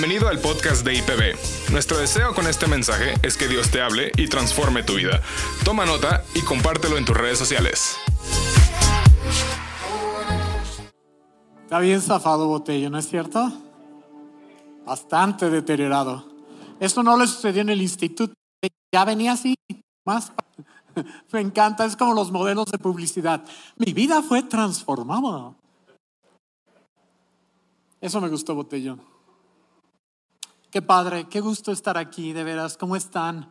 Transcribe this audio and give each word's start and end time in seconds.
Bienvenido 0.00 0.28
al 0.28 0.38
podcast 0.38 0.86
de 0.86 0.94
IPB. 0.94 1.72
Nuestro 1.72 1.98
deseo 1.98 2.32
con 2.32 2.46
este 2.46 2.68
mensaje 2.68 3.14
es 3.24 3.36
que 3.36 3.48
Dios 3.48 3.68
te 3.72 3.80
hable 3.80 4.12
y 4.16 4.28
transforme 4.28 4.84
tu 4.84 4.94
vida. 4.94 5.20
Toma 5.64 5.86
nota 5.86 6.22
y 6.36 6.42
compártelo 6.42 6.96
en 6.98 7.04
tus 7.04 7.16
redes 7.16 7.36
sociales. 7.36 7.96
Está 11.64 11.80
bien 11.80 12.00
zafado 12.00 12.46
Botello, 12.46 12.90
¿no 12.90 12.98
es 12.98 13.08
cierto? 13.08 13.50
Bastante 14.86 15.50
deteriorado. 15.50 16.28
Eso 16.78 17.02
no 17.02 17.18
le 17.18 17.26
sucedió 17.26 17.62
en 17.62 17.70
el 17.70 17.82
instituto. 17.82 18.34
Ya 18.94 19.04
venía 19.04 19.32
así, 19.32 19.56
más. 20.04 20.30
Me 21.32 21.40
encanta, 21.40 21.84
es 21.84 21.96
como 21.96 22.14
los 22.14 22.30
modelos 22.30 22.66
de 22.66 22.78
publicidad. 22.78 23.44
Mi 23.74 23.92
vida 23.92 24.22
fue 24.22 24.44
transformada. 24.44 25.56
Eso 28.00 28.20
me 28.20 28.28
gustó, 28.28 28.54
Botello. 28.54 29.17
Qué 30.70 30.82
padre, 30.82 31.26
qué 31.30 31.40
gusto 31.40 31.72
estar 31.72 31.96
aquí, 31.96 32.34
de 32.34 32.44
veras. 32.44 32.76
¿Cómo 32.76 32.94
están? 32.94 33.50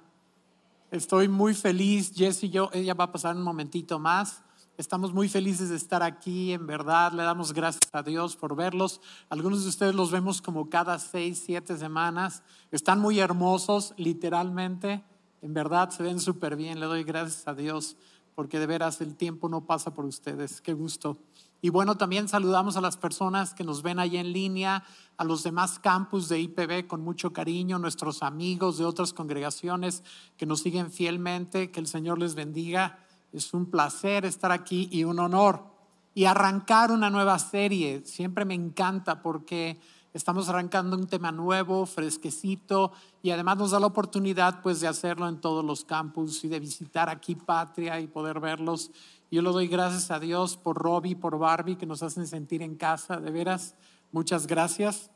Estoy 0.92 1.28
muy 1.28 1.56
feliz. 1.56 2.14
Jess 2.14 2.44
y 2.44 2.52
yo, 2.52 2.70
ella 2.74 2.94
va 2.94 3.06
a 3.06 3.12
pasar 3.12 3.36
un 3.36 3.42
momentito 3.42 3.98
más. 3.98 4.44
Estamos 4.78 5.12
muy 5.12 5.28
felices 5.28 5.70
de 5.70 5.78
estar 5.78 6.04
aquí, 6.04 6.54
en 6.54 6.68
verdad. 6.68 7.14
Le 7.14 7.24
damos 7.24 7.54
gracias 7.54 7.90
a 7.92 8.04
Dios 8.04 8.36
por 8.36 8.56
verlos. 8.56 9.02
Algunos 9.30 9.64
de 9.64 9.70
ustedes 9.70 9.96
los 9.96 10.12
vemos 10.12 10.44
como 10.44 10.70
cada 10.70 11.00
seis, 11.00 11.42
siete 11.44 11.76
semanas. 11.76 12.44
Están 12.70 13.00
muy 13.00 13.18
hermosos, 13.18 13.96
literalmente. 13.98 15.04
En 15.42 15.56
verdad 15.56 15.90
se 15.90 16.04
ven 16.04 16.20
súper 16.20 16.56
bien. 16.56 16.80
Le 16.80 16.86
doy 16.86 17.04
gracias 17.04 17.48
a 17.48 17.56
Dios 17.56 17.98
porque 18.36 18.60
de 18.60 18.68
veras 18.68 19.02
el 19.02 19.16
tiempo 19.16 19.50
no 19.50 19.66
pasa 19.66 19.92
por 19.92 20.06
ustedes. 20.06 20.62
Qué 20.62 20.74
gusto. 20.74 21.18
Y 21.62 21.70
bueno, 21.70 21.98
también 21.98 22.28
saludamos 22.28 22.78
a 22.78 22.82
las 22.82 22.98
personas 22.98 23.54
que 23.54 23.64
nos 23.64 23.82
ven 23.82 24.00
ahí 24.00 24.18
en 24.18 24.32
línea, 24.32 24.84
a 25.18 25.24
los 25.24 25.44
demás 25.44 25.80
campus 25.80 26.30
de 26.30 26.40
IPB 26.40 26.88
con 26.88 27.02
mucho 27.02 27.34
cariño, 27.34 27.80
nuestros 27.80 28.22
amigos 28.22 28.78
de 28.78 28.86
otras 28.86 29.12
congregaciones 29.14 30.04
que 30.38 30.46
nos 30.46 30.62
siguen 30.62 30.92
fielmente. 30.92 31.72
Que 31.72 31.80
el 31.80 31.88
Señor 31.88 32.20
les 32.20 32.36
bendiga. 32.36 33.00
Es 33.34 33.54
un 33.54 33.66
placer 33.72 34.26
estar 34.26 34.52
aquí 34.52 34.88
y 34.92 35.04
un 35.04 35.20
honor. 35.20 35.66
Y 36.14 36.26
arrancar 36.26 36.92
una 36.92 37.10
nueva 37.10 37.40
serie. 37.40 38.04
Siempre 38.06 38.46
me 38.46 38.54
encanta 38.54 39.22
porque 39.22 39.80
estamos 40.18 40.50
arrancando 40.50 40.98
un 40.98 41.06
tema 41.06 41.32
nuevo, 41.32 41.86
fresquecito 41.86 42.92
y 43.22 43.30
además 43.30 43.58
nos 43.58 43.72
da 43.72 43.80
la 43.80 43.86
oportunidad 43.86 44.62
pues 44.64 44.82
de 44.82 44.88
hacerlo 44.88 45.30
en 45.30 45.40
todos 45.40 45.64
los 45.64 45.86
campus 45.86 46.44
y 46.44 46.48
de 46.48 46.60
visitar 46.60 47.08
aquí 47.08 47.36
Patria 47.36 48.00
y 48.00 48.08
poder 48.08 48.40
verlos. 48.40 48.90
Yo 49.30 49.44
le 49.44 49.52
doy 49.52 49.68
gracias 49.68 50.10
a 50.10 50.20
Dios 50.20 50.58
por 50.58 50.76
Robbie, 50.78 51.16
por 51.16 51.38
Barbie 51.38 51.76
que 51.76 51.86
nos 51.86 52.02
hacen 52.02 52.26
sentir 52.26 52.64
en 52.64 52.76
casa, 52.76 53.18
de 53.18 53.30
veras. 53.30 53.76
Muchas 54.12 54.48
gracias. 54.48 55.12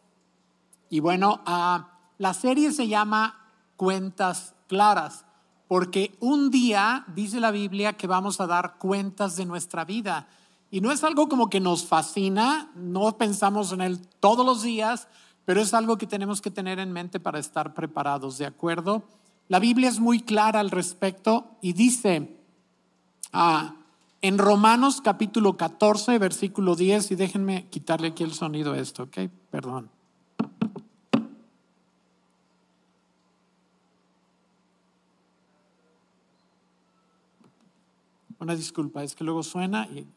Y 0.89 0.99
bueno, 0.99 1.41
ah, 1.47 1.97
la 2.19 2.35
serie 2.35 2.71
se 2.71 2.87
llama 2.87 3.47
Cuentas 3.77 4.53
Claras 4.67 5.25
porque 5.67 6.15
un 6.19 6.51
día 6.51 7.05
dice 7.15 7.39
la 7.39 7.49
Biblia 7.49 7.93
que 7.93 8.05
vamos 8.05 8.39
a 8.39 8.45
dar 8.45 8.77
cuentas 8.77 9.35
de 9.35 9.45
nuestra 9.45 9.83
vida. 9.83 10.27
Y 10.71 10.79
no 10.79 10.91
es 10.91 11.03
algo 11.03 11.27
como 11.27 11.49
que 11.49 11.59
nos 11.59 11.85
fascina, 11.85 12.71
no 12.75 13.17
pensamos 13.17 13.73
en 13.73 13.81
él 13.81 13.99
todos 14.21 14.45
los 14.45 14.63
días, 14.63 15.09
pero 15.43 15.61
es 15.61 15.73
algo 15.73 15.97
que 15.97 16.07
tenemos 16.07 16.39
que 16.41 16.49
tener 16.49 16.79
en 16.79 16.93
mente 16.93 17.19
para 17.19 17.39
estar 17.39 17.73
preparados, 17.73 18.37
¿de 18.37 18.45
acuerdo? 18.45 19.03
La 19.49 19.59
Biblia 19.59 19.89
es 19.89 19.99
muy 19.99 20.21
clara 20.21 20.61
al 20.61 20.71
respecto 20.71 21.57
y 21.61 21.73
dice 21.73 22.37
ah, 23.33 23.75
en 24.21 24.37
Romanos 24.37 25.01
capítulo 25.01 25.57
14, 25.57 26.17
versículo 26.19 26.75
10, 26.75 27.11
y 27.11 27.15
déjenme 27.15 27.67
quitarle 27.69 28.07
aquí 28.07 28.23
el 28.23 28.33
sonido 28.33 28.71
a 28.71 28.79
esto, 28.79 29.03
¿ok? 29.03 29.17
Perdón. 29.49 29.89
Una 38.39 38.55
disculpa, 38.55 39.03
es 39.03 39.15
que 39.15 39.23
luego 39.25 39.43
suena. 39.43 39.87
Y, 39.87 40.07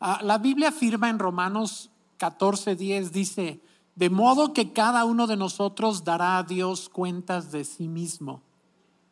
ah, 0.00 0.20
la 0.22 0.38
Biblia 0.38 0.68
afirma 0.68 1.08
en 1.08 1.18
Romanos 1.18 1.90
14, 2.18 2.76
10, 2.76 3.12
dice, 3.12 3.60
de 3.94 4.10
modo 4.10 4.52
que 4.52 4.72
cada 4.72 5.04
uno 5.04 5.26
de 5.26 5.36
nosotros 5.36 6.04
dará 6.04 6.38
a 6.38 6.42
Dios 6.42 6.88
cuentas 6.88 7.52
de 7.52 7.64
sí 7.64 7.88
mismo. 7.88 8.42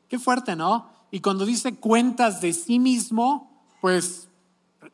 Qué 0.08 0.18
fuerte, 0.18 0.56
¿no? 0.56 0.90
Y 1.10 1.20
cuando 1.20 1.44
dice 1.44 1.76
cuentas 1.76 2.40
de 2.40 2.52
sí 2.52 2.78
mismo, 2.78 3.50
pues 3.80 4.28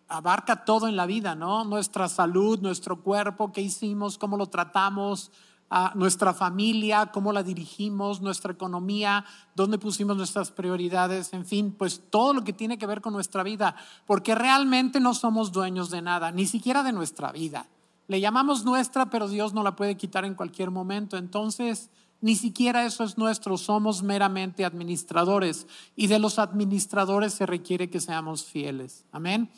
abarca 0.08 0.64
todo 0.64 0.88
en 0.88 0.96
la 0.96 1.06
vida, 1.06 1.34
¿no? 1.34 1.64
Nuestra 1.64 2.08
salud, 2.08 2.60
nuestro 2.60 3.02
cuerpo, 3.02 3.52
qué 3.52 3.60
hicimos, 3.60 4.18
cómo 4.18 4.36
lo 4.36 4.46
tratamos, 4.46 5.30
a 5.70 5.92
nuestra 5.94 6.32
familia, 6.32 7.06
cómo 7.06 7.32
la 7.32 7.42
dirigimos, 7.42 8.20
nuestra 8.20 8.52
economía, 8.52 9.24
dónde 9.54 9.78
pusimos 9.78 10.16
nuestras 10.16 10.50
prioridades, 10.50 11.32
en 11.32 11.44
fin, 11.44 11.72
pues 11.76 12.02
todo 12.10 12.32
lo 12.32 12.44
que 12.44 12.52
tiene 12.52 12.78
que 12.78 12.86
ver 12.86 13.00
con 13.00 13.12
nuestra 13.12 13.42
vida, 13.42 13.76
porque 14.06 14.34
realmente 14.34 15.00
no 15.00 15.14
somos 15.14 15.52
dueños 15.52 15.90
de 15.90 16.02
nada, 16.02 16.32
ni 16.32 16.46
siquiera 16.46 16.82
de 16.82 16.92
nuestra 16.92 17.32
vida. 17.32 17.66
Le 18.06 18.20
llamamos 18.20 18.64
nuestra, 18.64 19.10
pero 19.10 19.28
Dios 19.28 19.52
no 19.52 19.62
la 19.62 19.76
puede 19.76 19.96
quitar 19.96 20.24
en 20.24 20.34
cualquier 20.34 20.70
momento. 20.70 21.18
Entonces, 21.18 21.90
ni 22.20 22.34
siquiera 22.34 22.84
eso 22.84 23.04
es 23.04 23.18
nuestro, 23.18 23.56
somos 23.56 24.02
meramente 24.02 24.64
administradores 24.64 25.66
y 25.94 26.08
de 26.08 26.18
los 26.18 26.38
administradores 26.38 27.34
se 27.34 27.46
requiere 27.46 27.90
que 27.90 28.00
seamos 28.00 28.44
fieles. 28.44 29.04
Amén. 29.12 29.50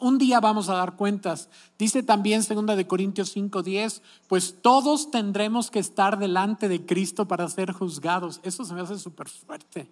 Un 0.00 0.18
día 0.18 0.40
vamos 0.40 0.68
a 0.68 0.74
dar 0.74 0.96
cuentas. 0.96 1.48
Dice 1.78 2.02
también 2.02 2.42
2 2.42 2.76
de 2.76 2.86
Corintios 2.86 3.34
5:10, 3.34 4.02
pues 4.28 4.56
todos 4.62 5.10
tendremos 5.10 5.70
que 5.70 5.78
estar 5.78 6.18
delante 6.18 6.68
de 6.68 6.86
Cristo 6.86 7.26
para 7.26 7.48
ser 7.48 7.72
juzgados. 7.72 8.40
Eso 8.42 8.64
se 8.64 8.74
me 8.74 8.80
hace 8.80 8.98
súper 8.98 9.28
fuerte. 9.28 9.90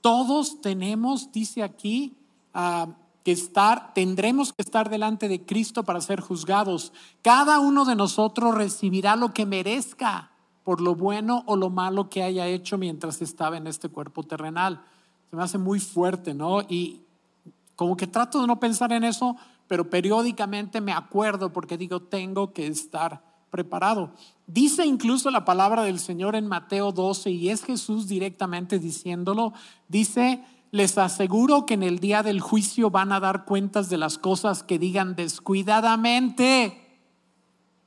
Todos 0.00 0.60
tenemos, 0.60 1.32
dice 1.32 1.62
aquí, 1.62 2.14
ah, 2.52 2.88
que 3.24 3.32
estar, 3.32 3.94
tendremos 3.94 4.52
que 4.52 4.62
estar 4.62 4.90
delante 4.90 5.28
de 5.28 5.44
Cristo 5.44 5.82
para 5.82 6.00
ser 6.00 6.20
juzgados. 6.20 6.92
Cada 7.22 7.58
uno 7.58 7.84
de 7.86 7.96
nosotros 7.96 8.54
recibirá 8.54 9.16
lo 9.16 9.32
que 9.32 9.46
merezca 9.46 10.30
por 10.62 10.80
lo 10.80 10.94
bueno 10.94 11.42
o 11.46 11.56
lo 11.56 11.70
malo 11.70 12.10
que 12.10 12.22
haya 12.22 12.46
hecho 12.46 12.78
mientras 12.78 13.22
estaba 13.22 13.56
en 13.56 13.66
este 13.66 13.88
cuerpo 13.88 14.22
terrenal. 14.22 14.82
Se 15.30 15.36
me 15.36 15.42
hace 15.42 15.58
muy 15.58 15.80
fuerte, 15.80 16.34
¿no? 16.34 16.62
Y, 16.62 17.03
como 17.76 17.96
que 17.96 18.06
trato 18.06 18.40
de 18.40 18.46
no 18.46 18.60
pensar 18.60 18.92
en 18.92 19.04
eso, 19.04 19.36
pero 19.66 19.88
periódicamente 19.90 20.80
me 20.80 20.92
acuerdo 20.92 21.52
porque 21.52 21.78
digo, 21.78 22.02
tengo 22.02 22.52
que 22.52 22.66
estar 22.66 23.22
preparado. 23.50 24.12
Dice 24.46 24.84
incluso 24.84 25.30
la 25.30 25.44
palabra 25.44 25.84
del 25.84 25.98
Señor 25.98 26.36
en 26.36 26.46
Mateo 26.46 26.92
12 26.92 27.30
y 27.30 27.50
es 27.50 27.64
Jesús 27.64 28.08
directamente 28.08 28.78
diciéndolo. 28.78 29.52
Dice, 29.88 30.44
les 30.70 30.98
aseguro 30.98 31.64
que 31.64 31.74
en 31.74 31.84
el 31.84 32.00
día 32.00 32.22
del 32.22 32.40
juicio 32.40 32.90
van 32.90 33.12
a 33.12 33.20
dar 33.20 33.44
cuentas 33.44 33.88
de 33.88 33.96
las 33.96 34.18
cosas 34.18 34.64
que 34.64 34.78
digan 34.78 35.14
descuidadamente. 35.14 36.80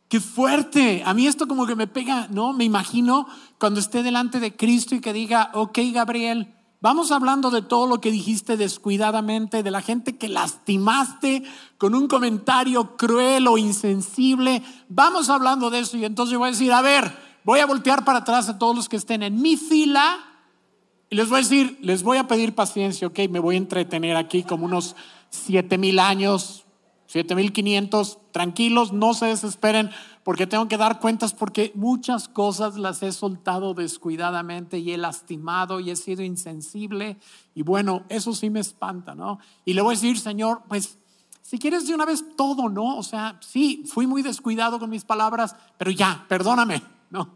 Qué 0.07 0.21
fuerte. 0.21 1.03
A 1.05 1.13
mí 1.13 1.27
esto 1.27 1.47
como 1.47 1.67
que 1.67 1.75
me 1.75 1.87
pega, 1.87 2.27
¿no? 2.31 2.53
Me 2.53 2.63
imagino 2.63 3.27
cuando 3.59 3.81
esté 3.81 4.03
delante 4.03 4.39
de 4.39 4.55
Cristo 4.55 4.95
y 4.95 5.01
que 5.01 5.11
diga, 5.11 5.51
ok, 5.53 5.79
Gabriel, 5.91 6.55
Vamos 6.79 7.11
hablando 7.11 7.49
de 7.49 7.63
todo 7.63 7.87
lo 7.87 7.99
que 7.99 8.11
dijiste 8.11 8.55
descuidadamente, 8.55 9.63
de 9.63 9.71
la 9.71 9.81
gente 9.81 10.17
que 10.17 10.29
lastimaste 10.29 11.43
con 11.79 11.95
un 11.95 12.07
comentario 12.07 12.95
cruel 12.97 13.47
o 13.47 13.57
insensible. 13.57 14.61
Vamos 14.87 15.29
hablando 15.29 15.71
de 15.71 15.79
eso 15.79 15.97
y 15.97 16.05
entonces 16.05 16.37
voy 16.37 16.49
a 16.49 16.51
decir, 16.51 16.71
a 16.71 16.83
ver, 16.83 17.17
voy 17.43 17.61
a 17.61 17.65
voltear 17.65 18.05
para 18.05 18.19
atrás 18.19 18.47
a 18.47 18.59
todos 18.59 18.75
los 18.75 18.89
que 18.89 18.97
estén 18.97 19.23
en 19.23 19.41
mi 19.41 19.57
fila 19.57 20.19
y 21.09 21.15
les 21.15 21.29
voy 21.29 21.39
a 21.39 21.41
decir, 21.41 21.79
les 21.81 22.03
voy 22.03 22.17
a 22.17 22.27
pedir 22.27 22.53
paciencia, 22.53 23.07
ok, 23.07 23.19
me 23.29 23.39
voy 23.39 23.55
a 23.55 23.59
entretener 23.59 24.17
aquí 24.17 24.43
como 24.43 24.65
unos 24.65 24.95
siete 25.29 25.77
mil 25.77 25.99
años, 25.99 26.65
siete 27.05 27.33
mil 27.33 27.53
quinientos, 27.53 28.19
tranquilos, 28.31 28.91
no 28.91 29.13
se 29.13 29.27
desesperen, 29.27 29.89
porque 30.27 30.45
tengo 30.45 30.67
que 30.67 30.75
dar 30.75 30.99
cuentas 30.99 31.33
porque 31.33 31.71
muchas 31.73 32.27
cosas 32.27 32.75
las 32.75 33.01
he 33.01 33.13
soltado 33.13 33.73
descuidadamente 33.73 34.77
y 34.77 34.91
he 34.91 34.97
lastimado 34.97 35.79
y 35.79 35.89
he 35.89 35.95
sido 35.95 36.21
insensible. 36.21 37.15
Y 37.55 37.61
bueno, 37.61 38.03
eso 38.09 38.33
sí 38.33 38.49
me 38.49 38.59
espanta, 38.59 39.15
¿no? 39.15 39.39
Y 39.63 39.73
le 39.73 39.81
voy 39.81 39.93
a 39.93 39.95
decir, 39.95 40.19
Señor, 40.19 40.63
pues 40.67 40.97
si 41.41 41.57
quieres 41.57 41.87
de 41.87 41.95
una 41.95 42.03
vez 42.03 42.25
todo, 42.35 42.67
¿no? 42.67 42.97
O 42.97 43.03
sea, 43.03 43.37
sí, 43.39 43.85
fui 43.87 44.05
muy 44.05 44.21
descuidado 44.21 44.79
con 44.79 44.89
mis 44.89 45.05
palabras, 45.05 45.55
pero 45.77 45.91
ya, 45.91 46.25
perdóname, 46.27 46.83
¿no? 47.09 47.29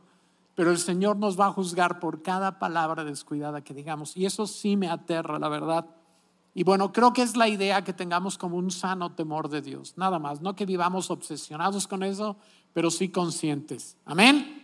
Pero 0.54 0.70
el 0.70 0.78
Señor 0.78 1.16
nos 1.16 1.40
va 1.40 1.46
a 1.46 1.54
juzgar 1.54 2.02
por 2.02 2.22
cada 2.22 2.60
palabra 2.60 3.06
descuidada 3.06 3.62
que 3.62 3.74
digamos. 3.74 4.18
Y 4.18 4.26
eso 4.26 4.46
sí 4.48 4.76
me 4.76 4.90
aterra, 4.90 5.40
la 5.40 5.48
verdad. 5.48 5.86
Y 6.54 6.64
bueno, 6.64 6.92
creo 6.92 7.14
que 7.14 7.22
es 7.22 7.38
la 7.38 7.48
idea 7.48 7.84
que 7.84 7.94
tengamos 7.94 8.38
como 8.38 8.58
un 8.58 8.72
sano 8.72 9.14
temor 9.14 9.48
de 9.48 9.62
Dios, 9.62 9.94
nada 9.96 10.20
más, 10.20 10.42
no 10.42 10.54
que 10.54 10.66
vivamos 10.66 11.10
obsesionados 11.10 11.88
con 11.88 12.04
eso, 12.04 12.36
pero 12.74 12.92
sí 12.92 13.10
conscientes. 13.10 13.98
Amén. 14.06 14.62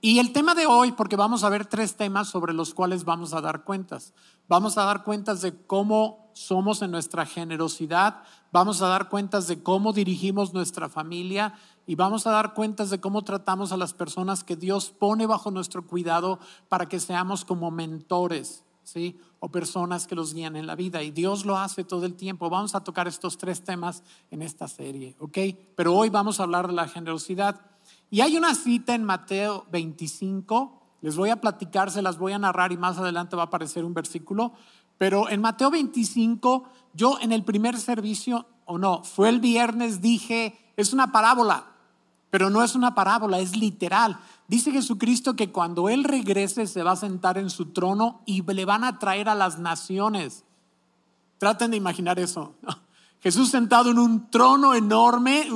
Y 0.00 0.20
el 0.20 0.32
tema 0.32 0.54
de 0.54 0.66
hoy, 0.66 0.92
porque 0.92 1.16
vamos 1.16 1.42
a 1.42 1.48
ver 1.48 1.66
tres 1.66 1.96
temas 1.96 2.28
sobre 2.28 2.52
los 2.52 2.72
cuales 2.72 3.04
vamos 3.04 3.34
a 3.34 3.40
dar 3.40 3.64
cuentas. 3.64 4.12
Vamos 4.46 4.78
a 4.78 4.84
dar 4.84 5.02
cuentas 5.02 5.42
de 5.42 5.54
cómo 5.66 6.30
somos 6.34 6.82
en 6.82 6.92
nuestra 6.92 7.26
generosidad, 7.26 8.22
vamos 8.52 8.80
a 8.80 8.86
dar 8.86 9.08
cuentas 9.08 9.48
de 9.48 9.60
cómo 9.60 9.92
dirigimos 9.92 10.54
nuestra 10.54 10.88
familia 10.88 11.54
y 11.84 11.96
vamos 11.96 12.28
a 12.28 12.30
dar 12.30 12.54
cuentas 12.54 12.90
de 12.90 13.00
cómo 13.00 13.22
tratamos 13.22 13.72
a 13.72 13.76
las 13.76 13.92
personas 13.92 14.44
que 14.44 14.54
Dios 14.54 14.90
pone 14.90 15.26
bajo 15.26 15.50
nuestro 15.50 15.84
cuidado 15.84 16.38
para 16.68 16.88
que 16.88 17.00
seamos 17.00 17.44
como 17.44 17.72
mentores, 17.72 18.62
O 19.40 19.50
personas 19.50 20.06
que 20.06 20.14
los 20.14 20.34
guían 20.34 20.56
en 20.56 20.66
la 20.66 20.74
vida. 20.74 21.02
Y 21.02 21.10
Dios 21.10 21.44
lo 21.44 21.56
hace 21.56 21.84
todo 21.84 22.06
el 22.06 22.14
tiempo. 22.14 22.50
Vamos 22.50 22.74
a 22.74 22.84
tocar 22.84 23.08
estos 23.08 23.38
tres 23.38 23.62
temas 23.62 24.02
en 24.30 24.42
esta 24.42 24.68
serie, 24.68 25.16
¿ok? 25.18 25.38
Pero 25.76 25.94
hoy 25.94 26.08
vamos 26.10 26.40
a 26.40 26.44
hablar 26.44 26.66
de 26.66 26.72
la 26.72 26.88
generosidad. 26.88 27.60
Y 28.10 28.20
hay 28.20 28.36
una 28.36 28.54
cita 28.54 28.94
en 28.94 29.04
Mateo 29.04 29.66
25, 29.70 30.80
les 31.00 31.16
voy 31.16 31.30
a 31.30 31.40
platicar, 31.40 31.90
se 31.90 32.02
las 32.02 32.18
voy 32.18 32.32
a 32.32 32.38
narrar 32.38 32.72
y 32.72 32.76
más 32.76 32.98
adelante 32.98 33.36
va 33.36 33.42
a 33.42 33.46
aparecer 33.46 33.84
un 33.84 33.94
versículo. 33.94 34.52
Pero 34.96 35.28
en 35.28 35.40
Mateo 35.40 35.70
25, 35.70 36.64
yo 36.92 37.18
en 37.20 37.32
el 37.32 37.44
primer 37.44 37.78
servicio, 37.78 38.46
o 38.64 38.78
no, 38.78 39.04
fue 39.04 39.28
el 39.28 39.40
viernes, 39.40 40.00
dije, 40.00 40.72
es 40.76 40.92
una 40.92 41.12
parábola, 41.12 41.77
pero 42.30 42.50
no 42.50 42.62
es 42.62 42.74
una 42.74 42.94
parábola, 42.94 43.38
es 43.38 43.56
literal. 43.56 44.18
Dice 44.46 44.70
Jesucristo 44.70 45.34
que 45.34 45.50
cuando 45.50 45.88
Él 45.88 46.04
regrese 46.04 46.66
se 46.66 46.82
va 46.82 46.92
a 46.92 46.96
sentar 46.96 47.38
en 47.38 47.50
su 47.50 47.66
trono 47.66 48.22
y 48.26 48.42
le 48.42 48.64
van 48.64 48.84
a 48.84 48.98
traer 48.98 49.28
a 49.28 49.34
las 49.34 49.58
naciones. 49.58 50.44
Traten 51.38 51.70
de 51.70 51.76
imaginar 51.76 52.18
eso. 52.18 52.54
Jesús 53.20 53.50
sentado 53.50 53.90
en 53.90 53.98
un 53.98 54.30
trono 54.30 54.74
enorme, 54.74 55.48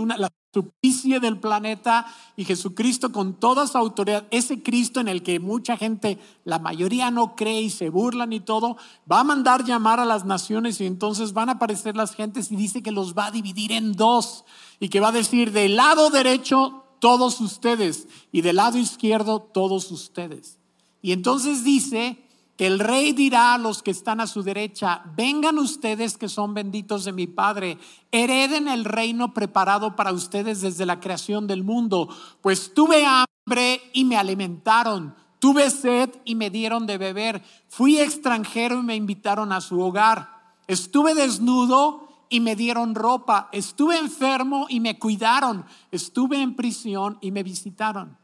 superficie 0.52 1.19
del 1.19 1.38
planeta 1.38 2.06
y 2.37 2.44
Jesucristo 2.44 3.10
con 3.10 3.34
toda 3.34 3.66
su 3.66 3.78
autoridad, 3.78 4.26
ese 4.31 4.62
Cristo 4.62 5.00
en 5.00 5.08
el 5.08 5.22
que 5.22 5.40
mucha 5.40 5.78
gente, 5.78 6.19
la 6.44 6.58
mayoría 6.58 7.10
no 7.10 7.34
cree 7.37 7.62
y 7.62 7.70
se 7.70 7.88
burlan 7.88 8.34
y 8.34 8.40
todo, 8.40 8.76
va 9.10 9.20
a 9.20 9.25
mandar 9.25 9.64
llamar 9.64 9.99
a 9.99 10.04
las 10.04 10.26
naciones 10.26 10.78
y 10.81 10.87
entonces 10.87 11.32
van 11.32 11.49
a 11.49 11.52
aparecer 11.52 11.96
las 11.96 12.14
gentes 12.14 12.52
y 12.52 12.56
dice 12.56 12.82
que 12.82 12.93
los 12.93 13.14
va 13.16 13.26
a 13.26 13.31
dividir 13.31 13.72
en 13.72 13.94
dos 13.94 14.44
y 14.78 14.90
que 14.90 15.00
va 15.00 15.08
a 15.08 15.12
decir 15.12 15.52
del 15.52 15.76
lado 15.76 16.10
derecho 16.10 16.84
todos 16.99 17.40
ustedes 17.40 18.06
y 18.31 18.43
del 18.43 18.56
lado 18.56 18.76
izquierdo 18.76 19.40
todos 19.40 19.90
ustedes. 19.90 20.58
Y 21.00 21.12
entonces 21.12 21.64
dice 21.64 22.19
el 22.58 22.78
rey 22.78 23.12
dirá 23.12 23.54
a 23.54 23.58
los 23.58 23.82
que 23.82 23.90
están 23.90 24.20
a 24.20 24.26
su 24.26 24.43
derecha, 24.43 25.02
vengan 25.16 25.58
ustedes 25.58 26.16
que 26.16 26.28
son 26.28 26.54
benditos 26.54 27.04
de 27.04 27.12
mi 27.12 27.26
Padre, 27.26 27.78
hereden 28.12 28.69
el 28.69 28.84
reino 28.84 29.34
preparado 29.34 29.96
para 29.96 30.12
ustedes 30.12 30.60
desde 30.60 30.87
la 30.87 31.00
creación 31.00 31.46
del 31.46 31.64
mundo, 31.64 32.08
pues 32.40 32.72
tuve 32.75 33.04
hambre 33.04 33.81
y 33.93 34.04
me 34.04 34.16
alimentaron, 34.16 35.14
tuve 35.38 35.70
sed 35.70 36.10
y 36.25 36.34
me 36.34 36.50
dieron 36.50 36.87
de 36.87 36.99
beber, 36.99 37.43
fui 37.69 37.99
extranjero 37.99 38.78
y 38.78 38.82
me 38.82 38.96
invitaron 38.96 39.50
a 39.50 39.60
su 39.60 39.81
hogar, 39.81 40.54
estuve 40.69 41.14
desnudo 41.14 42.08
y 42.28 42.40
me 42.40 42.54
dieron 42.54 42.94
ropa, 42.94 43.49
estuve 43.52 43.99
enfermo 43.99 44.66
y 44.69 44.78
me 44.81 44.99
cuidaron, 44.99 45.64
estuve 45.90 46.40
en 46.40 46.54
prisión 46.54 47.19
y 47.20 47.31
me 47.31 47.43
visitaron. 47.43 48.21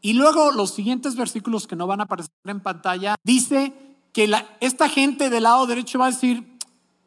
Y 0.00 0.14
luego 0.14 0.50
los 0.52 0.70
siguientes 0.70 1.16
versículos 1.16 1.66
que 1.66 1.76
no 1.76 1.86
van 1.86 2.00
a 2.00 2.04
aparecer 2.04 2.32
en 2.44 2.60
pantalla, 2.60 3.16
dice 3.22 3.72
que 4.12 4.30
esta 4.60 4.88
gente 4.88 5.30
del 5.30 5.42
lado 5.44 5.66
derecho 5.66 5.98
va 5.98 6.06
a 6.06 6.10
decir, 6.10 6.58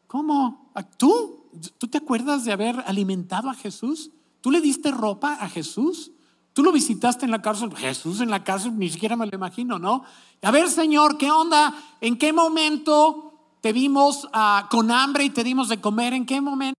¿cómo? 0.06 0.70
¿Tú? 0.96 1.50
¿Tú 1.78 1.88
te 1.88 1.98
acuerdas 1.98 2.44
de 2.44 2.52
haber 2.52 2.82
alimentado 2.86 3.50
a 3.50 3.54
Jesús? 3.54 4.10
¿Tú 4.40 4.50
le 4.50 4.60
diste 4.60 4.90
ropa 4.90 5.34
a 5.34 5.48
Jesús? 5.48 6.12
¿Tú 6.52 6.62
lo 6.62 6.70
visitaste 6.70 7.24
en 7.24 7.32
la 7.32 7.42
cárcel? 7.42 7.74
Jesús 7.74 8.20
en 8.20 8.30
la 8.30 8.44
cárcel, 8.44 8.78
ni 8.78 8.88
siquiera 8.88 9.16
me 9.16 9.26
lo 9.26 9.34
imagino, 9.34 9.78
¿no? 9.78 10.04
A 10.40 10.50
ver, 10.52 10.68
Señor, 10.68 11.18
¿qué 11.18 11.30
onda? 11.30 11.74
¿En 12.00 12.16
qué 12.16 12.32
momento 12.32 13.56
te 13.60 13.72
vimos 13.72 14.28
ah, 14.32 14.68
con 14.70 14.92
hambre 14.92 15.24
y 15.24 15.30
te 15.30 15.42
dimos 15.42 15.68
de 15.68 15.80
comer? 15.80 16.14
¿En 16.14 16.26
qué 16.26 16.40
momento? 16.40 16.78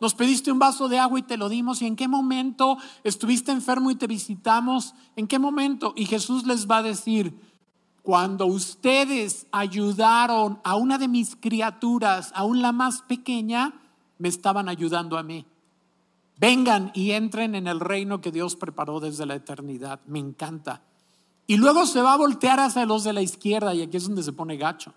Nos 0.00 0.14
pediste 0.14 0.50
un 0.50 0.58
vaso 0.58 0.88
de 0.88 0.98
agua 0.98 1.18
y 1.18 1.22
te 1.22 1.36
lo 1.36 1.48
dimos? 1.48 1.82
¿Y 1.82 1.86
en 1.86 1.96
qué 1.96 2.08
momento 2.08 2.78
estuviste 3.04 3.52
enfermo 3.52 3.90
y 3.90 3.96
te 3.96 4.06
visitamos? 4.06 4.94
¿En 5.16 5.26
qué 5.26 5.38
momento? 5.38 5.92
Y 5.96 6.06
Jesús 6.06 6.46
les 6.46 6.68
va 6.70 6.78
a 6.78 6.82
decir, 6.82 7.38
cuando 8.02 8.46
ustedes 8.46 9.46
ayudaron 9.52 10.60
a 10.64 10.74
una 10.74 10.98
de 10.98 11.08
mis 11.08 11.36
criaturas, 11.36 12.32
aún 12.34 12.60
la 12.60 12.72
más 12.72 13.02
pequeña, 13.02 13.74
me 14.18 14.28
estaban 14.28 14.68
ayudando 14.68 15.18
a 15.18 15.22
mí. 15.22 15.46
Vengan 16.38 16.90
y 16.94 17.12
entren 17.12 17.54
en 17.54 17.68
el 17.68 17.78
reino 17.78 18.20
que 18.20 18.32
Dios 18.32 18.56
preparó 18.56 18.98
desde 18.98 19.26
la 19.26 19.36
eternidad. 19.36 20.00
Me 20.06 20.18
encanta. 20.18 20.82
Y 21.46 21.56
luego 21.56 21.86
se 21.86 22.02
va 22.02 22.14
a 22.14 22.16
voltear 22.16 22.58
hacia 22.58 22.86
los 22.86 23.04
de 23.04 23.12
la 23.12 23.22
izquierda 23.22 23.74
y 23.74 23.82
aquí 23.82 23.96
es 23.96 24.06
donde 24.06 24.22
se 24.22 24.32
pone 24.32 24.56
gacho. 24.56 24.94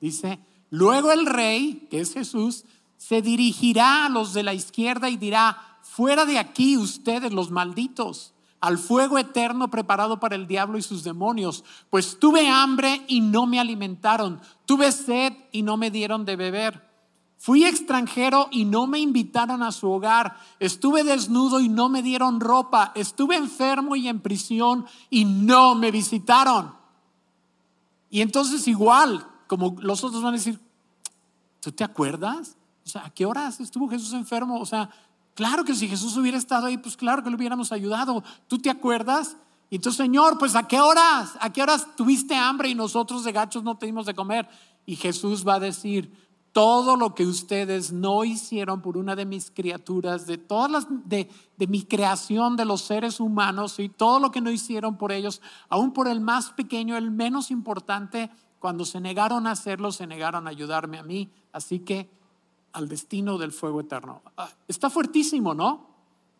Dice, 0.00 0.40
luego 0.70 1.12
el 1.12 1.26
rey, 1.26 1.86
que 1.90 2.00
es 2.00 2.14
Jesús, 2.14 2.64
se 2.98 3.22
dirigirá 3.22 4.04
a 4.04 4.08
los 4.10 4.34
de 4.34 4.42
la 4.42 4.52
izquierda 4.52 5.08
y 5.08 5.16
dirá, 5.16 5.78
fuera 5.80 6.26
de 6.26 6.38
aquí 6.38 6.76
ustedes 6.76 7.32
los 7.32 7.50
malditos, 7.50 8.34
al 8.60 8.76
fuego 8.76 9.18
eterno 9.18 9.70
preparado 9.70 10.18
para 10.18 10.34
el 10.34 10.48
diablo 10.48 10.76
y 10.76 10.82
sus 10.82 11.04
demonios, 11.04 11.64
pues 11.90 12.18
tuve 12.18 12.48
hambre 12.48 13.04
y 13.06 13.20
no 13.20 13.46
me 13.46 13.60
alimentaron, 13.60 14.40
tuve 14.66 14.90
sed 14.92 15.32
y 15.52 15.62
no 15.62 15.76
me 15.76 15.90
dieron 15.90 16.24
de 16.24 16.36
beber. 16.36 16.88
Fui 17.38 17.64
extranjero 17.64 18.48
y 18.50 18.64
no 18.64 18.88
me 18.88 18.98
invitaron 18.98 19.62
a 19.62 19.70
su 19.70 19.88
hogar. 19.88 20.36
Estuve 20.58 21.04
desnudo 21.04 21.60
y 21.60 21.68
no 21.68 21.88
me 21.88 22.02
dieron 22.02 22.40
ropa. 22.40 22.90
Estuve 22.96 23.36
enfermo 23.36 23.94
y 23.94 24.08
en 24.08 24.18
prisión 24.18 24.86
y 25.08 25.24
no 25.24 25.76
me 25.76 25.92
visitaron. 25.92 26.74
Y 28.10 28.22
entonces 28.22 28.66
igual, 28.66 29.24
como 29.46 29.76
los 29.78 30.02
otros 30.02 30.20
van 30.20 30.34
a 30.34 30.36
decir, 30.36 30.58
¿tú 31.60 31.70
te 31.70 31.84
acuerdas? 31.84 32.57
O 32.88 32.90
sea, 32.90 33.04
¿a 33.04 33.10
qué 33.10 33.26
horas 33.26 33.60
estuvo 33.60 33.86
Jesús 33.86 34.14
enfermo? 34.14 34.58
O 34.58 34.64
sea, 34.64 34.88
claro 35.34 35.62
que 35.62 35.74
si 35.74 35.86
Jesús 35.86 36.16
hubiera 36.16 36.38
estado 36.38 36.68
ahí, 36.68 36.78
pues 36.78 36.96
claro 36.96 37.22
que 37.22 37.28
le 37.28 37.36
hubiéramos 37.36 37.70
ayudado. 37.70 38.24
¿Tú 38.46 38.56
te 38.56 38.70
acuerdas? 38.70 39.36
Y 39.68 39.76
entonces, 39.76 39.98
Señor, 39.98 40.38
pues 40.38 40.56
¿a 40.56 40.66
qué 40.66 40.80
horas? 40.80 41.36
¿A 41.38 41.52
qué 41.52 41.62
horas 41.62 41.86
tuviste 41.96 42.34
hambre 42.34 42.70
y 42.70 42.74
nosotros 42.74 43.24
de 43.24 43.32
gachos 43.32 43.62
no 43.62 43.76
tuvimos 43.76 44.06
de 44.06 44.14
comer? 44.14 44.48
Y 44.86 44.96
Jesús 44.96 45.46
va 45.46 45.56
a 45.56 45.60
decir, 45.60 46.10
todo 46.52 46.96
lo 46.96 47.14
que 47.14 47.26
ustedes 47.26 47.92
no 47.92 48.24
hicieron 48.24 48.80
por 48.80 48.96
una 48.96 49.14
de 49.14 49.26
mis 49.26 49.50
criaturas, 49.50 50.26
de 50.26 50.38
todas 50.38 50.70
las 50.70 50.86
de, 50.88 51.28
de, 51.58 51.66
mi 51.66 51.82
creación 51.82 52.56
de 52.56 52.64
los 52.64 52.80
seres 52.80 53.20
humanos 53.20 53.78
y 53.80 53.90
todo 53.90 54.18
lo 54.18 54.30
que 54.30 54.40
no 54.40 54.50
hicieron 54.50 54.96
por 54.96 55.12
ellos, 55.12 55.42
aún 55.68 55.92
por 55.92 56.08
el 56.08 56.22
más 56.22 56.52
pequeño, 56.52 56.96
el 56.96 57.10
menos 57.10 57.50
importante, 57.50 58.30
cuando 58.58 58.86
se 58.86 58.98
negaron 58.98 59.46
a 59.46 59.52
hacerlo, 59.52 59.92
se 59.92 60.06
negaron 60.06 60.46
a 60.46 60.50
ayudarme 60.50 60.98
a 60.98 61.02
mí. 61.02 61.30
Así 61.52 61.80
que 61.80 62.10
al 62.78 62.88
destino 62.88 63.36
del 63.38 63.52
fuego 63.52 63.80
eterno. 63.80 64.22
Ah, 64.36 64.48
está 64.66 64.88
fuertísimo, 64.88 65.52
¿no? 65.52 65.86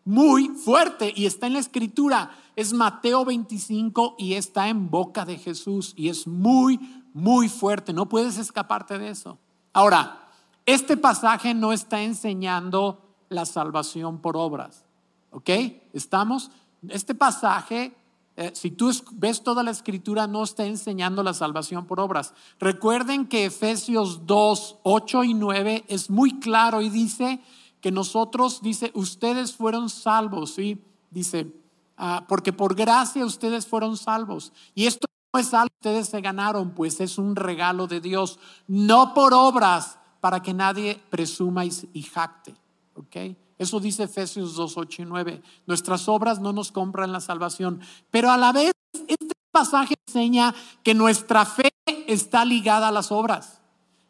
Muy 0.05 0.47
fuerte 0.47 1.13
y 1.15 1.25
está 1.25 1.47
en 1.47 1.53
la 1.53 1.59
escritura. 1.59 2.31
Es 2.55 2.73
Mateo 2.73 3.25
25 3.25 4.15
y 4.17 4.33
está 4.33 4.69
en 4.69 4.89
boca 4.89 5.25
de 5.25 5.37
Jesús 5.37 5.93
y 5.95 6.09
es 6.09 6.25
muy, 6.25 6.79
muy 7.13 7.49
fuerte. 7.49 7.93
No 7.93 8.07
puedes 8.07 8.37
escaparte 8.37 8.97
de 8.97 9.09
eso. 9.09 9.37
Ahora, 9.73 10.27
este 10.65 10.97
pasaje 10.97 11.53
no 11.53 11.73
está 11.73 12.01
enseñando 12.01 13.01
la 13.27 13.45
salvación 13.45 14.19
por 14.19 14.37
obras. 14.37 14.85
¿Ok? 15.31 15.49
¿Estamos? 15.93 16.49
Este 16.87 17.13
pasaje 17.13 17.95
eh, 18.39 18.51
si 18.53 18.71
tú 18.71 18.89
ves 19.15 19.43
toda 19.43 19.63
la 19.63 19.71
escritura, 19.71 20.25
no 20.25 20.45
está 20.45 20.65
enseñando 20.65 21.23
la 21.23 21.33
salvación 21.33 21.85
por 21.85 21.99
obras. 21.99 22.33
Recuerden 22.57 23.27
que 23.27 23.43
Efesios 23.43 24.25
2, 24.25 24.77
8 24.83 25.23
y 25.25 25.33
9 25.33 25.83
es 25.89 26.09
muy 26.09 26.39
claro 26.39 26.81
y 26.81 26.89
dice 26.89 27.41
que 27.81 27.91
nosotros, 27.91 28.61
dice, 28.61 28.91
ustedes 28.93 29.53
fueron 29.53 29.89
salvos, 29.89 30.51
¿sí? 30.51 30.81
Dice, 31.11 31.53
ah, 31.97 32.23
porque 32.29 32.53
por 32.53 32.75
gracia 32.75 33.25
ustedes 33.25 33.67
fueron 33.67 33.97
salvos. 33.97 34.53
Y 34.73 34.85
esto 34.85 35.09
no 35.33 35.39
es 35.41 35.53
algo 35.53 35.67
que 35.81 35.89
ustedes 35.89 36.07
se 36.07 36.21
ganaron, 36.21 36.71
pues 36.71 37.01
es 37.01 37.17
un 37.17 37.35
regalo 37.35 37.87
de 37.87 37.99
Dios, 37.99 38.39
no 38.67 39.13
por 39.13 39.33
obras, 39.33 39.99
para 40.21 40.41
que 40.41 40.53
nadie 40.53 40.97
presuma 41.09 41.65
y, 41.65 41.71
y 41.91 42.03
jacte. 42.03 42.55
¿Ok? 42.95 43.17
Eso 43.59 43.81
dice 43.81 44.03
Efesios 44.03 44.55
2, 44.55 44.77
8 44.77 45.01
y 45.01 45.05
9. 45.05 45.41
Nuestras 45.67 46.07
obras 46.07 46.39
no 46.39 46.53
nos 46.53 46.71
compran 46.71 47.11
la 47.11 47.19
salvación. 47.19 47.81
Pero 48.09 48.31
a 48.31 48.37
la 48.37 48.53
vez, 48.53 48.71
este 49.07 49.35
pasaje 49.51 49.95
enseña 50.07 50.55
que 50.81 50.93
nuestra 50.93 51.45
fe 51.45 51.69
está 52.07 52.45
ligada 52.45 52.87
a 52.87 52.91
las 52.91 53.11
obras. 53.11 53.59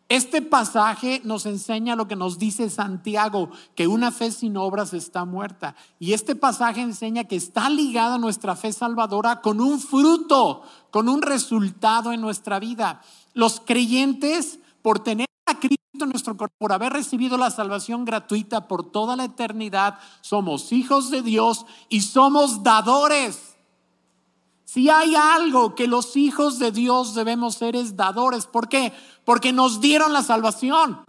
Este 0.07 0.41
pasaje 0.41 1.21
nos 1.23 1.45
enseña 1.45 1.95
lo 1.95 2.07
que 2.07 2.15
nos 2.15 2.39
dice 2.39 2.69
Santiago, 2.69 3.49
que 3.75 3.87
una 3.87 4.11
fe 4.11 4.31
sin 4.31 4.57
obras 4.57 4.93
está 4.93 5.25
muerta. 5.25 5.75
Y 5.99 6.13
este 6.13 6.35
pasaje 6.35 6.81
enseña 6.81 7.25
que 7.25 7.35
está 7.35 7.69
ligada 7.69 8.17
nuestra 8.17 8.55
fe 8.55 8.71
salvadora 8.71 9.41
con 9.41 9.61
un 9.61 9.79
fruto, 9.79 10.63
con 10.91 11.09
un 11.09 11.21
resultado 11.23 12.11
en 12.11 12.21
nuestra 12.21 12.59
vida. 12.59 13.01
Los 13.33 13.59
creyentes, 13.59 14.59
por 14.81 14.99
tener 14.99 15.28
Cristo, 15.57 16.05
nuestro 16.05 16.35
cuerpo, 16.35 16.55
por 16.57 16.73
haber 16.73 16.93
recibido 16.93 17.37
la 17.37 17.49
salvación 17.49 18.03
gratuita 18.03 18.67
por 18.67 18.91
toda 18.91 19.15
la 19.15 19.23
eternidad, 19.23 19.99
somos 20.21 20.71
hijos 20.71 21.09
de 21.09 21.21
Dios 21.21 21.65
y 21.87 22.01
somos 22.01 22.63
dadores. 22.63 23.55
Si 24.65 24.87
hay 24.87 25.15
algo 25.15 25.73
que 25.73 25.87
los 25.87 26.15
hijos 26.15 26.59
de 26.59 26.71
Dios 26.71 27.15
debemos 27.15 27.55
ser 27.55 27.75
es 27.75 27.95
dadores. 27.95 28.45
¿Por 28.45 28.69
qué? 28.69 28.93
Porque 29.25 29.51
nos 29.51 29.81
dieron 29.81 30.13
la 30.13 30.21
salvación. 30.21 30.99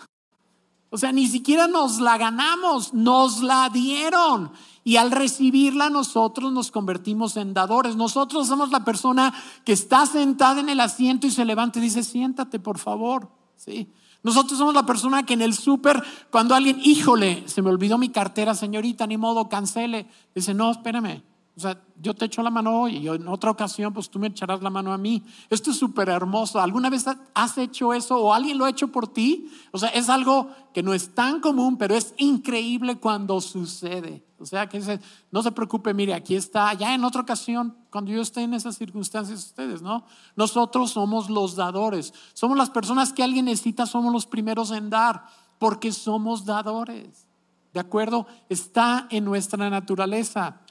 O 0.88 0.96
sea, 0.96 1.12
ni 1.12 1.26
siquiera 1.26 1.68
nos 1.68 2.00
la 2.00 2.16
ganamos, 2.16 2.94
nos 2.94 3.42
la 3.42 3.68
dieron. 3.68 4.50
Y 4.82 4.96
al 4.96 5.10
recibirla 5.10 5.90
nosotros 5.90 6.52
nos 6.52 6.70
convertimos 6.70 7.36
en 7.36 7.52
dadores. 7.52 7.96
Nosotros 7.96 8.48
somos 8.48 8.70
la 8.70 8.82
persona 8.82 9.34
que 9.64 9.72
está 9.72 10.06
sentada 10.06 10.60
en 10.60 10.70
el 10.70 10.80
asiento 10.80 11.26
y 11.26 11.30
se 11.30 11.44
levanta 11.44 11.78
y 11.78 11.82
dice, 11.82 12.02
siéntate 12.02 12.58
por 12.58 12.78
favor. 12.78 13.28
¿Sí? 13.56 13.92
Nosotros 14.22 14.58
somos 14.58 14.74
la 14.74 14.84
persona 14.84 15.24
que 15.24 15.34
en 15.34 15.42
el 15.42 15.54
súper, 15.54 16.02
cuando 16.30 16.54
alguien, 16.54 16.78
híjole, 16.82 17.44
se 17.46 17.62
me 17.62 17.70
olvidó 17.70 17.96
mi 17.96 18.10
cartera, 18.10 18.54
señorita, 18.54 19.06
ni 19.06 19.16
modo, 19.16 19.48
cancele. 19.48 20.06
Dice, 20.34 20.52
no, 20.52 20.70
espérame, 20.70 21.22
o 21.60 21.62
sea, 21.62 21.78
yo 22.00 22.14
te 22.14 22.24
echo 22.24 22.42
la 22.42 22.48
mano 22.48 22.80
hoy 22.80 22.96
y 22.96 23.08
en 23.08 23.28
otra 23.28 23.50
ocasión, 23.50 23.92
pues 23.92 24.08
tú 24.08 24.18
me 24.18 24.28
echarás 24.28 24.62
la 24.62 24.70
mano 24.70 24.94
a 24.94 24.96
mí. 24.96 25.22
Esto 25.50 25.72
es 25.72 25.76
súper 25.76 26.08
hermoso. 26.08 26.58
¿Alguna 26.58 26.88
vez 26.88 27.04
has 27.34 27.58
hecho 27.58 27.92
eso 27.92 28.16
o 28.16 28.32
alguien 28.32 28.56
lo 28.56 28.64
ha 28.64 28.70
hecho 28.70 28.88
por 28.88 29.08
ti? 29.08 29.52
O 29.70 29.78
sea, 29.78 29.90
es 29.90 30.08
algo 30.08 30.48
que 30.72 30.82
no 30.82 30.94
es 30.94 31.14
tan 31.14 31.40
común, 31.40 31.76
pero 31.76 31.94
es 31.94 32.14
increíble 32.16 32.96
cuando 32.96 33.42
sucede. 33.42 34.24
O 34.38 34.46
sea, 34.46 34.70
que 34.70 34.98
no 35.30 35.42
se 35.42 35.52
preocupe, 35.52 35.92
mire, 35.92 36.14
aquí 36.14 36.34
está, 36.34 36.72
ya 36.72 36.94
en 36.94 37.04
otra 37.04 37.20
ocasión, 37.20 37.76
cuando 37.90 38.10
yo 38.10 38.22
esté 38.22 38.40
en 38.40 38.54
esas 38.54 38.78
circunstancias, 38.78 39.38
ustedes, 39.44 39.82
¿no? 39.82 40.06
Nosotros 40.36 40.92
somos 40.92 41.28
los 41.28 41.56
dadores. 41.56 42.14
Somos 42.32 42.56
las 42.56 42.70
personas 42.70 43.12
que 43.12 43.22
alguien 43.22 43.44
necesita, 43.44 43.84
somos 43.84 44.14
los 44.14 44.24
primeros 44.24 44.70
en 44.70 44.88
dar, 44.88 45.26
porque 45.58 45.92
somos 45.92 46.46
dadores. 46.46 47.26
¿De 47.74 47.80
acuerdo? 47.80 48.26
Está 48.48 49.06
en 49.10 49.26
nuestra 49.26 49.68
naturaleza. 49.68 50.62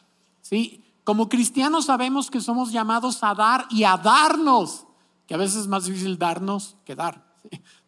¿Sí? 0.50 0.84
Como 1.04 1.30
cristianos 1.30 1.86
sabemos 1.86 2.32
que 2.32 2.42
somos 2.42 2.72
llamados 2.72 3.24
a 3.24 3.36
dar 3.36 3.66
y 3.70 3.84
a 3.84 3.98
darnos, 3.98 4.86
que 5.28 5.36
a 5.36 5.38
veces 5.38 5.62
es 5.62 5.68
más 5.68 5.86
difícil 5.86 6.18
darnos 6.18 6.76
que 6.86 6.96
dar. 6.96 7.30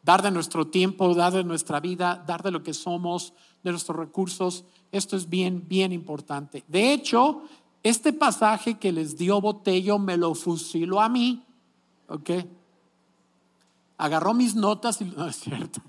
Dar 0.04 0.22
de 0.22 0.32
nuestro 0.32 0.68
tiempo, 0.68 1.14
dar 1.14 1.34
de 1.34 1.44
nuestra 1.44 1.80
vida, 1.80 2.24
dar 2.26 2.44
de 2.44 2.52
lo 2.52 2.64
que 2.64 2.74
somos, 2.74 3.34
de 3.64 3.72
nuestros 3.72 3.98
recursos. 3.98 4.64
Esto 4.92 5.16
es 5.16 5.30
bien, 5.30 5.68
bien 5.68 5.92
importante. 5.92 6.64
De 6.68 6.94
hecho, 6.94 7.44
este 7.84 8.14
pasaje 8.14 8.78
que 8.80 8.92
les 8.92 9.18
dio 9.18 9.42
Botello 9.42 10.00
me 10.00 10.18
lo 10.18 10.34
fusiló 10.34 11.02
a 11.02 11.10
mí. 11.10 11.44
¿Ok? 12.08 12.30
Agarró 13.98 14.34
mis 14.34 14.56
notas 14.56 15.02
y 15.02 15.06
no 15.18 15.28
es 15.28 15.36
cierto. 15.36 15.82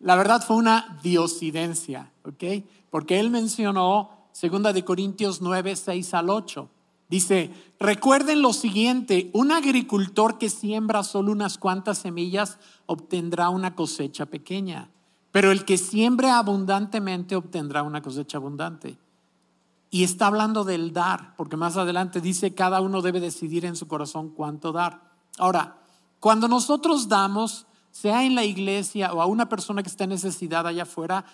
La 0.00 0.16
verdad 0.16 0.44
fue 0.44 0.56
una 0.56 0.98
diosidencia, 1.02 2.10
¿ok? 2.24 2.64
Porque 2.90 3.20
él 3.20 3.30
mencionó 3.30 4.19
Segunda 4.40 4.72
de 4.72 4.86
Corintios 4.86 5.42
9, 5.42 5.76
6 5.76 6.14
al 6.14 6.30
8. 6.30 6.66
Dice, 7.10 7.50
recuerden 7.78 8.40
lo 8.40 8.54
siguiente, 8.54 9.30
un 9.34 9.52
agricultor 9.52 10.38
que 10.38 10.48
siembra 10.48 11.02
solo 11.02 11.30
unas 11.30 11.58
cuantas 11.58 11.98
semillas 11.98 12.58
obtendrá 12.86 13.50
una 13.50 13.74
cosecha 13.74 14.24
pequeña, 14.24 14.88
pero 15.30 15.50
el 15.52 15.66
que 15.66 15.76
siembre 15.76 16.30
abundantemente 16.30 17.36
obtendrá 17.36 17.82
una 17.82 18.00
cosecha 18.00 18.38
abundante. 18.38 18.96
Y 19.90 20.04
está 20.04 20.28
hablando 20.28 20.64
del 20.64 20.94
dar, 20.94 21.36
porque 21.36 21.58
más 21.58 21.76
adelante 21.76 22.22
dice, 22.22 22.54
cada 22.54 22.80
uno 22.80 23.02
debe 23.02 23.20
decidir 23.20 23.66
en 23.66 23.76
su 23.76 23.88
corazón 23.88 24.30
cuánto 24.30 24.72
dar. 24.72 25.02
Ahora, 25.36 25.82
cuando 26.18 26.48
nosotros 26.48 27.08
damos, 27.08 27.66
sea 27.90 28.24
en 28.24 28.34
la 28.34 28.44
iglesia 28.44 29.12
o 29.12 29.20
a 29.20 29.26
una 29.26 29.50
persona 29.50 29.82
que 29.82 29.90
está 29.90 30.04
en 30.04 30.10
necesidad 30.10 30.66
allá 30.66 30.84
afuera, 30.84 31.26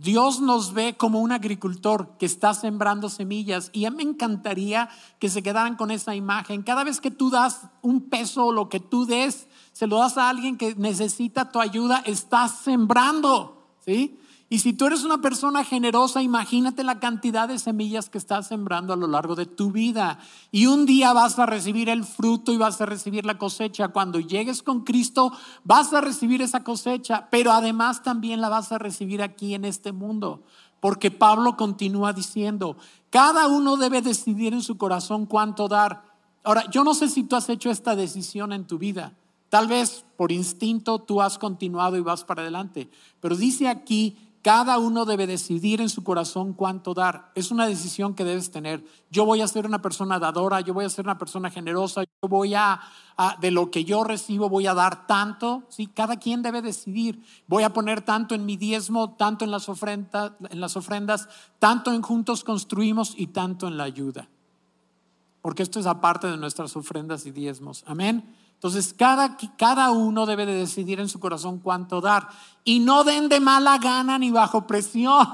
Dios 0.00 0.40
nos 0.40 0.74
ve 0.74 0.96
como 0.96 1.18
un 1.18 1.32
agricultor 1.32 2.16
que 2.18 2.26
está 2.26 2.54
sembrando 2.54 3.08
semillas 3.08 3.68
y 3.72 3.84
a 3.84 3.90
mí 3.90 3.96
me 3.96 4.10
encantaría 4.10 4.88
que 5.18 5.28
se 5.28 5.42
quedaran 5.42 5.74
con 5.74 5.90
esa 5.90 6.14
imagen. 6.14 6.62
Cada 6.62 6.84
vez 6.84 7.00
que 7.00 7.10
tú 7.10 7.30
das 7.30 7.62
un 7.82 8.02
peso 8.02 8.46
o 8.46 8.52
lo 8.52 8.68
que 8.68 8.78
tú 8.78 9.06
des, 9.06 9.48
se 9.72 9.88
lo 9.88 9.98
das 9.98 10.16
a 10.16 10.28
alguien 10.28 10.56
que 10.56 10.76
necesita 10.76 11.50
tu 11.50 11.60
ayuda, 11.60 12.00
estás 12.06 12.60
sembrando, 12.60 13.66
¿sí? 13.84 14.20
Y 14.50 14.60
si 14.60 14.72
tú 14.72 14.86
eres 14.86 15.04
una 15.04 15.18
persona 15.18 15.62
generosa, 15.62 16.22
imagínate 16.22 16.82
la 16.82 17.00
cantidad 17.00 17.48
de 17.48 17.58
semillas 17.58 18.08
que 18.08 18.16
estás 18.16 18.46
sembrando 18.46 18.94
a 18.94 18.96
lo 18.96 19.06
largo 19.06 19.34
de 19.34 19.44
tu 19.44 19.72
vida. 19.72 20.18
Y 20.50 20.66
un 20.66 20.86
día 20.86 21.12
vas 21.12 21.38
a 21.38 21.44
recibir 21.44 21.90
el 21.90 22.04
fruto 22.04 22.52
y 22.52 22.56
vas 22.56 22.80
a 22.80 22.86
recibir 22.86 23.26
la 23.26 23.36
cosecha. 23.36 23.88
Cuando 23.88 24.20
llegues 24.20 24.62
con 24.62 24.84
Cristo, 24.84 25.32
vas 25.64 25.92
a 25.92 26.00
recibir 26.00 26.40
esa 26.40 26.64
cosecha, 26.64 27.28
pero 27.30 27.52
además 27.52 28.02
también 28.02 28.40
la 28.40 28.48
vas 28.48 28.72
a 28.72 28.78
recibir 28.78 29.20
aquí 29.20 29.52
en 29.52 29.66
este 29.66 29.92
mundo. 29.92 30.42
Porque 30.80 31.10
Pablo 31.10 31.58
continúa 31.58 32.14
diciendo, 32.14 32.78
cada 33.10 33.48
uno 33.48 33.76
debe 33.76 34.00
decidir 34.00 34.54
en 34.54 34.62
su 34.62 34.78
corazón 34.78 35.26
cuánto 35.26 35.68
dar. 35.68 36.04
Ahora, 36.42 36.64
yo 36.70 36.84
no 36.84 36.94
sé 36.94 37.10
si 37.10 37.22
tú 37.22 37.36
has 37.36 37.50
hecho 37.50 37.68
esta 37.68 37.94
decisión 37.96 38.54
en 38.54 38.66
tu 38.66 38.78
vida. 38.78 39.12
Tal 39.50 39.66
vez 39.66 40.04
por 40.16 40.30
instinto 40.30 40.98
tú 40.98 41.22
has 41.22 41.38
continuado 41.38 41.96
y 41.96 42.00
vas 42.00 42.24
para 42.24 42.42
adelante. 42.42 42.90
Pero 43.20 43.36
dice 43.36 43.68
aquí 43.68 44.16
cada 44.48 44.78
uno 44.78 45.04
debe 45.04 45.26
decidir 45.26 45.82
en 45.82 45.90
su 45.90 46.02
corazón 46.02 46.54
cuánto 46.54 46.94
dar. 46.94 47.30
Es 47.34 47.50
una 47.50 47.66
decisión 47.66 48.14
que 48.14 48.24
debes 48.24 48.50
tener. 48.50 48.82
Yo 49.10 49.26
voy 49.26 49.42
a 49.42 49.46
ser 49.46 49.66
una 49.66 49.82
persona 49.82 50.18
dadora, 50.18 50.62
yo 50.62 50.72
voy 50.72 50.86
a 50.86 50.88
ser 50.88 51.04
una 51.04 51.18
persona 51.18 51.50
generosa, 51.50 52.04
yo 52.04 52.28
voy 52.30 52.54
a, 52.54 52.80
de 53.42 53.50
lo 53.50 53.70
que 53.70 53.84
yo 53.84 54.04
recibo 54.04 54.48
voy 54.48 54.66
a 54.66 54.72
dar 54.72 55.06
tanto. 55.06 55.64
¿sí? 55.68 55.86
Cada 55.86 56.16
quien 56.16 56.40
debe 56.40 56.62
decidir. 56.62 57.22
Voy 57.46 57.62
a 57.62 57.74
poner 57.74 58.00
tanto 58.00 58.34
en 58.34 58.46
mi 58.46 58.56
diezmo, 58.56 59.16
tanto 59.16 59.44
en 59.44 59.50
las 59.50 59.68
ofrendas, 59.68 60.32
en 60.48 60.62
las 60.62 60.78
ofrendas, 60.78 61.28
tanto 61.58 61.92
en 61.92 62.00
juntos 62.00 62.42
construimos 62.42 63.12
y 63.18 63.26
tanto 63.26 63.68
en 63.68 63.76
la 63.76 63.84
ayuda. 63.84 64.30
Porque 65.42 65.62
esto 65.62 65.78
es 65.78 65.84
aparte 65.84 66.26
de 66.26 66.38
nuestras 66.38 66.74
ofrendas 66.74 67.26
y 67.26 67.32
diezmos. 67.32 67.84
Amén. 67.86 68.34
Entonces, 68.58 68.92
cada, 68.92 69.36
cada 69.56 69.92
uno 69.92 70.26
debe 70.26 70.44
de 70.44 70.54
decidir 70.54 70.98
en 70.98 71.08
su 71.08 71.20
corazón 71.20 71.60
cuánto 71.60 72.00
dar. 72.00 72.28
Y 72.64 72.80
no 72.80 73.04
den 73.04 73.28
de 73.28 73.38
mala 73.38 73.78
gana 73.78 74.18
ni 74.18 74.32
bajo 74.32 74.66
presión. 74.66 75.28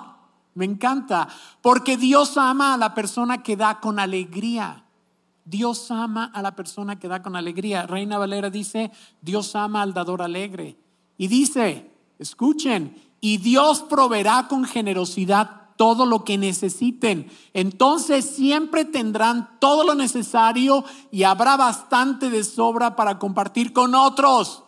Me 0.53 0.67
encanta. 0.67 1.29
Porque 1.63 1.97
Dios 1.97 2.37
ama 2.37 2.75
a 2.75 2.77
la 2.77 2.95
persona 2.95 3.43
que 3.43 3.57
da 3.57 3.81
con 3.81 3.99
alegría. 3.99 4.85
Dios 5.47 5.91
ama 5.91 6.31
a 6.35 6.43
la 6.43 6.55
persona 6.55 6.99
que 6.99 7.09
da 7.09 7.23
con 7.23 7.35
alegría. 7.35 7.87
Reina 7.87 8.19
Valera 8.19 8.51
dice, 8.51 8.93
Dios 9.23 9.57
ama 9.57 9.81
al 9.81 9.95
dador 9.95 10.21
alegre. 10.21 10.77
Y 11.17 11.29
dice, 11.29 11.91
escuchen, 12.19 12.95
y 13.23 13.39
Dios 13.39 13.81
proveerá 13.81 14.49
con 14.49 14.65
generosidad 14.67 15.64
todo 15.77 16.07
lo 16.07 16.25
que 16.25 16.39
necesiten. 16.39 17.31
Entonces 17.53 18.25
siempre 18.25 18.85
tendrán 18.85 19.59
todo 19.61 19.85
lo 19.85 19.95
necesario 19.95 20.85
y 21.11 21.23
habrá 21.23 21.57
bastante 21.57 22.31
de 22.31 22.45
sobra 22.45 22.97
para 22.97 23.19
compartir 23.19 23.73
con 23.73 23.95
otros. 23.95 24.64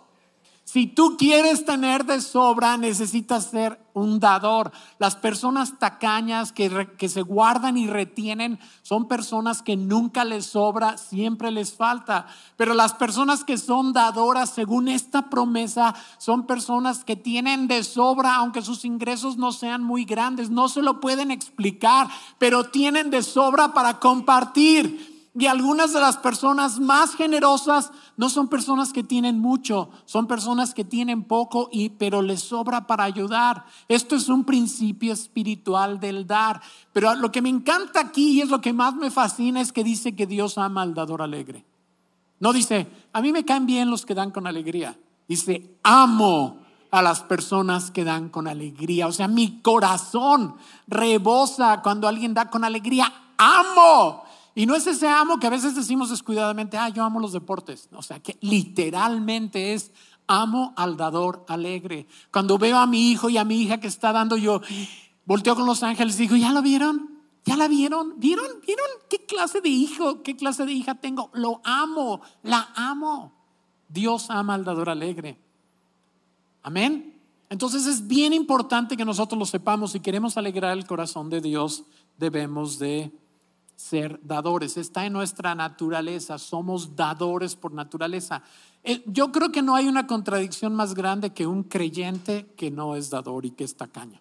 Si 0.67 0.89
tú 0.89 1.17
quieres 1.17 1.65
tener 1.65 2.07
de 2.07 2.21
sobra, 2.21 2.77
necesitas 2.77 3.51
ser 3.53 3.81
un 3.95 4.19
dador. 4.19 4.73
Las 4.99 5.15
personas 5.15 5.79
tacañas 5.79 6.51
que, 6.51 6.89
que, 6.99 7.09
se 7.09 7.23
guardan 7.23 7.77
y 7.77 7.87
retienen 7.87 8.59
son 8.83 9.07
personas 9.07 9.63
que 9.63 9.77
nunca 9.77 10.25
les 10.25 10.45
sobra, 10.45 10.99
siempre 10.99 11.53
les 11.53 11.73
falta. 11.73 12.27
Pero 12.57 12.75
las 12.75 12.95
personas 12.95 13.45
que 13.45 13.59
son 13.59 13.93
dadoras, 13.93 14.51
según 14.51 14.89
esta 14.89 15.31
promesa, 15.31 15.95
son 16.19 16.49
personas 16.49 17.05
que 17.05 17.15
tienen 17.15 17.69
de 17.69 17.85
sobra, 17.85 18.35
aunque 18.35 18.61
sus 18.61 18.85
ingresos 18.85 19.37
no 19.37 19.53
sean 19.53 19.85
muy 19.85 20.05
grandes, 20.05 20.51
no 20.51 20.69
se 20.69 20.83
lo 20.83 21.01
pueden 21.01 21.31
explicar, 21.31 22.09
pero 22.39 22.71
tienen 22.71 23.11
de 23.11 23.23
sobra 23.23 23.73
para 23.73 24.01
compartir. 24.01 25.16
Y 25.39 25.47
algunas 25.47 25.93
de 25.93 26.01
las 26.01 26.17
personas 26.17 26.81
más 26.81 27.15
generosas 27.15 27.93
no 28.17 28.31
son 28.31 28.49
personas 28.49 28.95
que 28.95 29.03
tienen 29.03 29.39
mucho, 29.39 29.91
son 30.07 30.27
personas 30.27 30.73
que 30.73 30.83
tienen 30.83 31.25
poco 31.25 31.69
y 31.71 31.91
pero 31.91 32.23
les 32.23 32.41
sobra 32.41 32.87
para 32.87 33.05
ayudar. 33.05 33.67
Esto 33.87 34.17
es 34.17 34.31
un 34.31 34.45
principio 34.45 35.13
espiritual 35.13 36.01
del 36.01 36.27
dar. 36.27 36.63
Pero 36.95 37.15
lo 37.17 37.31
que 37.31 37.43
me 37.43 37.51
encanta 37.51 38.01
aquí 38.01 38.31
y 38.31 38.41
es 38.41 38.49
lo 38.49 38.63
que 38.63 38.73
más 38.73 38.95
me 38.95 39.11
fascina 39.11 39.61
es 39.61 39.73
que 39.73 39.85
dice 39.85 40.17
que 40.17 40.27
Dios 40.27 40.57
ama 40.57 40.81
al 40.81 40.95
dador 40.95 41.21
alegre. 41.21 41.67
No 42.41 42.55
dice, 42.55 42.87
a 43.13 43.21
mí 43.21 43.31
me 43.31 43.45
caen 43.45 43.67
bien 43.67 43.91
los 43.91 44.07
que 44.07 44.15
dan 44.15 44.31
con 44.31 44.47
alegría. 44.47 44.99
Dice, 45.29 45.77
amo 45.83 46.61
a 46.91 47.03
las 47.03 47.21
personas 47.21 47.91
que 47.91 48.05
dan 48.05 48.31
con 48.31 48.49
alegría. 48.49 49.07
O 49.07 49.13
sea, 49.13 49.29
mi 49.29 49.61
corazón 49.61 50.55
rebosa 50.87 51.83
cuando 51.83 52.09
alguien 52.09 52.33
da 52.33 52.49
con 52.49 52.65
alegría. 52.65 53.13
Amo 53.37 54.26
y 54.59 54.65
no 54.65 54.75
es 54.75 54.87
ese 54.87 55.07
amo 55.07 55.39
que 55.39 55.47
a 55.47 55.51
veces 55.51 55.75
decimos 55.75 56.09
descuidadamente, 56.09 56.79
ah, 56.79 56.89
yo 56.89 57.05
amo 57.05 57.21
los 57.21 57.35
deportes. 57.35 57.91
O 57.93 58.03
sea, 58.03 58.21
que 58.21 58.39
literalmente 58.41 59.75
es 59.75 59.93
amo 60.27 60.73
al 60.77 60.97
dador 60.97 61.45
alegre. 61.47 62.07
Cuando 62.33 62.57
veo 62.57 62.79
a 62.79 62.87
mi 62.87 63.11
hijo 63.11 63.29
y 63.29 63.37
a 63.37 63.45
mi 63.45 63.61
hija 63.61 63.81
que 63.81 63.87
está 63.87 64.15
dando, 64.15 64.39
yo 64.39 64.63
volteo 65.27 65.57
con 65.57 65.67
los 65.67 65.83
ángeles 65.83 66.19
y 66.19 66.23
digo, 66.23 66.37
¿ya 66.37 66.53
lo 66.53 66.63
vieron? 66.63 67.21
¿Ya 67.45 67.55
la 67.59 67.69
vieron? 67.69 68.15
¿Vieron? 68.17 68.47
¿Vieron 68.67 68.87
qué 69.11 69.27
clase 69.27 69.61
de 69.61 69.69
hijo, 69.69 70.23
qué 70.23 70.37
clase 70.37 70.65
de 70.65 70.73
hija 70.73 70.95
tengo? 70.95 71.31
Lo 71.35 71.61
amo, 71.63 72.23
la 72.43 72.71
amo. 72.75 73.35
Dios 73.91 74.31
ama 74.31 74.55
al 74.55 74.65
dador 74.65 74.89
alegre. 74.89 75.39
Amén. 76.63 77.21
Entonces 77.51 77.85
es 77.85 78.09
bien 78.09 78.33
importante 78.33 78.97
que 78.97 79.05
nosotros 79.05 79.39
lo 79.39 79.45
sepamos. 79.45 79.93
Si 79.93 80.01
queremos 80.01 80.39
alegrar 80.39 80.73
el 80.79 80.87
corazón 80.87 81.29
de 81.29 81.43
Dios, 81.43 81.85
debemos 82.17 82.79
de 82.79 83.13
ser 83.77 84.19
dadores, 84.25 84.77
está 84.79 85.07
en 85.07 85.13
nuestra 85.13 85.55
naturaleza, 85.55 86.39
somos 86.39 86.97
dadores 86.97 87.55
por 87.55 87.73
naturaleza. 87.73 88.43
Eh, 88.83 89.03
yo 89.07 89.31
creo 89.31 89.53
que 89.53 89.63
no 89.63 89.77
hay 89.77 89.87
una 89.87 90.07
contradicción 90.07 90.75
más 90.75 90.95
grande 90.95 91.33
que 91.35 91.47
un 91.47 91.63
creyente 91.63 92.47
que 92.57 92.71
no 92.71 92.97
es 92.97 93.11
dador 93.11 93.45
y 93.45 93.51
que 93.51 93.65
es 93.65 93.77
tacaño 93.77 94.19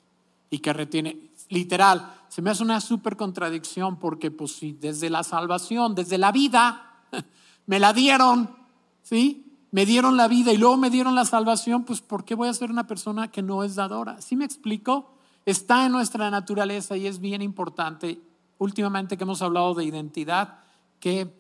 y 0.50 0.60
que 0.60 0.74
retiene, 0.74 1.32
literal, 1.50 2.14
se 2.28 2.42
me 2.42 2.50
hace 2.50 2.64
una 2.64 2.82
súper 2.82 3.16
contradicción 3.16 3.98
porque 3.98 4.32
pues 4.32 4.54
si 4.56 4.74
desde 4.74 5.10
la 5.10 5.24
salvación, 5.24 5.96
desde 5.96 6.18
la 6.18 6.32
vida, 6.32 7.04
me 7.66 7.80
la 7.80 7.94
dieron, 7.94 8.56
¿sí? 9.02 9.42
Me 9.72 9.86
dieron 9.86 10.16
la 10.16 10.28
vida 10.28 10.54
y 10.54 10.58
luego 10.58 10.78
me 10.78 10.90
dieron 10.90 11.16
la 11.16 11.26
salvación, 11.26 11.84
pues 11.84 12.02
¿por 12.02 12.24
qué 12.24 12.36
voy 12.36 12.48
a 12.48 12.54
ser 12.54 12.72
una 12.72 12.88
persona 12.88 13.30
que 13.30 13.42
no 13.42 13.64
es 13.64 13.76
dadora? 13.76 14.22
¿Sí 14.22 14.36
me 14.36 14.46
explico? 14.46 15.16
Está 15.46 15.86
en 15.86 15.92
nuestra 15.92 16.30
naturaleza 16.32 16.96
y 16.96 17.08
es 17.08 17.20
bien 17.20 17.42
importante, 17.42 18.22
últimamente 18.58 19.18
que 19.18 19.24
hemos 19.24 19.42
hablado 19.42 19.74
de 19.74 19.86
identidad, 19.86 20.60
que 21.00 21.34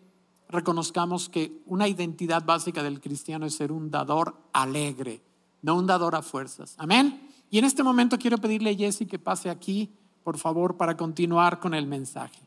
reconozcamos 0.49 1.29
que 1.29 1.61
una 1.65 1.87
identidad 1.87 2.43
básica 2.45 2.83
del 2.83 3.01
cristiano 3.01 3.45
es 3.45 3.55
ser 3.55 3.71
un 3.71 3.89
dador 3.89 4.35
alegre, 4.53 5.21
no 5.61 5.75
un 5.75 5.87
dador 5.87 6.15
a 6.15 6.21
fuerzas. 6.21 6.75
Amén. 6.77 7.29
Y 7.49 7.57
en 7.57 7.65
este 7.65 7.83
momento 7.83 8.17
quiero 8.17 8.37
pedirle 8.37 8.71
a 8.71 8.75
Jesse 8.75 9.07
que 9.07 9.19
pase 9.19 9.49
aquí, 9.49 9.89
por 10.23 10.37
favor, 10.37 10.77
para 10.77 10.97
continuar 10.97 11.59
con 11.59 11.73
el 11.73 11.87
mensaje. 11.87 12.39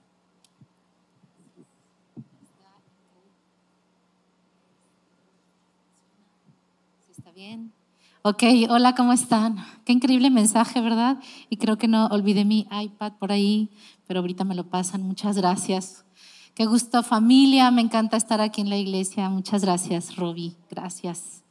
¿Está 7.11 7.33
bien? 7.33 7.73
Ok, 8.23 8.43
hola, 8.69 8.95
¿cómo 8.95 9.13
están? 9.13 9.57
Qué 9.85 9.93
increíble 9.93 10.29
mensaje, 10.29 10.81
¿verdad? 10.81 11.19
Y 11.49 11.57
creo 11.57 11.79
que 11.79 11.89
no 11.89 12.07
olvidé 12.09 12.45
mi 12.45 12.67
iPad 12.71 13.13
por 13.19 13.33
ahí, 13.33 13.71
pero 14.09 14.21
ahorita 14.21 14.43
me 14.43 14.57
lo 14.57 14.69
pasan. 14.69 15.03
Muchas 15.03 15.37
gracias. 15.37 16.05
Qué 16.55 16.67
gusto, 16.67 17.05
familia. 17.05 17.71
Me 17.71 17.83
encanta 17.83 18.17
estar 18.17 18.41
aquí 18.41 18.62
en 18.62 18.71
la 18.71 18.79
iglesia. 18.79 19.29
Muchas 19.29 19.62
gracias, 19.62 20.17
Roby. 20.17 20.57
Gracias. 20.71 21.45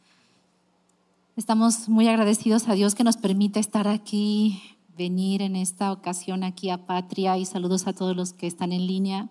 Estamos 1.38 1.88
muy 1.88 2.08
agradecidos 2.08 2.68
a 2.68 2.74
Dios 2.74 2.96
que 2.96 3.04
nos 3.04 3.16
permite 3.16 3.60
estar 3.60 3.88
aquí, 3.88 4.60
venir 4.98 5.44
en 5.44 5.56
esta 5.56 5.92
ocasión 5.92 6.44
aquí 6.44 6.72
a 6.72 6.88
Patria 6.88 7.38
y 7.38 7.46
saludos 7.46 7.86
a 7.86 7.94
todos 7.94 8.16
los 8.16 8.34
que 8.34 8.48
están 8.48 8.72
en 8.74 8.88
línea. 8.88 9.30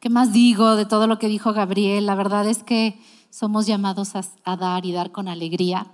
¿Qué 0.00 0.10
más 0.10 0.32
digo 0.32 0.74
de 0.74 0.84
todo 0.84 1.06
lo 1.06 1.20
que 1.20 1.28
dijo 1.28 1.52
Gabriel? 1.52 2.06
La 2.06 2.16
verdad 2.16 2.46
es 2.48 2.64
que 2.64 3.00
somos 3.30 3.66
llamados 3.66 4.14
a, 4.16 4.56
dar 4.56 4.84
y 4.84 4.90
dar 4.90 5.12
con 5.12 5.28
alegría. 5.28 5.92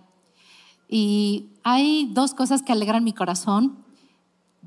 Y 0.88 1.50
hay 1.62 2.11
dos 2.14 2.33
cosas 2.33 2.62
que 2.62 2.73
alegran 2.73 3.05
mi 3.05 3.12
corazón 3.12 3.84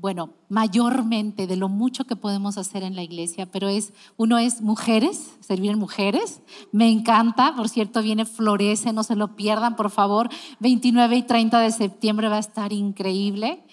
bueno, 0.00 0.30
mayormente 0.48 1.46
de 1.46 1.56
lo 1.56 1.68
mucho 1.68 2.04
que 2.04 2.16
podemos 2.16 2.56
hacer 2.56 2.82
en 2.82 2.94
la 2.94 3.02
iglesia, 3.02 3.46
pero 3.46 3.68
es, 3.68 3.92
uno 4.16 4.38
es 4.38 4.60
mujeres, 4.60 5.36
servir 5.40 5.76
mujeres, 5.76 6.40
me 6.72 6.90
encanta, 6.90 7.54
por 7.56 7.68
cierto, 7.68 8.02
viene 8.02 8.24
Florece, 8.24 8.92
no 8.92 9.02
se 9.02 9.16
lo 9.16 9.34
pierdan, 9.34 9.76
por 9.76 9.90
favor, 9.90 10.28
29 10.60 11.16
y 11.16 11.22
30 11.22 11.60
de 11.60 11.70
septiembre 11.72 12.28
va 12.28 12.36
a 12.36 12.40
estar 12.40 12.72
increíble. 12.72 13.64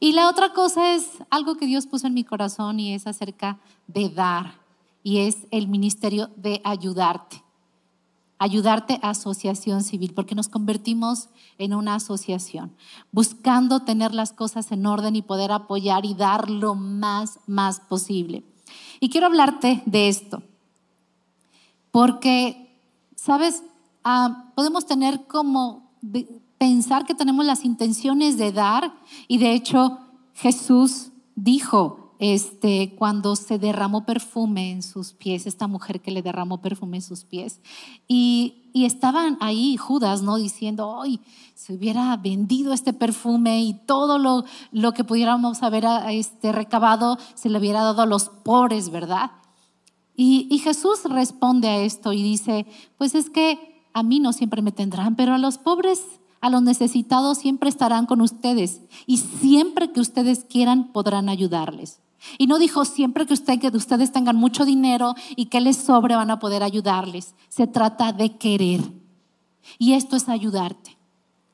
Y 0.00 0.12
la 0.12 0.28
otra 0.28 0.52
cosa 0.52 0.94
es 0.94 1.08
algo 1.30 1.56
que 1.56 1.66
Dios 1.66 1.86
puso 1.86 2.06
en 2.06 2.14
mi 2.14 2.24
corazón 2.24 2.80
y 2.80 2.94
es 2.94 3.06
acerca 3.06 3.58
de 3.86 4.08
dar, 4.08 4.60
y 5.02 5.18
es 5.18 5.46
el 5.50 5.68
ministerio 5.68 6.30
de 6.36 6.60
ayudarte 6.64 7.43
ayudarte 8.38 8.98
a 9.02 9.10
asociación 9.10 9.82
civil, 9.82 10.12
porque 10.14 10.34
nos 10.34 10.48
convertimos 10.48 11.28
en 11.58 11.74
una 11.74 11.94
asociación, 11.94 12.74
buscando 13.12 13.80
tener 13.80 14.14
las 14.14 14.32
cosas 14.32 14.72
en 14.72 14.86
orden 14.86 15.16
y 15.16 15.22
poder 15.22 15.52
apoyar 15.52 16.04
y 16.04 16.14
dar 16.14 16.50
lo 16.50 16.74
más, 16.74 17.38
más 17.46 17.80
posible. 17.80 18.44
Y 19.00 19.08
quiero 19.08 19.26
hablarte 19.26 19.82
de 19.86 20.08
esto, 20.08 20.42
porque, 21.90 22.76
¿sabes? 23.14 23.62
Ah, 24.02 24.52
podemos 24.54 24.86
tener 24.86 25.26
como 25.26 25.90
pensar 26.58 27.06
que 27.06 27.14
tenemos 27.14 27.44
las 27.46 27.64
intenciones 27.64 28.36
de 28.36 28.52
dar 28.52 28.94
y 29.28 29.38
de 29.38 29.52
hecho 29.52 29.98
Jesús 30.34 31.10
dijo, 31.34 32.03
este, 32.18 32.94
cuando 32.96 33.36
se 33.36 33.58
derramó 33.58 34.04
perfume 34.04 34.70
en 34.70 34.82
sus 34.82 35.12
pies, 35.12 35.46
esta 35.46 35.66
mujer 35.66 36.00
que 36.00 36.10
le 36.10 36.22
derramó 36.22 36.60
perfume 36.60 36.98
en 36.98 37.02
sus 37.02 37.24
pies. 37.24 37.60
Y, 38.08 38.60
estaban 38.74 39.38
ahí 39.40 39.76
Judas, 39.76 40.22
¿no? 40.22 40.36
Diciendo, 40.36 40.88
hoy 40.88 41.20
se 41.54 41.74
hubiera 41.74 42.16
vendido 42.16 42.72
este 42.72 42.92
perfume 42.92 43.62
y 43.62 43.74
todo 43.74 44.18
lo, 44.18 44.92
que 44.92 45.04
pudiéramos 45.04 45.62
haber 45.62 45.84
este, 46.10 46.50
recabado 46.50 47.16
se 47.34 47.50
le 47.50 47.58
hubiera 47.60 47.82
dado 47.82 48.02
a 48.02 48.06
los 48.06 48.30
pobres, 48.30 48.90
¿verdad? 48.90 49.30
Y, 50.16 50.48
y 50.50 50.58
Jesús 50.58 51.04
responde 51.04 51.68
a 51.68 51.78
esto 51.82 52.12
y 52.12 52.24
dice, 52.24 52.66
pues 52.98 53.14
es 53.14 53.30
que 53.30 53.86
a 53.92 54.02
mí 54.02 54.18
no 54.18 54.32
siempre 54.32 54.60
me 54.60 54.72
tendrán, 54.72 55.14
pero 55.14 55.34
a 55.34 55.38
los 55.38 55.58
pobres 55.58 56.00
a 56.44 56.50
los 56.50 56.60
necesitados 56.60 57.38
siempre 57.38 57.70
estarán 57.70 58.04
con 58.04 58.20
ustedes 58.20 58.82
y 59.06 59.16
siempre 59.16 59.92
que 59.92 60.00
ustedes 60.00 60.44
quieran 60.44 60.92
podrán 60.92 61.30
ayudarles. 61.30 62.02
Y 62.38 62.46
no 62.46 62.58
dijo 62.58 62.84
siempre 62.84 63.26
que, 63.26 63.34
ustedes 63.34 64.12
tengan 64.12 64.36
mucho 64.36 64.64
dinero 64.64 65.14
y 65.36 65.46
que 65.46 65.60
les 65.60 65.76
sobre 65.76 66.16
van 66.16 66.30
a 66.30 66.38
poder 66.38 66.62
ayudarles. 66.62 67.34
Se 67.48 67.66
trata 67.66 68.12
de 68.12 68.36
querer. 68.36 68.80
Y 69.78 69.92
esto 69.94 70.16
es 70.16 70.28
ayudarte. 70.28 70.96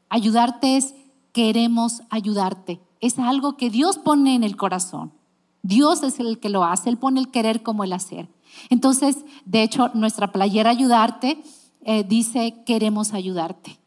Ayudarte 0.09 0.76
es 0.76 0.94
queremos 1.33 2.02
ayudarte. 2.11 2.80
Es 3.00 3.18
algo 3.18 3.56
que 3.56 3.70
Dios 3.70 3.98
pone 3.98 4.35
en 4.35 4.44
el 4.44 4.56
corazón. 4.56 5.12
Dios 5.62 6.02
es 6.02 6.20
el 6.20 6.38
que 6.38 6.48
lo 6.48 6.64
hace. 6.64 6.90
Él 6.90 6.98
pone 6.98 7.20
el 7.20 7.30
querer 7.30 7.62
como 7.62 7.85
el 7.85 7.92
hacer. 7.92 8.28
Entonces, 8.68 9.18
de 9.44 9.62
hecho, 9.62 9.90
nuestra 9.94 10.33
playera 10.33 10.70
ayudarte 10.70 11.42
eh, 11.83 12.04
dice 12.04 12.62
queremos 12.66 13.14
ayudarte. 13.14 13.78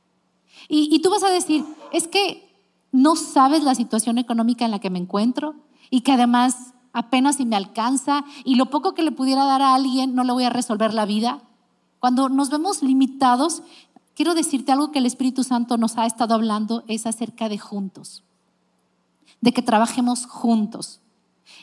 y 0.70 1.00
tú 1.00 1.10
vas 1.10 1.24
a 1.24 1.30
decir, 1.30 1.64
es 1.92 2.08
que 2.08 2.50
no 2.92 3.16
sabes 3.16 3.64
la 3.64 3.76
situación 3.76 4.18
económica 4.18 4.64
en 4.64 4.72
la 4.72 4.80
que 4.80 4.90
me 4.90 5.00
encuentro 5.00 5.56
y 5.90 6.02
que 6.02 6.14
además 6.14 6.73
apenas 6.94 7.38
si 7.38 7.46
me 7.46 7.56
alcanza 7.56 8.24
y 8.46 8.56
lo 8.56 8.68
poco 8.70 8.94
que 8.94 9.04
le 9.04 9.12
pudiera 9.12 9.44
dar 9.46 9.62
a 9.62 9.76
alguien 9.76 10.16
no 10.16 10.24
le 10.24 10.32
voy 10.32 10.44
a 10.46 10.50
resolver 10.50 10.94
la 10.94 11.06
vida. 11.06 11.42
Cuando 12.00 12.30
nos 12.30 12.50
vemos 12.50 12.84
limitados, 12.84 13.64
quiero 14.16 14.36
decirte 14.36 14.72
algo 14.72 14.92
que 14.92 15.00
el 15.00 15.06
Espíritu 15.06 15.44
Santo 15.44 15.78
nos 15.78 15.98
ha 15.98 16.06
estado 16.06 16.36
hablando, 16.36 16.84
es 16.88 17.06
acerca 17.06 17.50
de 17.50 17.58
juntos, 17.58 18.24
de 19.42 19.52
que 19.52 19.62
trabajemos 19.62 20.26
juntos 20.26 21.02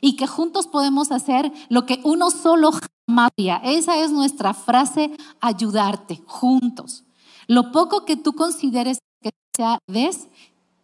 y 0.00 0.16
que 0.16 0.26
juntos 0.26 0.66
podemos 0.66 1.12
hacer 1.12 1.52
lo 1.68 1.86
que 1.86 2.00
uno 2.04 2.30
solo 2.30 2.72
jamás 2.72 3.30
haría. 3.36 3.56
Esa 3.64 3.98
es 3.98 4.12
nuestra 4.12 4.54
frase, 4.54 5.10
ayudarte, 5.40 6.22
juntos. 6.26 7.04
Lo 7.46 7.72
poco 7.72 8.04
que 8.04 8.16
tú 8.16 8.34
consideres 8.34 8.98
que 9.20 9.30
sea 9.54 9.78
des, 9.86 10.28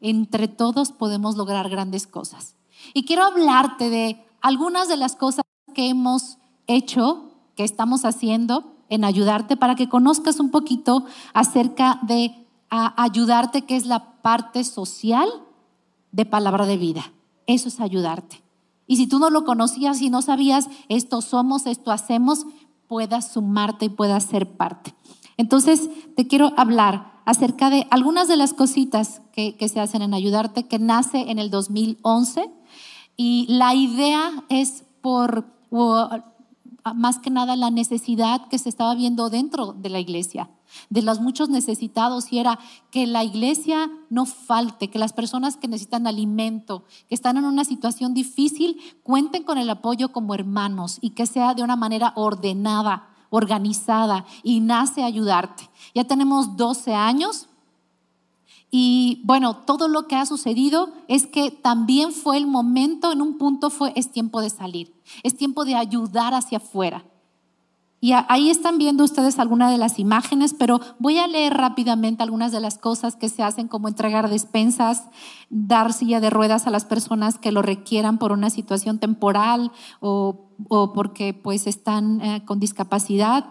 entre 0.01 0.49
todos 0.49 0.93
podemos 0.93 1.37
lograr 1.37 1.69
grandes 1.69 2.07
cosas. 2.07 2.55
Y 2.93 3.05
quiero 3.05 3.25
hablarte 3.25 3.89
de 3.91 4.25
algunas 4.47 4.87
de 4.87 4.97
las 4.97 5.17
cosas 5.17 5.45
que 5.75 5.89
hemos 5.89 6.39
hecho, 6.69 7.33
que 7.57 7.65
estamos 7.65 8.05
haciendo 8.05 8.77
en 8.89 9.05
ayudarte 9.05 9.57
para 9.57 9.75
que 9.75 9.89
conozcas 9.89 10.39
un 10.39 10.53
poquito 10.53 11.05
acerca 11.35 11.99
de 12.03 12.47
ayudarte, 12.71 13.63
que 13.63 13.75
es 13.75 13.87
la 13.87 14.23
parte 14.23 14.63
social 14.63 15.29
de 16.13 16.27
palabra 16.27 16.65
de 16.65 16.77
vida. 16.77 17.13
Eso 17.49 17.67
es 17.67 17.81
ayudarte. 17.81 18.41
Y 18.87 18.99
si 18.99 19.09
tú 19.09 19.19
no 19.19 19.31
lo 19.31 19.45
conocías 19.45 20.01
y 20.01 20.11
no 20.11 20.23
sabías, 20.23 20.69
esto 20.89 21.23
somos, 21.23 21.67
esto 21.67 21.91
hacemos, 21.91 22.47
puedas 22.87 23.33
sumarte 23.33 23.87
y 23.87 23.89
puedas 23.89 24.23
ser 24.23 24.57
parte. 24.57 24.95
Entonces, 25.39 25.91
te 26.15 26.29
quiero 26.29 26.53
hablar 26.57 27.21
acerca 27.25 27.69
de 27.69 27.89
algunas 27.91 28.29
de 28.29 28.37
las 28.37 28.55
cositas 28.55 29.23
que, 29.33 29.57
que 29.57 29.69
se 29.69 29.81
hacen 29.81 30.03
en 30.03 30.15
ayudarte, 30.15 30.69
que 30.69 30.79
nace 30.79 31.33
en 31.33 31.41
el 31.41 31.51
2011 31.51 32.49
y 33.17 33.47
la 33.49 33.75
idea 33.75 34.45
es 34.49 34.85
por, 35.01 35.47
más 36.95 37.19
que 37.19 37.31
nada, 37.31 37.57
la 37.57 37.71
necesidad 37.71 38.49
que 38.49 38.59
se 38.59 38.69
estaba 38.69 38.95
viendo 38.95 39.31
dentro 39.31 39.73
de 39.73 39.89
la 39.89 40.01
iglesia, 40.01 40.51
de 40.91 41.03
los 41.03 41.21
muchos 41.21 41.49
necesitados, 41.49 42.33
y 42.33 42.39
era 42.39 42.59
que 42.91 43.07
la 43.07 43.25
iglesia 43.25 43.91
no 44.11 44.27
falte, 44.27 44.89
que 44.89 44.99
las 44.99 45.13
personas 45.13 45.57
que 45.57 45.69
necesitan 45.69 46.07
alimento, 46.07 46.85
que 47.09 47.15
están 47.15 47.37
en 47.37 47.45
una 47.45 47.65
situación 47.65 48.15
difícil, 48.15 48.79
cuenten 49.03 49.45
con 49.45 49.59
el 49.59 49.71
apoyo 49.71 50.13
como 50.13 50.35
hermanos 50.35 50.99
y 51.01 51.11
que 51.11 51.27
sea 51.27 51.55
de 51.55 51.63
una 51.63 51.77
manera 51.77 52.13
ordenada, 52.17 53.09
organizada, 53.31 54.27
y 54.43 54.61
nace 54.61 55.03
ayudarte. 55.03 55.71
Ya 55.95 56.05
tenemos 56.05 56.57
12 56.57 56.95
años 56.95 57.49
y 58.71 59.23
bueno, 59.25 59.57
todo 59.57 59.89
lo 59.89 60.07
que 60.07 60.17
ha 60.17 60.27
sucedido 60.27 60.91
es 61.09 61.27
que 61.27 61.51
también 61.51 62.13
fue 62.13 62.37
el 62.37 62.47
momento, 62.47 63.13
en 63.13 63.23
un 63.23 63.39
punto 63.39 63.71
fue, 63.71 63.93
es 63.97 64.11
tiempo 64.11 64.41
de 64.41 64.51
salir, 64.51 64.93
es 65.23 65.37
tiempo 65.37 65.65
de 65.65 65.77
ayudar 65.77 66.35
hacia 66.35 66.59
afuera. 66.59 67.05
Y 67.99 68.13
ahí 68.13 68.51
están 68.51 68.77
viendo 68.77 69.05
ustedes 69.05 69.39
algunas 69.39 69.71
de 69.71 69.79
las 69.79 69.99
imágenes, 69.99 70.55
pero 70.55 70.81
voy 70.99 71.19
a 71.19 71.27
leer 71.27 71.55
rápidamente 71.55 72.23
algunas 72.23 72.53
de 72.53 72.61
las 72.61 72.77
cosas 72.77 73.17
que 73.17 73.31
se 73.31 73.43
hacen, 73.43 73.69
como 73.69 73.89
entregar 73.89 74.29
despensas, 74.29 75.05
dar 75.49 75.93
silla 75.93 76.21
de 76.21 76.31
ruedas 76.31 76.67
a 76.67 76.71
las 76.71 76.85
personas 76.85 77.39
que 77.39 77.53
lo 77.53 77.63
requieran 77.63 78.19
por 78.19 78.33
una 78.33 78.51
situación 78.51 78.99
temporal 78.99 79.73
o 80.01 80.47
o 80.69 80.93
porque 80.93 81.35
pues 81.35 81.67
están 81.67 82.21
eh, 82.21 82.43
con 82.45 82.61
discapacidad. 82.61 83.47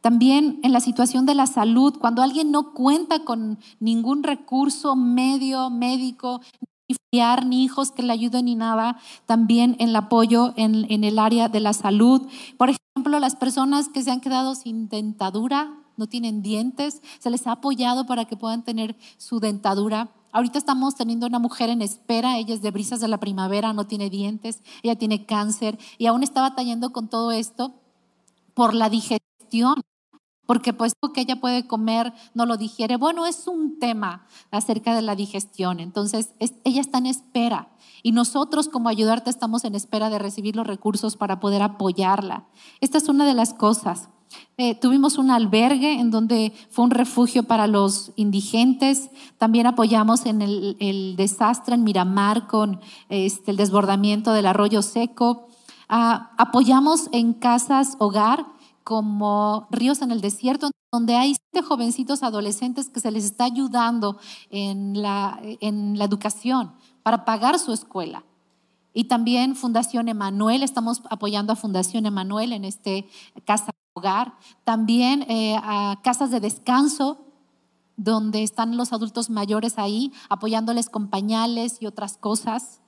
También 0.00 0.60
en 0.62 0.72
la 0.72 0.80
situación 0.80 1.26
de 1.26 1.34
la 1.34 1.46
salud, 1.46 1.98
cuando 1.98 2.22
alguien 2.22 2.50
no 2.50 2.72
cuenta 2.72 3.24
con 3.24 3.58
ningún 3.80 4.22
recurso 4.22 4.94
medio, 4.94 5.70
médico, 5.70 6.40
ni 6.88 6.96
fiar, 7.10 7.44
ni 7.44 7.64
hijos 7.64 7.90
que 7.90 8.02
le 8.02 8.12
ayuden 8.12 8.44
ni 8.44 8.54
nada, 8.54 8.98
también 9.26 9.76
el 9.78 9.94
apoyo 9.96 10.54
en, 10.56 10.86
en 10.88 11.04
el 11.04 11.18
área 11.18 11.48
de 11.48 11.60
la 11.60 11.72
salud. 11.72 12.22
Por 12.56 12.70
ejemplo, 12.70 13.18
las 13.18 13.36
personas 13.36 13.88
que 13.88 14.02
se 14.02 14.10
han 14.10 14.20
quedado 14.20 14.54
sin 14.54 14.88
dentadura, 14.88 15.74
no 15.98 16.06
tienen 16.06 16.42
dientes, 16.42 17.02
se 17.18 17.28
les 17.28 17.46
ha 17.46 17.52
apoyado 17.52 18.06
para 18.06 18.24
que 18.24 18.36
puedan 18.36 18.62
tener 18.62 18.96
su 19.18 19.40
dentadura. 19.40 20.10
Ahorita 20.30 20.58
estamos 20.58 20.94
teniendo 20.94 21.26
una 21.26 21.38
mujer 21.38 21.70
en 21.70 21.82
espera, 21.82 22.38
ella 22.38 22.54
es 22.54 22.62
de 22.62 22.70
brisas 22.70 23.00
de 23.00 23.08
la 23.08 23.18
primavera, 23.18 23.72
no 23.72 23.86
tiene 23.86 24.08
dientes, 24.08 24.62
ella 24.82 24.96
tiene 24.96 25.26
cáncer 25.26 25.78
y 25.98 26.06
aún 26.06 26.22
está 26.22 26.40
batallando 26.40 26.92
con 26.92 27.08
todo 27.08 27.32
esto 27.32 27.74
por 28.54 28.74
la 28.74 28.88
digestión, 28.88 29.27
porque 30.48 30.72
pues 30.72 30.94
lo 31.02 31.12
que 31.12 31.20
ella 31.20 31.40
puede 31.40 31.66
comer 31.66 32.14
no 32.32 32.46
lo 32.46 32.56
digiere. 32.56 32.96
Bueno, 32.96 33.26
es 33.26 33.46
un 33.46 33.78
tema 33.78 34.26
acerca 34.50 34.94
de 34.94 35.02
la 35.02 35.14
digestión, 35.14 35.78
entonces 35.78 36.30
ella 36.64 36.80
está 36.80 36.96
en 36.96 37.06
espera 37.06 37.68
y 38.02 38.12
nosotros 38.12 38.70
como 38.70 38.88
ayudarte 38.88 39.28
estamos 39.28 39.64
en 39.64 39.74
espera 39.74 40.08
de 40.08 40.18
recibir 40.18 40.56
los 40.56 40.66
recursos 40.66 41.16
para 41.16 41.38
poder 41.38 41.60
apoyarla. 41.60 42.46
Esta 42.80 42.96
es 42.96 43.08
una 43.10 43.26
de 43.26 43.34
las 43.34 43.52
cosas. 43.52 44.08
Eh, 44.56 44.74
tuvimos 44.74 45.18
un 45.18 45.30
albergue 45.30 46.00
en 46.00 46.10
donde 46.10 46.52
fue 46.70 46.86
un 46.86 46.90
refugio 46.92 47.42
para 47.42 47.66
los 47.66 48.12
indigentes. 48.16 49.10
También 49.36 49.66
apoyamos 49.66 50.24
en 50.24 50.40
el, 50.42 51.14
desastre 51.16 51.74
en 51.74 51.84
Miramar 51.84 52.46
con 52.46 52.80
este, 53.10 53.50
el 53.50 53.58
desbordamiento 53.58 54.32
del 54.32 54.46
arroyo 54.46 54.80
seco. 54.80 55.48
Ah, 55.88 56.32
apoyamos 56.38 57.08
en 57.12 57.34
casas 57.34 57.96
hogar 57.98 58.46
como 58.88 59.68
Ríos 59.70 60.00
en 60.00 60.12
el 60.12 60.22
Desierto, 60.22 60.70
donde 60.90 61.14
hay 61.14 61.34
siete 61.34 61.62
jovencitos 61.62 62.22
adolescentes 62.22 62.88
que 62.88 63.00
se 63.00 63.10
les 63.10 63.26
está 63.26 63.44
ayudando 63.44 64.16
en 64.48 65.02
la, 65.02 65.38
en 65.42 65.98
la 65.98 66.06
educación 66.06 66.72
para 67.02 67.26
pagar 67.26 67.58
su 67.58 67.74
escuela. 67.74 68.24
Y 68.94 69.04
también 69.04 69.56
Fundación 69.56 70.08
Emanuel, 70.08 70.62
estamos 70.62 71.02
apoyando 71.10 71.52
a 71.52 71.56
Fundación 71.56 72.06
Emanuel 72.06 72.54
en 72.54 72.64
este 72.64 73.06
casa 73.44 73.72
hogar, 73.92 74.38
también 74.64 75.20
eh, 75.28 75.56
a 75.62 76.00
casas 76.02 76.30
de 76.30 76.40
descanso 76.40 77.26
donde 77.98 78.42
están 78.42 78.78
los 78.78 78.94
adultos 78.94 79.28
mayores 79.28 79.78
ahí 79.78 80.14
apoyándoles 80.30 80.88
con 80.88 81.08
pañales 81.08 81.82
y 81.82 81.86
otras 81.86 82.16
cosas. 82.16 82.80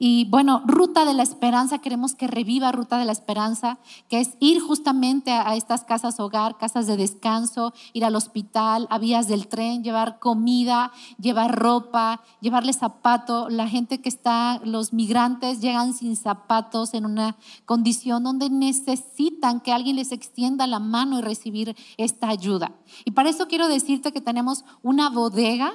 Y 0.00 0.26
bueno, 0.26 0.62
Ruta 0.64 1.04
de 1.04 1.14
la 1.14 1.24
Esperanza, 1.24 1.78
queremos 1.78 2.14
que 2.14 2.28
reviva 2.28 2.70
Ruta 2.70 2.98
de 2.98 3.04
la 3.04 3.12
Esperanza, 3.12 3.78
que 4.08 4.20
es 4.20 4.36
ir 4.38 4.60
justamente 4.60 5.32
a, 5.32 5.56
estas 5.56 5.82
casas 5.82 6.20
hogar, 6.20 6.56
casas 6.56 6.86
de 6.86 6.96
descanso, 6.96 7.72
ir 7.92 8.04
al 8.04 8.14
hospital, 8.14 8.86
a 8.90 8.98
vías 8.98 9.26
del 9.26 9.48
tren, 9.48 9.82
llevar 9.82 10.20
comida, 10.20 10.92
llevar 11.20 11.58
ropa, 11.58 12.22
llevarle 12.40 12.72
zapato. 12.72 13.48
La 13.48 13.68
gente 13.68 14.00
que 14.00 14.08
está, 14.08 14.60
los 14.64 14.92
migrantes 14.92 15.60
llegan 15.60 15.94
sin 15.94 16.16
zapatos 16.16 16.94
en 16.94 17.04
una 17.04 17.36
condición 17.64 18.22
donde 18.22 18.50
necesitan 18.50 19.60
que 19.60 19.72
alguien 19.72 19.96
les 19.96 20.12
extienda 20.12 20.68
la 20.68 20.78
mano 20.78 21.18
y 21.18 21.22
recibir 21.22 21.76
esta 21.96 22.28
ayuda. 22.28 22.72
Y 23.04 23.10
para 23.10 23.30
eso 23.30 23.48
quiero 23.48 23.66
decirte 23.66 24.12
que 24.12 24.20
tenemos 24.20 24.64
una 24.82 25.10
bodega 25.10 25.72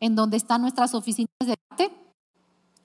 en 0.00 0.14
donde 0.14 0.38
están 0.38 0.62
nuestras 0.62 0.94
oficinas 0.94 1.28
de 1.44 1.54
arte 1.70 2.05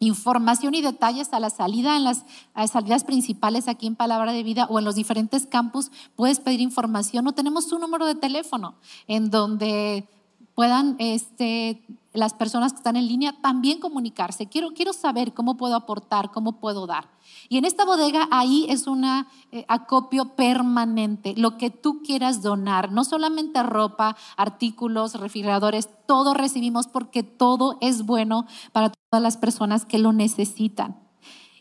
información 0.01 0.73
y 0.73 0.81
detalles 0.81 1.31
a 1.31 1.39
la 1.39 1.51
salida 1.51 1.95
en 1.95 2.03
las 2.03 2.25
salidas 2.69 3.03
principales 3.03 3.67
aquí 3.67 3.85
en 3.87 3.95
Palabra 3.95 4.33
de 4.33 4.43
Vida 4.43 4.65
o 4.69 4.79
en 4.79 4.85
los 4.85 4.95
diferentes 4.95 5.45
campus, 5.45 5.91
puedes 6.15 6.39
pedir 6.39 6.59
información 6.59 7.27
o 7.27 7.33
tenemos 7.33 7.71
un 7.71 7.81
número 7.81 8.07
de 8.07 8.15
teléfono 8.15 8.75
en 9.07 9.29
donde 9.29 10.09
puedan 10.55 10.95
este, 10.99 11.83
las 12.13 12.33
personas 12.33 12.73
que 12.73 12.77
están 12.77 12.95
en 12.95 13.07
línea 13.07 13.33
también 13.41 13.79
comunicarse. 13.79 14.47
Quiero, 14.47 14.71
quiero 14.73 14.93
saber 14.93 15.33
cómo 15.33 15.55
puedo 15.55 15.75
aportar, 15.75 16.31
cómo 16.31 16.59
puedo 16.59 16.87
dar. 16.87 17.09
Y 17.47 17.57
en 17.57 17.65
esta 17.65 17.85
bodega 17.85 18.27
ahí 18.31 18.65
es 18.69 18.87
un 18.87 19.05
eh, 19.05 19.65
acopio 19.67 20.35
permanente, 20.35 21.33
lo 21.37 21.57
que 21.57 21.69
tú 21.69 22.01
quieras 22.03 22.41
donar, 22.41 22.91
no 22.91 23.03
solamente 23.03 23.63
ropa, 23.63 24.17
artículos, 24.35 25.15
refrigeradores, 25.15 25.89
todo 26.05 26.33
recibimos 26.33 26.87
porque 26.87 27.23
todo 27.23 27.77
es 27.81 28.05
bueno 28.05 28.45
para 28.71 28.91
todas 29.09 29.23
las 29.23 29.37
personas 29.37 29.85
que 29.85 29.99
lo 29.99 30.11
necesitan. 30.11 30.99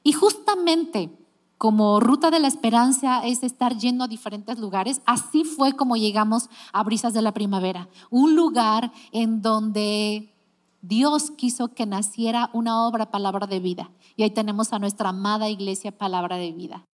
Y 0.03 0.13
justamente 0.13 1.20
como 1.61 2.01
ruta 2.01 2.31
de 2.31 2.41
la 2.41 2.49
esperanza 2.49 3.21
es 3.23 3.43
estar 3.43 3.77
yendo 3.77 4.05
a 4.05 4.09
diferentes 4.09 4.59
lugares, 4.59 5.03
así 5.05 5.45
fue 5.45 5.75
como 5.75 5.95
llegamos 5.95 6.49
a 6.73 6.83
Brisas 6.83 7.13
de 7.13 7.21
la 7.21 7.33
Primavera, 7.33 7.91
un 8.09 8.35
lugar 8.35 8.93
en 9.13 9.43
donde 9.43 10.35
Dios 10.81 11.31
quiso 11.33 11.75
que 11.75 11.85
naciera 11.85 12.49
una 12.55 12.87
obra 12.87 13.11
palabra 13.11 13.47
de 13.47 13.61
vida. 13.61 13.91
Y 14.17 14.23
ahí 14.23 14.31
tenemos 14.31 14.73
a 14.73 14.79
nuestra 14.79 15.11
amada 15.11 15.51
iglesia 15.51 15.93
palabra 15.93 16.39
de 16.39 16.51
vida. 16.53 16.87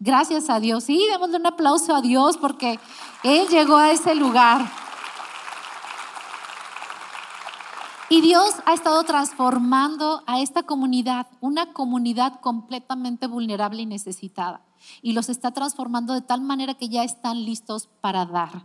Gracias 0.00 0.50
a 0.50 0.58
Dios. 0.58 0.82
Sí, 0.82 1.00
démosle 1.12 1.36
un 1.36 1.46
aplauso 1.46 1.94
a 1.94 2.02
Dios 2.02 2.38
porque 2.38 2.80
Él 3.22 3.46
llegó 3.46 3.76
a 3.76 3.92
ese 3.92 4.16
lugar. 4.16 4.68
Y 8.10 8.22
Dios 8.22 8.54
ha 8.64 8.72
estado 8.72 9.04
transformando 9.04 10.22
a 10.26 10.40
esta 10.40 10.62
comunidad, 10.62 11.26
una 11.40 11.74
comunidad 11.74 12.40
completamente 12.40 13.26
vulnerable 13.26 13.82
y 13.82 13.86
necesitada. 13.86 14.64
Y 15.02 15.12
los 15.12 15.28
está 15.28 15.50
transformando 15.50 16.14
de 16.14 16.22
tal 16.22 16.40
manera 16.40 16.72
que 16.72 16.88
ya 16.88 17.04
están 17.04 17.44
listos 17.44 17.90
para 18.00 18.24
dar. 18.24 18.64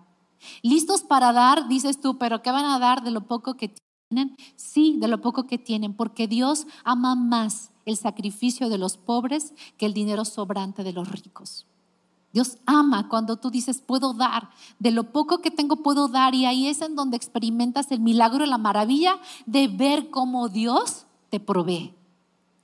Listos 0.61 1.01
para 1.01 1.33
dar, 1.33 1.67
dices 1.67 1.99
tú, 1.99 2.17
pero 2.17 2.41
¿qué 2.41 2.51
van 2.51 2.65
a 2.65 2.79
dar 2.79 3.03
de 3.03 3.11
lo 3.11 3.27
poco 3.27 3.55
que 3.55 3.75
tienen? 4.09 4.37
Sí, 4.55 4.95
de 4.99 5.09
lo 5.09 5.19
poco 5.19 5.45
que 5.45 5.57
tienen, 5.57 5.93
porque 5.93 6.27
Dios 6.27 6.65
ama 6.85 7.15
más 7.15 7.71
el 7.85 7.97
sacrificio 7.97 8.69
de 8.69 8.77
los 8.77 8.95
pobres 8.95 9.53
que 9.77 9.85
el 9.85 9.93
dinero 9.93 10.23
sobrante 10.23 10.85
de 10.85 10.93
los 10.93 11.09
ricos. 11.11 11.67
Dios 12.33 12.57
ama 12.65 13.07
cuando 13.07 13.37
tú 13.37 13.51
dices, 13.51 13.79
puedo 13.79 14.13
dar, 14.13 14.49
de 14.79 14.91
lo 14.91 15.11
poco 15.11 15.39
que 15.39 15.51
tengo 15.51 15.77
puedo 15.77 16.07
dar, 16.07 16.33
y 16.33 16.45
ahí 16.45 16.67
es 16.67 16.81
en 16.81 16.95
donde 16.95 17.15
experimentas 17.15 17.91
el 17.91 17.99
milagro 17.99 18.43
la 18.47 18.57
maravilla 18.57 19.19
de 19.45 19.67
ver 19.67 20.09
cómo 20.09 20.49
Dios 20.49 21.05
te 21.29 21.39
provee. 21.39 21.93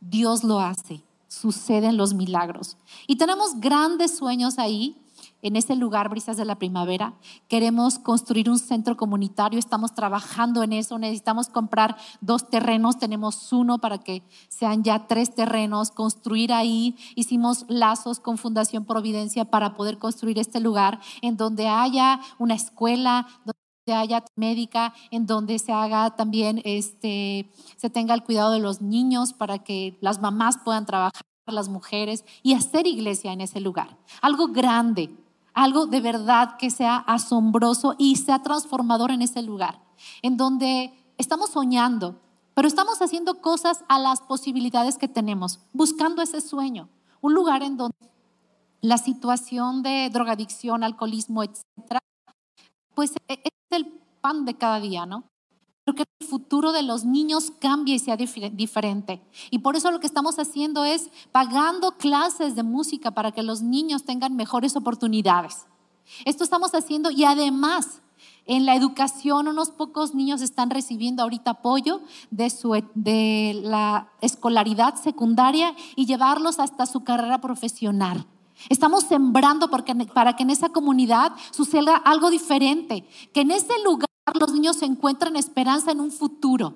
Dios 0.01 0.43
lo 0.43 0.60
hace, 0.60 1.03
suceden 1.27 1.97
los 1.97 2.15
milagros. 2.15 2.77
Y 3.05 3.17
tenemos 3.17 3.60
grandes 3.60 4.17
sueños 4.17 4.58
ahí 4.58 4.97
en 5.41 5.56
ese 5.56 5.75
lugar, 5.75 6.10
Brisas 6.10 6.38
de 6.38 6.45
la 6.45 6.58
Primavera. 6.58 7.13
Queremos 7.47 7.99
construir 7.99 8.49
un 8.49 8.60
centro 8.60 8.97
comunitario, 8.97 9.60
estamos 9.60 9.93
trabajando 9.93 10.63
en 10.63 10.73
eso, 10.73 10.97
necesitamos 10.97 11.47
comprar 11.49 11.97
dos 12.21 12.49
terrenos, 12.49 12.99
tenemos 12.99 13.52
uno 13.54 13.80
para 13.80 13.99
que 13.99 14.23
sean 14.47 14.84
ya 14.84 15.08
tres 15.08 15.34
terrenos, 15.34 15.91
construir 15.91 16.54
ahí. 16.54 16.95
Hicimos 17.15 17.65
lazos 17.67 18.19
con 18.19 18.38
Fundación 18.38 18.86
Providencia 18.86 19.45
para 19.45 19.75
poder 19.75 19.97
construir 19.97 20.39
este 20.39 20.60
lugar 20.60 20.99
en 21.21 21.38
donde 21.38 21.67
haya 21.67 22.19
una 22.38 22.56
escuela, 22.56 23.28
donde 23.45 23.60
haya 23.93 24.23
médica, 24.36 24.93
en 25.12 25.25
donde 25.25 25.58
se 25.60 25.71
haga 25.71 26.15
también, 26.15 26.62
este, 26.63 27.52
se 27.78 27.89
tenga 27.89 28.13
el 28.13 28.23
cuidado 28.23 28.52
de 28.52 28.60
los 28.60 28.82
niños 28.82 29.34
para 29.34 29.60
que 29.60 29.97
las 30.02 30.21
mamás 30.21 30.60
puedan 30.63 30.86
trabajar 30.86 31.23
las 31.52 31.69
mujeres 31.69 32.25
y 32.43 32.54
hacer 32.54 32.88
iglesia 32.88 33.32
en 33.34 33.41
ese 33.41 33.60
lugar. 33.60 33.97
Algo 34.21 34.49
grande, 34.49 35.10
algo 35.60 35.88
de 35.88 36.00
verdad 36.00 36.56
que 36.58 36.69
sea 36.69 36.95
asombroso 36.95 37.93
y 37.98 38.15
sea 38.15 38.41
transformador 38.41 39.12
en 39.12 39.22
ese 39.22 39.41
lugar, 39.41 39.82
en 40.22 40.38
donde 40.38 40.93
estamos 41.17 41.50
soñando, 41.50 42.22
pero 42.54 42.65
estamos 42.65 43.02
haciendo 43.02 43.41
cosas 43.41 43.84
a 43.89 44.00
las 44.00 44.22
posibilidades 44.22 44.98
que 44.98 45.10
tenemos, 45.10 45.60
buscando 45.74 46.22
ese 46.22 46.39
sueño, 46.39 46.88
un 47.19 47.34
lugar 47.34 47.62
en 47.62 47.76
donde 47.76 48.10
la 48.80 48.98
situación 48.98 49.84
de 49.84 50.10
drogadicción, 50.10 50.82
alcoholismo, 50.82 51.43
etcétera, 51.43 52.00
pues 52.95 53.12
e-, 53.28 53.41
es 53.43 53.52
el 53.72 53.86
pan 54.22 54.45
de 54.45 54.54
cada 54.54 54.80
día, 54.80 55.06
¿no? 55.06 55.26
Que 55.95 56.04
el 56.19 56.28
futuro 56.28 56.71
de 56.71 56.84
los 56.84 57.06
niños 57.06 57.52
cambie 57.60 57.95
y 57.95 57.99
sea 57.99 58.17
diferente. 58.17 59.21
Y 59.52 59.60
por 59.60 59.75
eso 59.75 59.91
lo 59.91 59.99
que 59.99 60.08
estamos 60.08 60.39
haciendo 60.39 60.86
es 60.86 61.10
pagando 61.32 61.91
clases 61.97 62.56
de 62.56 62.63
música 62.63 63.12
para 63.12 63.32
que 63.32 63.43
los 63.43 63.62
niños 63.62 64.04
tengan 64.04 64.36
mejores 64.36 64.75
oportunidades. 64.75 65.65
Esto 66.25 66.43
estamos 66.43 66.73
haciendo 66.73 67.12
y 67.12 67.23
además 67.23 68.02
en 68.45 68.65
la 68.65 68.75
educación 68.75 69.47
unos 69.47 69.69
pocos 69.69 70.15
niños 70.15 70.41
están 70.41 70.71
recibiendo 70.71 71.21
ahorita 71.21 71.52
apoyo 71.52 72.02
de, 72.32 72.49
su, 72.49 72.71
de 72.95 73.60
la 73.63 74.10
escolaridad 74.21 74.95
secundaria 74.95 75.75
y 75.95 76.06
llevarlos 76.08 76.60
hasta 76.60 76.86
su 76.86 77.04
carrera 77.04 77.41
profesional. 77.41 78.25
Estamos 78.67 79.04
sembrando 79.04 79.69
porque, 79.69 79.95
para 79.95 80.36
que 80.36 80.43
en 80.43 80.49
esa 80.49 80.69
comunidad 80.69 81.32
suceda 81.52 81.95
algo 81.95 82.30
diferente, 82.30 83.08
que 83.34 83.41
en 83.41 83.52
ese 83.52 83.73
lugar 83.84 84.09
los 84.39 84.54
niños 84.54 84.82
encuentran 84.82 85.36
esperanza 85.36 85.92
en 85.92 86.00
un 86.00 86.12
futuro. 86.12 86.74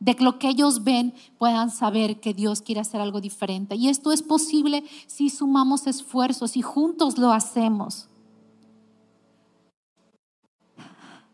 de 0.00 0.14
lo 0.20 0.38
que 0.38 0.48
ellos 0.48 0.84
ven 0.84 1.12
puedan 1.38 1.70
saber 1.72 2.20
que 2.20 2.32
Dios 2.32 2.62
quiere 2.62 2.80
hacer 2.80 3.00
algo 3.00 3.20
diferente. 3.20 3.74
Y 3.74 3.88
esto 3.88 4.12
es 4.12 4.22
posible 4.22 4.84
si 5.08 5.28
sumamos 5.28 5.88
esfuerzos 5.88 6.56
y 6.56 6.62
juntos 6.62 7.18
lo 7.18 7.32
hacemos. 7.32 8.08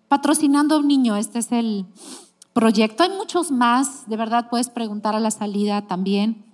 Patrocinando 0.09 0.77
a 0.77 0.79
un 0.79 0.89
niño, 0.89 1.15
este 1.17 1.41
es 1.41 1.53
el 1.53 1.85
proyecto. 2.55 3.03
Hay 3.03 3.11
muchos 3.11 3.51
más, 3.51 4.09
de 4.09 4.17
verdad 4.17 4.49
puedes 4.49 4.71
preguntar 4.71 5.15
a 5.15 5.21
la 5.21 5.31
salida 5.31 5.87
también. 5.87 6.47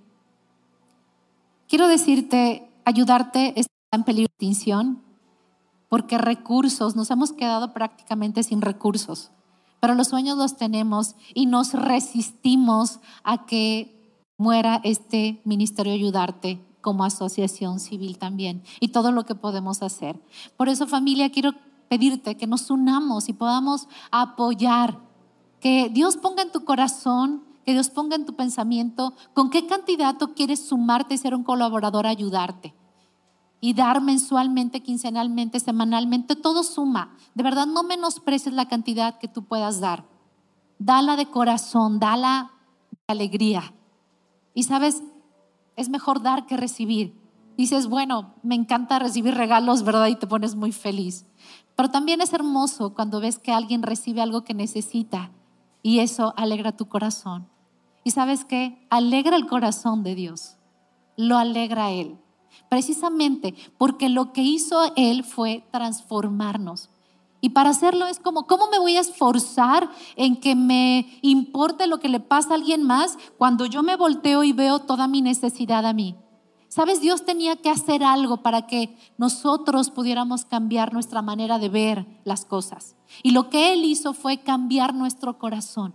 Quiero 1.69 1.87
decirte, 1.87 2.69
ayudarte 2.83 3.57
está 3.57 3.71
en 3.93 4.03
peligro 4.03 4.27
de 4.37 4.47
extinción 4.47 5.10
porque 5.91 6.17
recursos, 6.17 6.95
nos 6.95 7.11
hemos 7.11 7.33
quedado 7.33 7.71
prácticamente 7.71 8.41
sin 8.41 8.61
recursos 8.61 9.29
pero 9.81 9.95
los 9.95 10.07
sueños 10.07 10.37
los 10.37 10.55
tenemos 10.55 11.15
y 11.33 11.47
nos 11.47 11.73
resistimos 11.73 12.99
a 13.23 13.45
que 13.45 14.23
muera 14.37 14.79
este 14.83 15.41
ministerio 15.43 15.91
ayudarte 15.91 16.63
como 16.81 17.03
asociación 17.03 17.79
civil 17.79 18.17
también 18.17 18.63
y 18.79 18.89
todo 18.89 19.11
lo 19.11 19.25
que 19.25 19.35
podemos 19.35 19.81
hacer. 19.81 20.21
Por 20.55 20.69
eso 20.69 20.87
familia, 20.87 21.31
quiero 21.31 21.53
pedirte 21.89 22.37
que 22.37 22.47
nos 22.47 22.69
unamos 22.69 23.27
y 23.27 23.33
podamos 23.33 23.87
apoyar, 24.11 24.99
que 25.59 25.89
Dios 25.89 26.15
ponga 26.15 26.43
en 26.43 26.51
tu 26.51 26.63
corazón, 26.63 27.43
que 27.65 27.73
Dios 27.73 27.89
ponga 27.89 28.15
en 28.15 28.25
tu 28.25 28.35
pensamiento 28.35 29.13
con 29.33 29.49
qué 29.49 29.65
cantidad 29.65 30.17
tú 30.17 30.33
quieres 30.35 30.67
sumarte 30.67 31.15
y 31.15 31.17
ser 31.17 31.35
un 31.35 31.43
colaborador 31.43 32.05
ayudarte 32.05 32.73
y 33.63 33.75
dar 33.75 34.01
mensualmente, 34.01 34.81
quincenalmente, 34.81 35.59
semanalmente, 35.59 36.35
todo 36.35 36.63
suma. 36.63 37.15
De 37.35 37.43
verdad, 37.43 37.67
no 37.67 37.83
menosprecies 37.83 38.55
la 38.55 38.67
cantidad 38.67 39.19
que 39.19 39.27
tú 39.27 39.43
puedas 39.43 39.79
dar. 39.79 40.03
Dala 40.79 41.15
de 41.15 41.27
corazón, 41.27 41.99
dala 41.99 42.51
de 42.89 42.97
alegría. 43.07 43.71
Y 44.55 44.63
sabes, 44.63 45.03
es 45.75 45.89
mejor 45.89 46.23
dar 46.23 46.47
que 46.47 46.57
recibir. 46.57 47.15
Dices, 47.55 47.85
bueno, 47.85 48.33
me 48.41 48.55
encanta 48.55 48.97
recibir 48.97 49.35
regalos, 49.35 49.83
¿verdad? 49.83 50.07
Y 50.07 50.15
te 50.15 50.25
pones 50.25 50.55
muy 50.55 50.71
feliz. 50.71 51.27
Pero 51.75 51.91
también 51.91 52.19
es 52.19 52.33
hermoso 52.33 52.95
cuando 52.95 53.19
ves 53.19 53.37
que 53.37 53.53
alguien 53.53 53.83
recibe 53.83 54.21
algo 54.21 54.43
que 54.43 54.55
necesita 54.55 55.31
y 55.83 55.99
eso 55.99 56.33
alegra 56.35 56.75
tu 56.75 56.87
corazón. 56.87 57.47
Y 58.03 58.09
sabes 58.09 58.43
qué? 58.43 58.87
Alegra 58.89 59.35
el 59.35 59.45
corazón 59.45 60.01
de 60.01 60.15
Dios. 60.15 60.57
Lo 61.15 61.37
alegra 61.37 61.91
Él 61.91 62.20
precisamente 62.69 63.55
porque 63.77 64.09
lo 64.09 64.33
que 64.33 64.41
hizo 64.41 64.93
Él 64.95 65.23
fue 65.23 65.63
transformarnos. 65.71 66.89
Y 67.41 67.49
para 67.49 67.71
hacerlo 67.71 68.05
es 68.05 68.19
como, 68.19 68.45
¿cómo 68.45 68.67
me 68.69 68.77
voy 68.77 68.97
a 68.97 69.01
esforzar 69.01 69.89
en 70.15 70.39
que 70.39 70.55
me 70.55 71.17
importe 71.23 71.87
lo 71.87 71.99
que 71.99 72.07
le 72.07 72.19
pasa 72.19 72.51
a 72.51 72.55
alguien 72.55 72.83
más 72.83 73.17
cuando 73.37 73.65
yo 73.65 73.81
me 73.81 73.95
volteo 73.95 74.43
y 74.43 74.53
veo 74.53 74.79
toda 74.79 75.07
mi 75.07 75.21
necesidad 75.21 75.85
a 75.87 75.93
mí? 75.93 76.15
Sabes, 76.67 77.01
Dios 77.01 77.25
tenía 77.25 77.57
que 77.57 77.69
hacer 77.69 78.03
algo 78.03 78.37
para 78.37 78.65
que 78.65 78.95
nosotros 79.17 79.89
pudiéramos 79.89 80.45
cambiar 80.45 80.93
nuestra 80.93 81.21
manera 81.21 81.59
de 81.59 81.67
ver 81.67 82.05
las 82.23 82.45
cosas. 82.45 82.95
Y 83.23 83.31
lo 83.31 83.49
que 83.49 83.73
Él 83.73 83.83
hizo 83.83 84.13
fue 84.13 84.37
cambiar 84.37 84.93
nuestro 84.93 85.37
corazón. 85.37 85.93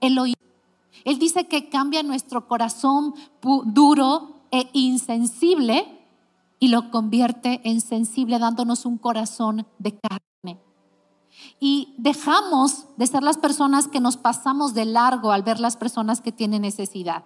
Él. 0.00 0.34
Él 1.04 1.18
dice 1.18 1.48
que 1.48 1.68
cambia 1.68 2.02
nuestro 2.02 2.46
corazón 2.46 3.14
duro 3.64 4.31
e 4.52 4.68
insensible 4.74 5.98
y 6.60 6.68
lo 6.68 6.92
convierte 6.92 7.60
en 7.64 7.80
sensible 7.80 8.38
dándonos 8.38 8.86
un 8.86 8.98
corazón 8.98 9.66
de 9.80 9.98
carne. 9.98 10.60
Y 11.58 11.94
dejamos 11.98 12.84
de 12.96 13.08
ser 13.08 13.24
las 13.24 13.38
personas 13.38 13.88
que 13.88 13.98
nos 13.98 14.16
pasamos 14.16 14.74
de 14.74 14.84
largo 14.84 15.32
al 15.32 15.42
ver 15.42 15.58
las 15.58 15.76
personas 15.76 16.20
que 16.20 16.30
tienen 16.30 16.62
necesidad. 16.62 17.24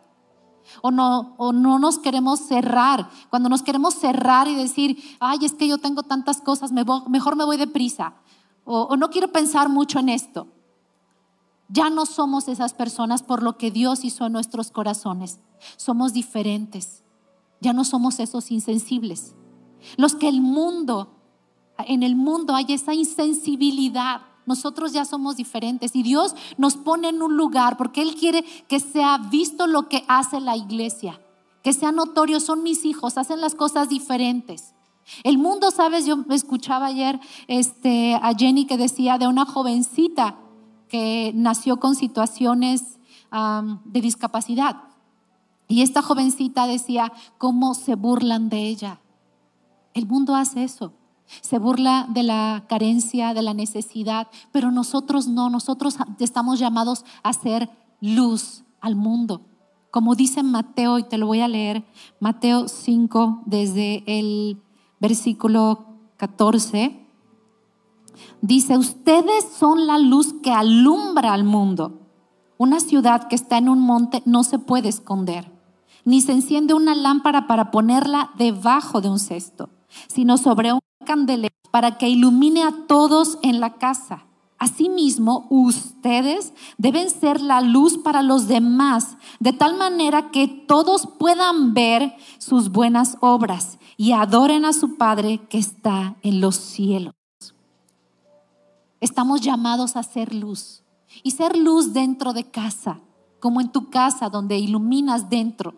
O 0.81 0.91
no, 0.91 1.35
o 1.37 1.53
no 1.53 1.79
nos 1.79 1.99
queremos 1.99 2.41
cerrar. 2.41 3.11
Cuando 3.29 3.51
nos 3.51 3.63
queremos 3.63 3.95
cerrar 3.95 4.49
y 4.49 4.55
decir, 4.55 5.03
ay, 5.21 5.41
es 5.43 5.53
que 5.53 5.69
yo 5.69 5.79
tengo 5.79 6.03
tantas 6.03 6.41
cosas, 6.41 6.73
mejor 6.73 7.37
me 7.37 7.45
voy 7.45 7.59
deprisa. 7.59 8.15
O, 8.65 8.83
o 8.83 8.97
no 8.97 9.11
quiero 9.11 9.33
pensar 9.33 9.69
mucho 9.69 9.99
en 9.99 10.09
esto. 10.09 10.47
Ya 11.69 11.91
no 11.91 12.07
somos 12.07 12.49
esas 12.49 12.73
personas 12.73 13.23
por 13.23 13.43
lo 13.43 13.59
que 13.59 13.71
Dios 13.71 14.05
hizo 14.05 14.25
en 14.25 14.33
nuestros 14.33 14.71
corazones. 14.71 15.41
Somos 15.77 16.13
diferentes. 16.13 17.03
Ya 17.61 17.73
no 17.73 17.85
somos 17.85 18.21
esos 18.21 18.51
insensibles. 18.51 19.35
Los 19.97 20.15
que 20.15 20.29
el 20.29 20.41
mundo, 20.41 21.17
en 21.79 22.03
el 22.03 22.17
mundo 22.17 22.55
hay 22.55 22.67
esa 22.69 22.95
insensibilidad. 22.95 24.23
Nosotros 24.47 24.93
ya 24.93 25.05
somos 25.05 25.37
diferentes 25.37 25.95
y 25.97 26.03
Dios 26.03 26.35
nos 26.57 26.77
pone 26.77 27.09
en 27.09 27.23
un 27.23 27.37
lugar 27.37 27.77
porque 27.77 28.03
Él 28.03 28.15
quiere 28.15 28.45
que 28.69 28.81
sea 28.81 29.19
visto 29.19 29.67
lo 29.67 29.89
que 29.89 30.05
hace 30.09 30.41
la 30.41 30.57
iglesia, 30.57 31.21
que 31.63 31.73
sea 31.73 31.93
notorio, 31.93 32.41
son 32.41 32.63
mis 32.63 32.85
hijos, 32.85 33.19
hacen 33.19 33.41
las 33.41 33.55
cosas 33.55 33.89
diferentes. 33.89 34.75
El 35.23 35.39
mundo, 35.39 35.71
sabes, 35.71 36.05
yo 36.05 36.25
escuchaba 36.31 36.87
ayer 36.87 37.21
este, 37.47 38.15
a 38.15 38.35
Jenny 38.37 38.67
que 38.67 38.77
decía 38.77 39.19
de 39.19 39.29
una 39.29 39.45
jovencita 39.45 40.37
que 40.89 41.33
nació 41.35 41.79
con 41.79 41.95
situaciones 41.95 42.99
de 43.85 44.01
discapacidad. 44.01 44.77
Y 45.69 45.83
esta 45.83 46.03
jovencita 46.03 46.67
decía, 46.67 47.13
¿cómo 47.39 47.75
se 47.75 47.95
burlan 47.97 48.49
de 48.49 48.69
ella? 48.69 49.01
El 49.95 50.07
mundo 50.07 50.35
hace 50.35 50.63
eso. 50.63 50.93
Se 51.41 51.59
burla 51.59 52.07
de 52.09 52.23
la 52.23 52.67
carencia, 52.69 53.35
de 53.35 53.43
la 53.43 53.53
necesidad, 53.53 54.29
pero 54.53 54.71
nosotros 54.71 55.27
no, 55.27 55.51
nosotros 55.51 55.97
estamos 56.21 56.61
llamados 56.61 57.05
a 57.25 57.33
ser 57.33 57.69
luz 58.01 58.63
al 58.81 58.95
mundo. 58.95 59.41
Como 59.91 60.15
dice 60.15 60.45
Mateo, 60.45 60.99
y 60.99 61.05
te 61.05 61.19
lo 61.19 61.27
voy 61.27 61.41
a 61.41 61.49
leer, 61.49 61.85
Mateo 62.21 62.69
5, 62.69 63.43
desde 63.47 64.05
el 64.07 64.63
versículo 65.01 65.87
14, 66.17 67.05
dice, 68.41 68.79
ustedes 68.79 69.47
son 69.59 69.89
la 69.89 69.99
luz 69.99 70.35
que 70.43 70.53
alumbra 70.53 71.33
al 71.33 71.43
mundo. 71.43 72.03
Una 72.57 72.79
ciudad 72.79 73.27
que 73.27 73.35
está 73.35 73.59
en 73.59 73.69
un 73.69 73.81
monte 73.81 74.23
no 74.27 74.45
se 74.45 74.61
puede 74.61 74.89
esconder 74.89 75.56
ni 76.07 76.21
se 76.21 76.33
enciende 76.33 76.73
una 76.73 76.95
lámpara 76.95 77.49
para 77.49 77.71
ponerla 77.73 78.31
debajo 78.39 79.01
de 79.01 79.11
un 79.11 79.19
cesto, 79.19 79.69
sino 80.07 80.39
sobre 80.39 80.73
un 80.73 80.81
candelero 81.05 81.55
para 81.73 81.99
que 81.99 82.09
ilumine 82.09 82.63
a 82.63 82.73
todos 82.87 83.39
en 83.43 83.61
la 83.61 83.75
casa. 83.75 84.25
Asimismo, 84.57 85.47
ustedes 85.51 86.55
deben 86.79 87.11
ser 87.11 87.41
la 87.41 87.61
luz 87.61 87.99
para 87.99 88.23
los 88.23 88.47
demás, 88.47 89.19
de 89.41 89.53
tal 89.53 89.77
manera 89.77 90.31
que 90.31 90.47
todos 90.47 91.09
puedan 91.19 91.75
ver 91.75 92.15
sus 92.39 92.71
buenas 92.71 93.19
obras 93.21 93.79
y 93.97 94.13
adoren 94.13 94.65
a 94.65 94.73
su 94.73 94.97
Padre 94.97 95.41
que 95.49 95.59
está 95.59 96.17
en 96.23 96.41
los 96.41 96.55
cielos. 96.55 97.15
Estamos 99.01 99.41
llamados 99.41 99.97
a 99.97 100.05
ser 100.05 100.33
luz 100.33 100.85
y 101.25 101.33
ser 101.33 101.57
luz 101.57 101.93
dentro 101.93 102.33
de 102.33 102.45
casa, 102.45 103.01
como 103.41 103.61
en 103.61 103.73
tu 103.73 103.91
casa 103.91 104.31
donde 104.31 104.57
iluminas 104.57 105.29
dentro 105.29 105.75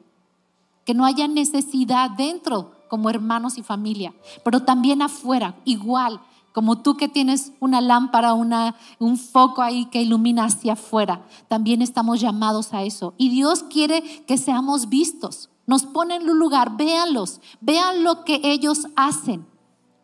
que 0.89 0.95
no 0.95 1.05
haya 1.05 1.29
necesidad 1.29 2.13
dentro 2.13 2.73
como 2.89 3.11
hermanos 3.11 3.59
y 3.59 3.63
familia, 3.63 4.15
pero 4.43 4.63
también 4.63 5.03
afuera, 5.03 5.55
igual 5.67 6.19
como 6.55 6.81
tú 6.81 6.97
que 6.97 7.09
tienes 7.09 7.53
una 7.61 7.83
lámpara, 7.83 8.33
una, 8.33 8.75
un 8.99 9.19
foco 9.19 9.61
ahí 9.61 9.85
que 9.91 10.01
ilumina 10.01 10.47
hacia 10.47 10.73
afuera, 10.73 11.27
también 11.47 11.83
estamos 11.83 12.23
llamados 12.23 12.73
a 12.73 12.85
eso. 12.85 13.13
Y 13.19 13.29
Dios 13.29 13.65
quiere 13.65 14.01
que 14.25 14.39
seamos 14.39 14.89
vistos. 14.89 15.51
Nos 15.67 15.85
pone 15.85 16.17
en 16.17 16.31
un 16.31 16.39
lugar, 16.39 16.79
véanlos, 16.79 17.43
vean 17.61 18.03
lo 18.03 18.25
que 18.25 18.41
ellos 18.43 18.87
hacen. 18.97 19.47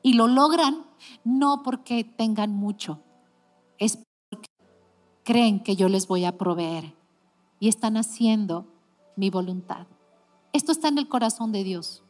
Y 0.02 0.12
lo 0.12 0.28
logran 0.28 0.84
no 1.24 1.62
porque 1.62 2.04
tengan 2.04 2.54
mucho, 2.54 3.00
es 3.78 4.00
porque 4.28 4.50
creen 5.24 5.60
que 5.60 5.76
yo 5.76 5.88
les 5.88 6.06
voy 6.06 6.26
a 6.26 6.36
proveer 6.36 6.94
y 7.58 7.68
están 7.68 7.96
haciendo 7.96 8.66
mi 9.16 9.30
voluntad. 9.30 9.86
Esto 10.54 10.70
está 10.70 10.86
en 10.86 10.98
el 10.98 11.08
corazón 11.08 11.50
de 11.50 11.64
Dios. 11.64 12.04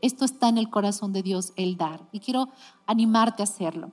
Esto 0.00 0.24
está 0.24 0.48
en 0.48 0.56
el 0.56 0.70
corazón 0.70 1.12
de 1.12 1.22
Dios, 1.22 1.52
el 1.54 1.76
dar. 1.76 2.08
Y 2.12 2.20
quiero 2.20 2.48
animarte 2.86 3.42
a 3.42 3.44
hacerlo. 3.44 3.92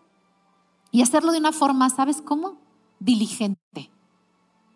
Y 0.91 1.01
hacerlo 1.01 1.33
de 1.33 1.39
una 1.39 1.51
forma, 1.51 1.89
¿sabes 1.89 2.21
cómo? 2.21 2.57
Diligente. 2.99 3.91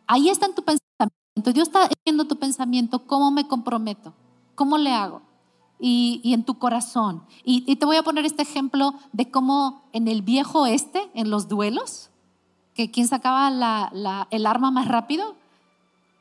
Ahí 0.05 0.27
está 0.27 0.47
en 0.47 0.55
tu 0.55 0.63
pensamiento. 0.63 1.53
Dios 1.53 1.69
está 1.69 1.87
viendo 2.03 2.25
tu 2.25 2.37
pensamiento. 2.37 3.07
¿Cómo 3.07 3.31
me 3.31 3.47
comprometo? 3.47 4.13
¿Cómo 4.53 4.77
le 4.77 4.91
hago? 4.91 5.21
Y, 5.79 6.33
en 6.33 6.43
tu 6.43 6.59
corazón. 6.59 7.23
Y, 7.45 7.73
te 7.77 7.85
voy 7.85 7.95
a 7.95 8.03
poner 8.03 8.25
este 8.25 8.43
ejemplo 8.43 8.95
de 9.13 9.31
cómo 9.31 9.83
en 9.93 10.09
el 10.09 10.23
viejo 10.23 10.63
oeste, 10.63 11.09
en 11.13 11.29
los 11.29 11.47
duelos, 11.47 12.09
que 12.73 12.91
quien 12.91 13.07
sacaba 13.07 13.47
el 14.29 14.45
arma 14.45 14.71
más 14.71 14.89
rápido, 14.89 15.35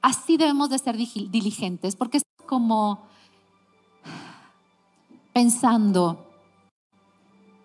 así 0.01 0.37
debemos 0.37 0.71
de 0.71 0.79
ser 0.79 0.97
diligentes, 0.97 1.97
porque 1.97 2.19
como 2.55 3.01
pensando, 5.33 6.25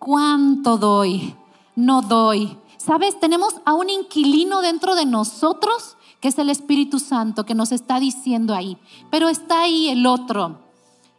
¿cuánto 0.00 0.78
doy? 0.78 1.36
No 1.76 2.02
doy. 2.02 2.58
¿Sabes? 2.76 3.20
Tenemos 3.20 3.54
a 3.64 3.74
un 3.74 3.88
inquilino 3.88 4.62
dentro 4.62 4.96
de 4.96 5.06
nosotros 5.06 5.96
que 6.20 6.26
es 6.26 6.38
el 6.40 6.50
Espíritu 6.50 6.98
Santo 6.98 7.46
que 7.46 7.54
nos 7.54 7.70
está 7.70 8.00
diciendo 8.00 8.52
ahí. 8.52 8.78
Pero 9.12 9.28
está 9.28 9.60
ahí 9.60 9.90
el 9.90 10.06
otro, 10.06 10.58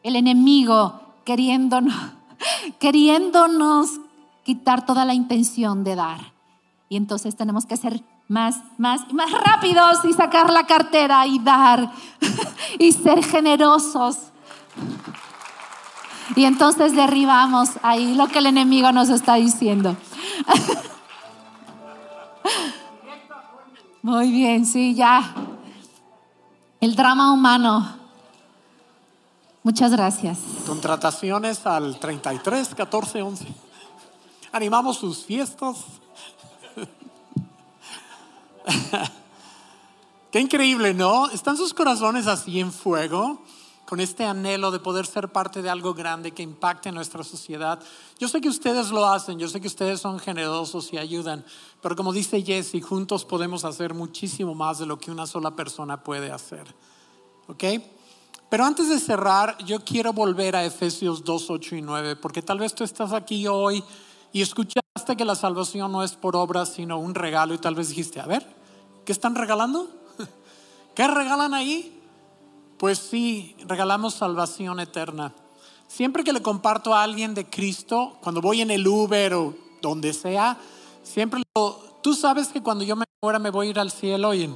el 0.03 0.17
enemigo, 0.17 0.99
queriéndonos, 1.23 1.95
queriéndonos 2.79 4.01
quitar 4.43 4.85
toda 4.85 5.05
la 5.05 5.13
intención 5.13 5.85
de 5.85 5.95
dar. 5.95 6.33
Y 6.89 6.97
entonces 6.97 7.37
tenemos 7.37 7.65
que 7.65 7.77
ser 7.77 8.03
más, 8.31 8.55
más, 8.77 9.11
más 9.13 9.29
rápidos 9.29 10.05
y 10.05 10.13
sacar 10.13 10.49
la 10.49 10.65
cartera 10.65 11.27
y 11.27 11.37
dar 11.39 11.91
y 12.79 12.93
ser 12.93 13.21
generosos. 13.25 14.17
Y 16.37 16.45
entonces 16.45 16.95
derribamos 16.95 17.71
ahí 17.83 18.15
lo 18.15 18.29
que 18.29 18.39
el 18.39 18.45
enemigo 18.45 18.93
nos 18.93 19.09
está 19.09 19.35
diciendo. 19.35 19.97
Muy 24.01 24.31
bien, 24.31 24.65
sí, 24.65 24.95
ya. 24.95 25.35
El 26.79 26.95
drama 26.95 27.33
humano. 27.33 27.97
Muchas 29.61 29.91
gracias. 29.91 30.39
Contrataciones 30.65 31.65
al 31.65 31.99
33 31.99 32.75
14 32.75 33.21
11. 33.21 33.47
Animamos 34.53 34.95
sus 34.97 35.25
fiestas. 35.25 36.00
Qué 40.31 40.39
increíble, 40.39 40.93
¿no? 40.93 41.29
¿Están 41.29 41.57
sus 41.57 41.73
corazones 41.73 42.27
así 42.27 42.59
en 42.59 42.71
fuego? 42.71 43.41
Con 43.85 43.99
este 43.99 44.23
anhelo 44.23 44.71
de 44.71 44.79
poder 44.79 45.05
ser 45.05 45.29
parte 45.29 45.61
de 45.61 45.69
algo 45.69 45.93
grande 45.93 46.31
que 46.31 46.43
impacte 46.43 46.91
nuestra 46.93 47.25
sociedad. 47.25 47.81
Yo 48.17 48.29
sé 48.29 48.39
que 48.39 48.47
ustedes 48.47 48.91
lo 48.91 49.05
hacen, 49.05 49.37
yo 49.37 49.49
sé 49.49 49.59
que 49.59 49.67
ustedes 49.67 49.99
son 49.99 50.19
generosos 50.19 50.93
y 50.93 50.97
ayudan, 50.97 51.43
pero 51.81 51.97
como 51.97 52.13
dice 52.13 52.41
Jesse, 52.41 52.81
juntos 52.81 53.25
podemos 53.25 53.65
hacer 53.65 53.93
muchísimo 53.93 54.55
más 54.55 54.79
de 54.79 54.85
lo 54.85 54.97
que 54.97 55.11
una 55.11 55.27
sola 55.27 55.51
persona 55.51 56.01
puede 56.01 56.31
hacer. 56.31 56.73
¿Ok? 57.47 57.63
Pero 58.49 58.65
antes 58.65 58.87
de 58.89 58.99
cerrar, 58.99 59.57
yo 59.65 59.83
quiero 59.83 60.13
volver 60.13 60.55
a 60.55 60.63
Efesios 60.63 61.23
2, 61.23 61.49
8 61.49 61.75
y 61.75 61.81
9, 61.81 62.15
porque 62.15 62.41
tal 62.41 62.59
vez 62.59 62.73
tú 62.73 62.83
estás 62.83 63.11
aquí 63.11 63.47
hoy 63.47 63.83
y 64.31 64.41
escuchaste 64.93 65.15
que 65.15 65.23
la 65.23 65.35
salvación 65.35 65.89
no 65.93 66.03
es 66.03 66.15
por 66.15 66.35
obras, 66.35 66.73
sino 66.73 66.99
un 66.99 67.15
regalo 67.15 67.53
y 67.53 67.57
tal 67.57 67.75
vez 67.75 67.87
dijiste, 67.87 68.19
a 68.19 68.25
ver, 68.25 68.45
¿qué 69.05 69.13
están 69.13 69.35
regalando? 69.35 69.87
¿Qué 70.95 71.07
regalan 71.07 71.53
ahí? 71.53 71.97
Pues 72.77 72.99
sí, 72.99 73.55
regalamos 73.67 74.15
salvación 74.15 74.81
eterna. 74.81 75.33
Siempre 75.87 76.25
que 76.25 76.33
le 76.33 76.41
comparto 76.41 76.93
a 76.93 77.03
alguien 77.03 77.33
de 77.33 77.49
Cristo, 77.49 78.17
cuando 78.21 78.41
voy 78.41 78.59
en 78.59 78.69
el 78.69 78.85
Uber 78.85 79.33
o 79.35 79.55
donde 79.81 80.11
sea, 80.11 80.57
siempre 81.03 81.41
lo, 81.55 81.71
tú 82.03 82.13
sabes 82.13 82.49
que 82.49 82.61
cuando 82.61 82.83
yo 82.83 82.97
me 82.97 83.05
muera 83.21 83.39
me 83.39 83.49
voy 83.49 83.67
a 83.67 83.69
ir 83.69 83.79
al 83.79 83.91
cielo 83.91 84.33
y 84.33 84.53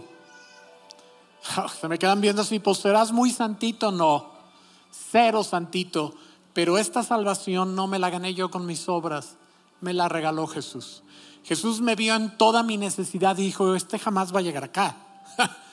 se 1.80 1.88
me 1.88 1.98
quedan 1.98 2.20
viendo 2.20 2.42
así, 2.42 2.60
pues 2.60 2.80
serás 2.80 3.14
muy 3.14 3.32
santito, 3.32 3.90
no, 3.90 4.32
cero 4.92 5.46
santito, 5.46 6.14
pero 6.52 6.78
esta 6.78 7.04
salvación 7.04 7.74
no 7.74 7.88
me 7.88 8.00
la 8.00 8.10
gané 8.10 8.34
yo 8.34 8.52
con 8.52 8.66
mis 8.66 8.90
obras, 8.90 9.38
me 9.82 9.94
la 9.94 10.10
regaló 10.10 10.48
Jesús. 10.48 11.04
Jesús 11.44 11.82
me 11.82 11.96
vio 11.96 12.16
en 12.16 12.36
toda 12.38 12.64
mi 12.64 12.78
necesidad 12.78 13.38
y 13.38 13.44
dijo, 13.44 13.76
este 13.76 14.00
jamás 14.00 14.34
va 14.34 14.40
a 14.40 14.44
llegar 14.44 14.64
acá. 14.64 14.98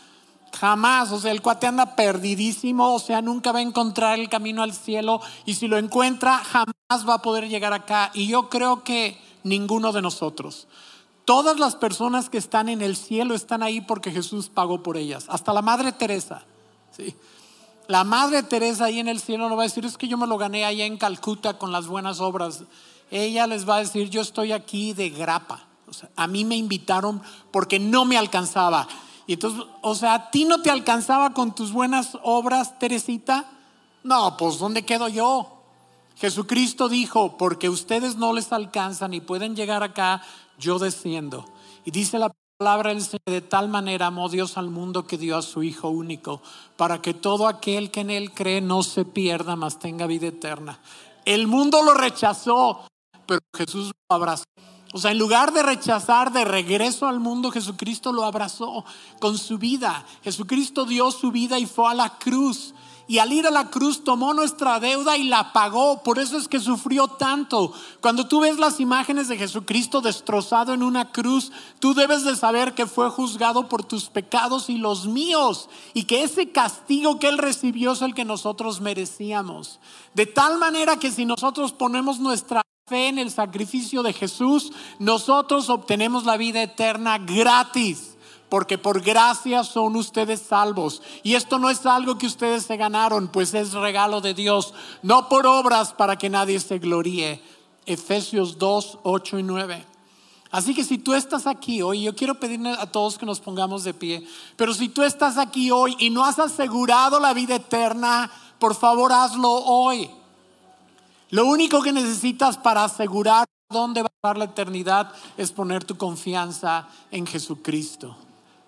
Jamás, 0.58 1.10
o 1.12 1.18
sea, 1.18 1.32
el 1.32 1.40
cuate 1.40 1.66
anda 1.66 1.96
perdidísimo, 1.96 2.94
o 2.94 2.98
sea, 2.98 3.22
nunca 3.22 3.52
va 3.52 3.60
a 3.60 3.62
encontrar 3.62 4.18
el 4.18 4.28
camino 4.28 4.62
al 4.62 4.74
cielo 4.74 5.20
y 5.46 5.54
si 5.54 5.66
lo 5.66 5.78
encuentra, 5.78 6.38
jamás 6.44 7.08
va 7.08 7.14
a 7.14 7.22
poder 7.22 7.48
llegar 7.48 7.72
acá. 7.72 8.10
Y 8.12 8.26
yo 8.26 8.50
creo 8.50 8.84
que 8.84 9.18
ninguno 9.44 9.92
de 9.92 10.02
nosotros. 10.02 10.68
Todas 11.24 11.58
las 11.58 11.74
personas 11.74 12.28
que 12.28 12.38
están 12.38 12.68
en 12.68 12.82
el 12.82 12.96
cielo 12.96 13.34
están 13.34 13.62
ahí 13.62 13.80
porque 13.80 14.10
Jesús 14.10 14.50
pagó 14.50 14.82
por 14.82 14.98
ellas. 14.98 15.24
Hasta 15.28 15.52
la 15.54 15.62
Madre 15.62 15.92
Teresa. 15.92 16.42
¿sí? 16.90 17.14
La 17.88 18.04
Madre 18.04 18.42
Teresa 18.42 18.84
ahí 18.84 18.98
en 18.98 19.08
el 19.08 19.20
cielo 19.20 19.48
no 19.48 19.56
va 19.56 19.62
a 19.62 19.66
decir, 19.66 19.84
es 19.84 19.96
que 19.96 20.08
yo 20.08 20.18
me 20.18 20.26
lo 20.26 20.36
gané 20.36 20.64
allá 20.64 20.84
en 20.84 20.98
Calcuta 20.98 21.58
con 21.58 21.72
las 21.72 21.86
buenas 21.86 22.20
obras. 22.20 22.64
Ella 23.12 23.46
les 23.46 23.68
va 23.68 23.76
a 23.76 23.80
decir, 23.80 24.08
yo 24.08 24.22
estoy 24.22 24.52
aquí 24.52 24.94
de 24.94 25.10
grapa. 25.10 25.68
O 25.86 25.92
sea, 25.92 26.08
a 26.16 26.26
mí 26.26 26.46
me 26.46 26.56
invitaron 26.56 27.20
porque 27.50 27.78
no 27.78 28.06
me 28.06 28.16
alcanzaba. 28.16 28.88
Y 29.26 29.34
entonces, 29.34 29.64
o 29.82 29.94
sea, 29.94 30.14
¿a 30.14 30.30
ti 30.30 30.46
no 30.46 30.62
te 30.62 30.70
alcanzaba 30.70 31.34
con 31.34 31.54
tus 31.54 31.72
buenas 31.72 32.16
obras, 32.22 32.78
Teresita? 32.78 33.44
No, 34.02 34.38
pues 34.38 34.58
¿dónde 34.58 34.86
quedo 34.86 35.08
yo? 35.08 35.62
Jesucristo 36.16 36.88
dijo, 36.88 37.36
porque 37.36 37.68
ustedes 37.68 38.16
no 38.16 38.32
les 38.32 38.50
alcanzan 38.50 39.12
y 39.12 39.20
pueden 39.20 39.54
llegar 39.54 39.82
acá, 39.82 40.22
yo 40.58 40.78
desciendo. 40.78 41.44
Y 41.84 41.90
dice 41.90 42.18
la 42.18 42.32
palabra 42.56 42.90
del 42.90 43.02
Señor, 43.02 43.20
de 43.26 43.42
tal 43.42 43.68
manera 43.68 44.06
amó 44.06 44.30
Dios 44.30 44.56
al 44.56 44.70
mundo 44.70 45.06
que 45.06 45.18
dio 45.18 45.36
a 45.36 45.42
su 45.42 45.62
Hijo 45.62 45.90
único, 45.90 46.40
para 46.78 47.02
que 47.02 47.12
todo 47.12 47.46
aquel 47.46 47.90
que 47.90 48.00
en 48.00 48.10
Él 48.10 48.32
cree 48.32 48.62
no 48.62 48.82
se 48.82 49.04
pierda, 49.04 49.54
mas 49.56 49.78
tenga 49.78 50.06
vida 50.06 50.28
eterna. 50.28 50.80
El 51.24 51.46
mundo 51.46 51.82
lo 51.82 51.92
rechazó, 51.94 52.86
pero 53.26 53.40
Jesús 53.54 53.92
lo 54.08 54.16
abrazó. 54.16 54.44
O 54.94 54.98
sea, 54.98 55.10
en 55.10 55.18
lugar 55.18 55.52
de 55.52 55.62
rechazar 55.62 56.32
de 56.32 56.44
regreso 56.44 57.06
al 57.06 57.18
mundo, 57.18 57.50
Jesucristo 57.50 58.12
lo 58.12 58.24
abrazó 58.24 58.84
con 59.20 59.38
su 59.38 59.56
vida. 59.56 60.04
Jesucristo 60.22 60.84
dio 60.84 61.10
su 61.10 61.32
vida 61.32 61.58
y 61.58 61.64
fue 61.64 61.90
a 61.90 61.94
la 61.94 62.18
cruz. 62.18 62.74
Y 63.08 63.18
al 63.18 63.32
ir 63.32 63.46
a 63.46 63.50
la 63.50 63.70
cruz 63.70 64.04
tomó 64.04 64.32
nuestra 64.34 64.80
deuda 64.80 65.16
y 65.16 65.24
la 65.24 65.52
pagó. 65.54 66.02
Por 66.02 66.18
eso 66.18 66.36
es 66.36 66.46
que 66.46 66.60
sufrió 66.60 67.08
tanto. 67.08 67.72
Cuando 68.00 68.28
tú 68.28 68.40
ves 68.40 68.58
las 68.58 68.80
imágenes 68.80 69.28
de 69.28 69.38
Jesucristo 69.38 70.02
destrozado 70.02 70.74
en 70.74 70.82
una 70.82 71.10
cruz, 71.10 71.52
tú 71.78 71.94
debes 71.94 72.24
de 72.24 72.36
saber 72.36 72.74
que 72.74 72.86
fue 72.86 73.08
juzgado 73.08 73.68
por 73.68 73.84
tus 73.84 74.10
pecados 74.10 74.68
y 74.68 74.76
los 74.76 75.06
míos. 75.06 75.70
Y 75.94 76.04
que 76.04 76.22
ese 76.22 76.52
castigo 76.52 77.18
que 77.18 77.28
él 77.28 77.38
recibió 77.38 77.92
es 77.92 78.02
el 78.02 78.14
que 78.14 78.26
nosotros 78.26 78.82
merecíamos. 78.82 79.80
De 80.14 80.26
tal 80.26 80.58
manera 80.58 80.98
que 80.98 81.10
si 81.10 81.24
nosotros 81.24 81.72
ponemos 81.72 82.20
nuestra 82.20 82.62
fe 82.86 83.06
en 83.06 83.18
el 83.20 83.30
sacrificio 83.30 84.02
de 84.02 84.12
Jesús, 84.12 84.72
nosotros 84.98 85.70
obtenemos 85.70 86.24
la 86.24 86.36
vida 86.36 86.60
eterna 86.62 87.16
gratis, 87.16 88.16
porque 88.48 88.76
por 88.76 89.00
gracia 89.00 89.62
son 89.62 89.94
ustedes 89.94 90.42
salvos. 90.42 91.00
Y 91.22 91.34
esto 91.34 91.60
no 91.60 91.70
es 91.70 91.86
algo 91.86 92.18
que 92.18 92.26
ustedes 92.26 92.64
se 92.64 92.76
ganaron, 92.76 93.28
pues 93.28 93.54
es 93.54 93.72
regalo 93.72 94.20
de 94.20 94.34
Dios, 94.34 94.74
no 95.02 95.28
por 95.28 95.46
obras 95.46 95.92
para 95.92 96.16
que 96.16 96.28
nadie 96.28 96.58
se 96.58 96.80
gloríe. 96.80 97.40
Efesios 97.86 98.58
2, 98.58 98.98
8 99.04 99.38
y 99.38 99.42
9. 99.44 99.86
Así 100.50 100.74
que 100.74 100.82
si 100.82 100.98
tú 100.98 101.14
estás 101.14 101.46
aquí 101.46 101.82
hoy, 101.82 102.02
yo 102.02 102.16
quiero 102.16 102.40
pedirle 102.40 102.72
a 102.72 102.86
todos 102.86 103.16
que 103.16 103.24
nos 103.24 103.38
pongamos 103.38 103.84
de 103.84 103.94
pie, 103.94 104.26
pero 104.56 104.74
si 104.74 104.88
tú 104.88 105.04
estás 105.04 105.38
aquí 105.38 105.70
hoy 105.70 105.94
y 106.00 106.10
no 106.10 106.24
has 106.24 106.40
asegurado 106.40 107.20
la 107.20 107.32
vida 107.32 107.54
eterna, 107.54 108.30
por 108.58 108.74
favor 108.74 109.12
hazlo 109.12 109.50
hoy. 109.50 110.10
Lo 111.32 111.46
único 111.46 111.80
que 111.80 111.92
necesitas 111.92 112.58
para 112.58 112.84
asegurar 112.84 113.46
dónde 113.70 114.02
va 114.02 114.08
a 114.08 114.14
estar 114.14 114.36
la 114.36 114.44
eternidad 114.44 115.14
es 115.38 115.50
poner 115.50 115.82
tu 115.82 115.96
confianza 115.96 116.86
en 117.10 117.26
Jesucristo. 117.26 118.14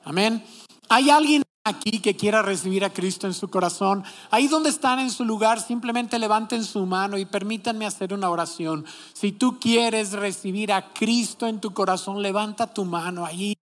Amén. 0.03 0.43
¿Hay 0.89 1.11
alguien 1.11 1.43
aquí 1.63 2.01
que 2.01 2.17
quiera 2.17 2.41
recibir 2.41 2.83
a 2.83 2.91
Cristo 2.91 3.27
en 3.27 3.35
su 3.35 3.51
corazón? 3.51 4.03
Ahí 4.31 4.49
donde 4.49 4.71
están 4.71 4.99
en 4.99 5.11
su 5.11 5.27
lugar, 5.27 5.61
simplemente 5.61 6.19
levanten 6.19 6.65
su 6.65 6.87
mano 6.87 7.19
y 7.19 7.27
permítanme 7.27 7.85
hacer 7.85 8.15
una 8.15 8.31
oración. 8.31 8.87
Si 9.13 9.33
tú 9.33 9.61
quieres 9.61 10.13
recibir 10.13 10.73
a 10.73 10.95
Cristo 10.95 11.47
en 11.47 11.61
tu 11.61 11.75
corazón, 11.75 12.23
levanta 12.23 12.73
tu 12.73 12.87
mano 12.87 13.27
ahí. 13.27 13.59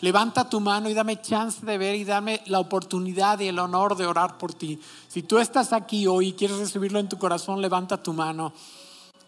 Levanta 0.00 0.50
tu 0.50 0.58
mano 0.58 0.88
y 0.88 0.94
dame 0.94 1.20
chance 1.20 1.64
de 1.64 1.78
ver 1.78 1.94
y 1.94 2.02
dame 2.02 2.42
la 2.46 2.58
oportunidad 2.58 3.38
y 3.38 3.46
el 3.46 3.60
honor 3.60 3.96
de 3.96 4.04
orar 4.04 4.36
por 4.36 4.52
ti. 4.52 4.80
Si 5.06 5.22
tú 5.22 5.38
estás 5.38 5.72
aquí 5.72 6.08
hoy 6.08 6.28
y 6.28 6.32
quieres 6.32 6.58
recibirlo 6.58 6.98
en 6.98 7.08
tu 7.08 7.18
corazón, 7.18 7.62
levanta 7.62 8.02
tu 8.02 8.12
mano. 8.12 8.52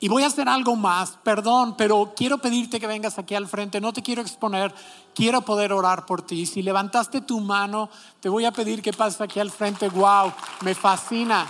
Y 0.00 0.08
voy 0.08 0.24
a 0.24 0.26
hacer 0.26 0.48
algo 0.48 0.74
más, 0.74 1.12
perdón, 1.22 1.76
pero 1.76 2.12
quiero 2.16 2.38
pedirte 2.38 2.80
que 2.80 2.88
vengas 2.88 3.20
aquí 3.20 3.36
al 3.36 3.46
frente, 3.46 3.80
no 3.80 3.92
te 3.92 4.02
quiero 4.02 4.20
exponer, 4.20 4.74
quiero 5.14 5.42
poder 5.42 5.72
orar 5.72 6.06
por 6.06 6.22
ti. 6.22 6.44
Si 6.44 6.60
levantaste 6.60 7.20
tu 7.20 7.38
mano, 7.38 7.88
te 8.18 8.28
voy 8.28 8.46
a 8.46 8.52
pedir 8.52 8.82
que 8.82 8.92
pases 8.92 9.20
aquí 9.20 9.38
al 9.38 9.52
frente. 9.52 9.88
Wow, 9.88 10.32
me 10.62 10.74
fascina, 10.74 11.46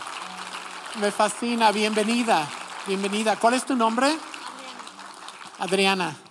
me 1.00 1.11
fascina, 1.11 1.72
bienvenida, 1.72 2.46
bienvenida. 2.87 3.37
¿Cuál 3.37 3.54
es 3.54 3.64
tu 3.64 3.74
nombre? 3.74 4.14
Adriana. 5.61 6.24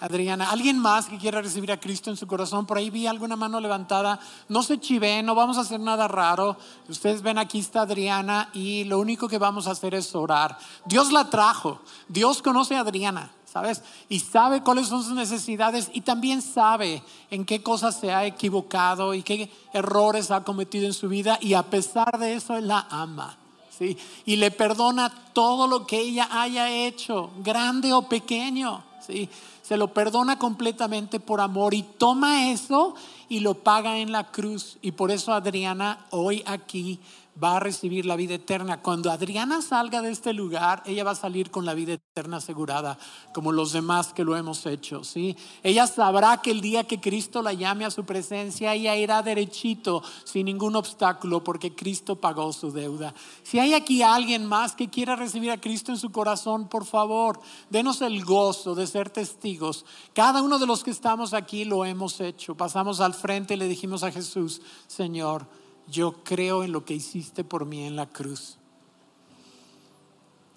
Adriana, 0.00 0.50
¿alguien 0.50 0.78
más 0.78 1.06
que 1.06 1.18
quiera 1.18 1.42
recibir 1.42 1.72
a 1.72 1.80
Cristo 1.80 2.10
en 2.10 2.16
su 2.16 2.26
corazón? 2.26 2.66
Por 2.66 2.78
ahí 2.78 2.90
vi 2.90 3.06
alguna 3.06 3.36
mano 3.36 3.60
levantada. 3.60 4.20
No 4.48 4.62
se 4.62 4.78
chiven, 4.78 5.26
no 5.26 5.34
vamos 5.34 5.58
a 5.58 5.62
hacer 5.62 5.80
nada 5.80 6.06
raro. 6.06 6.56
Ustedes 6.88 7.22
ven 7.22 7.38
aquí 7.38 7.58
está 7.58 7.82
Adriana 7.82 8.48
y 8.52 8.84
lo 8.84 8.98
único 8.98 9.28
que 9.28 9.38
vamos 9.38 9.66
a 9.66 9.72
hacer 9.72 9.94
es 9.94 10.14
orar. 10.14 10.56
Dios 10.84 11.12
la 11.12 11.28
trajo. 11.30 11.80
Dios 12.08 12.42
conoce 12.42 12.76
a 12.76 12.80
Adriana, 12.80 13.32
¿sabes? 13.44 13.82
Y 14.08 14.20
sabe 14.20 14.62
cuáles 14.62 14.88
son 14.88 15.02
sus 15.02 15.14
necesidades 15.14 15.90
y 15.92 16.02
también 16.02 16.42
sabe 16.42 17.02
en 17.30 17.44
qué 17.44 17.62
cosas 17.62 17.98
se 17.98 18.12
ha 18.12 18.24
equivocado 18.24 19.14
y 19.14 19.22
qué 19.22 19.50
errores 19.72 20.30
ha 20.30 20.44
cometido 20.44 20.86
en 20.86 20.94
su 20.94 21.08
vida 21.08 21.38
y 21.40 21.54
a 21.54 21.64
pesar 21.64 22.18
de 22.18 22.34
eso 22.34 22.58
la 22.60 22.86
ama. 22.90 23.36
¿sí? 23.78 23.96
Y 24.26 24.36
le 24.36 24.50
perdona 24.50 25.10
todo 25.32 25.66
lo 25.66 25.86
que 25.86 26.00
ella 26.00 26.28
haya 26.30 26.70
hecho, 26.70 27.30
grande 27.38 27.92
o 27.92 28.02
pequeño, 28.02 28.82
¿sí? 29.06 29.28
Se 29.68 29.76
lo 29.76 29.92
perdona 29.92 30.38
completamente 30.38 31.20
por 31.20 31.42
amor 31.42 31.74
y 31.74 31.82
toma 31.82 32.50
eso 32.50 32.94
y 33.28 33.40
lo 33.40 33.52
paga 33.52 33.98
en 33.98 34.12
la 34.12 34.30
cruz. 34.30 34.78
Y 34.80 34.92
por 34.92 35.10
eso 35.10 35.34
Adriana 35.34 36.06
hoy 36.08 36.42
aquí 36.46 37.00
va 37.42 37.56
a 37.56 37.60
recibir 37.60 38.04
la 38.06 38.16
vida 38.16 38.34
eterna. 38.34 38.82
Cuando 38.82 39.10
Adriana 39.10 39.62
salga 39.62 40.02
de 40.02 40.10
este 40.10 40.32
lugar, 40.32 40.82
ella 40.86 41.04
va 41.04 41.12
a 41.12 41.16
salir 41.16 41.50
con 41.50 41.64
la 41.64 41.74
vida 41.74 41.94
eterna 41.94 42.38
asegurada, 42.38 42.98
como 43.32 43.52
los 43.52 43.72
demás 43.72 44.12
que 44.12 44.24
lo 44.24 44.36
hemos 44.36 44.66
hecho, 44.66 45.04
¿sí? 45.04 45.36
Ella 45.62 45.86
sabrá 45.86 46.40
que 46.42 46.50
el 46.50 46.60
día 46.60 46.84
que 46.84 47.00
Cristo 47.00 47.42
la 47.42 47.52
llame 47.52 47.84
a 47.84 47.90
su 47.90 48.04
presencia, 48.04 48.74
ella 48.74 48.96
irá 48.96 49.22
derechito, 49.22 50.02
sin 50.24 50.46
ningún 50.46 50.76
obstáculo, 50.76 51.44
porque 51.44 51.74
Cristo 51.74 52.16
pagó 52.16 52.52
su 52.52 52.72
deuda. 52.72 53.14
Si 53.42 53.58
hay 53.58 53.74
aquí 53.74 54.02
alguien 54.02 54.44
más 54.44 54.74
que 54.74 54.88
quiera 54.88 55.16
recibir 55.16 55.50
a 55.50 55.60
Cristo 55.60 55.92
en 55.92 55.98
su 55.98 56.10
corazón, 56.10 56.68
por 56.68 56.84
favor, 56.84 57.40
denos 57.70 58.00
el 58.02 58.24
gozo 58.24 58.74
de 58.74 58.86
ser 58.86 59.10
testigos. 59.10 59.84
Cada 60.12 60.42
uno 60.42 60.58
de 60.58 60.66
los 60.66 60.82
que 60.82 60.90
estamos 60.90 61.34
aquí 61.34 61.64
lo 61.64 61.84
hemos 61.84 62.20
hecho. 62.20 62.56
Pasamos 62.56 63.00
al 63.00 63.14
frente 63.14 63.54
y 63.54 63.56
le 63.56 63.68
dijimos 63.68 64.02
a 64.02 64.10
Jesús, 64.10 64.60
Señor, 64.86 65.46
yo 65.90 66.22
creo 66.22 66.64
en 66.64 66.72
lo 66.72 66.84
que 66.84 66.94
hiciste 66.94 67.44
por 67.44 67.64
mí 67.64 67.84
en 67.84 67.96
la 67.96 68.06
cruz. 68.06 68.58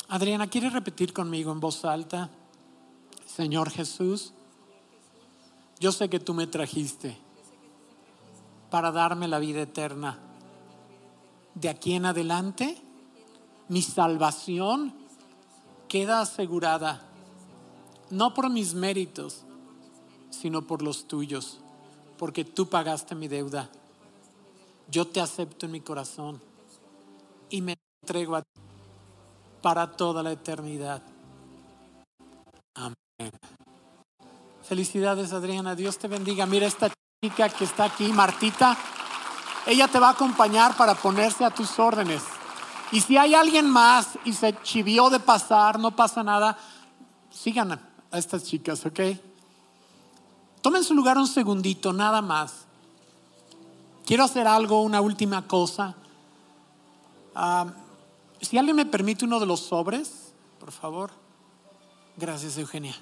Adriana, 0.09 0.47
¿quieres 0.47 0.73
repetir 0.73 1.13
conmigo 1.13 1.51
en 1.51 1.61
voz 1.61 1.85
alta? 1.85 2.29
Señor 3.25 3.69
Jesús, 3.69 4.33
yo 5.79 5.93
sé 5.93 6.09
que 6.09 6.19
tú 6.19 6.33
me 6.33 6.47
trajiste 6.47 7.17
para 8.69 8.91
darme 8.91 9.27
la 9.29 9.39
vida 9.39 9.61
eterna. 9.61 10.19
De 11.55 11.69
aquí 11.69 11.93
en 11.93 12.05
adelante, 12.05 12.77
mi 13.69 13.81
salvación 13.81 14.93
queda 15.87 16.21
asegurada, 16.21 17.07
no 18.09 18.33
por 18.33 18.49
mis 18.49 18.73
méritos, 18.73 19.43
sino 20.29 20.67
por 20.67 20.81
los 20.81 21.07
tuyos, 21.07 21.59
porque 22.17 22.43
tú 22.43 22.67
pagaste 22.67 23.15
mi 23.15 23.29
deuda 23.29 23.69
yo 24.91 25.07
te 25.07 25.21
acepto 25.21 25.65
en 25.65 25.71
mi 25.71 25.79
corazón 25.79 26.41
y 27.49 27.61
me 27.61 27.77
entrego 28.01 28.35
a 28.35 28.41
ti 28.41 28.61
para 29.61 29.91
toda 29.91 30.21
la 30.21 30.31
eternidad. 30.33 31.01
Amén. 32.75 33.31
Felicidades, 34.63 35.31
Adriana. 35.31 35.75
Dios 35.75 35.97
te 35.97 36.07
bendiga. 36.07 36.45
Mira 36.45 36.67
esta 36.67 36.91
chica 37.23 37.47
que 37.49 37.63
está 37.63 37.85
aquí, 37.85 38.11
Martita. 38.11 38.77
Ella 39.65 39.87
te 39.87 39.99
va 39.99 40.09
a 40.09 40.11
acompañar 40.11 40.75
para 40.75 40.95
ponerse 40.95 41.45
a 41.45 41.51
tus 41.51 41.79
órdenes. 41.79 42.23
Y 42.91 42.99
si 42.99 43.17
hay 43.17 43.33
alguien 43.33 43.69
más 43.69 44.17
y 44.25 44.33
se 44.33 44.59
chivió 44.63 45.09
de 45.09 45.19
pasar, 45.19 45.79
no 45.79 45.95
pasa 45.95 46.23
nada. 46.23 46.57
Sigan 47.29 47.71
a 47.71 48.17
estas 48.17 48.43
chicas, 48.43 48.85
¿ok? 48.85 48.99
Tomen 50.61 50.83
su 50.83 50.93
lugar 50.93 51.17
un 51.17 51.27
segundito, 51.27 51.93
nada 51.93 52.21
más. 52.21 52.65
Quiero 54.11 54.25
hacer 54.25 54.45
algo, 54.45 54.81
una 54.81 54.99
última 54.99 55.47
cosa. 55.47 55.95
Ah, 57.33 57.67
si 58.41 58.57
alguien 58.57 58.75
me 58.75 58.85
permite 58.85 59.23
uno 59.23 59.39
de 59.39 59.45
los 59.45 59.61
sobres, 59.61 60.33
por 60.59 60.73
favor. 60.73 61.11
Gracias, 62.17 62.57
Eugenia. 62.57 62.93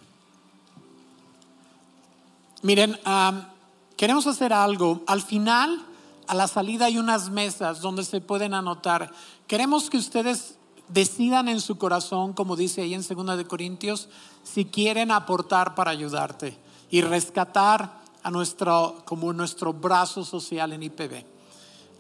Miren, 2.62 2.96
ah, 3.06 3.50
queremos 3.98 4.28
hacer 4.28 4.54
algo. 4.54 5.02
Al 5.08 5.24
final, 5.24 5.84
a 6.28 6.36
la 6.36 6.48
salida 6.48 6.86
hay 6.86 7.00
unas 7.00 7.32
mesas 7.32 7.82
donde 7.82 8.04
se 8.04 8.22
pueden 8.22 8.54
anotar. 8.54 9.12
Queremos 9.48 9.90
que 9.90 9.98
ustedes 9.98 10.60
decidan 10.90 11.48
en 11.48 11.60
su 11.60 11.80
corazón, 11.80 12.34
como 12.34 12.56
dice 12.56 12.84
ahí 12.84 12.94
en 12.94 13.02
2 13.02 13.36
de 13.36 13.48
Corintios, 13.48 14.10
si 14.44 14.66
quieren 14.66 15.10
aportar 15.10 15.74
para 15.74 15.90
ayudarte 15.90 16.56
y 16.92 17.02
rescatar 17.02 17.99
a 18.24 18.32
nuestro, 18.32 19.04
como 19.06 19.32
nuestro 19.34 19.74
brazo 19.74 20.24
social 20.24 20.74
en 20.74 20.84
IPB. 20.84 21.26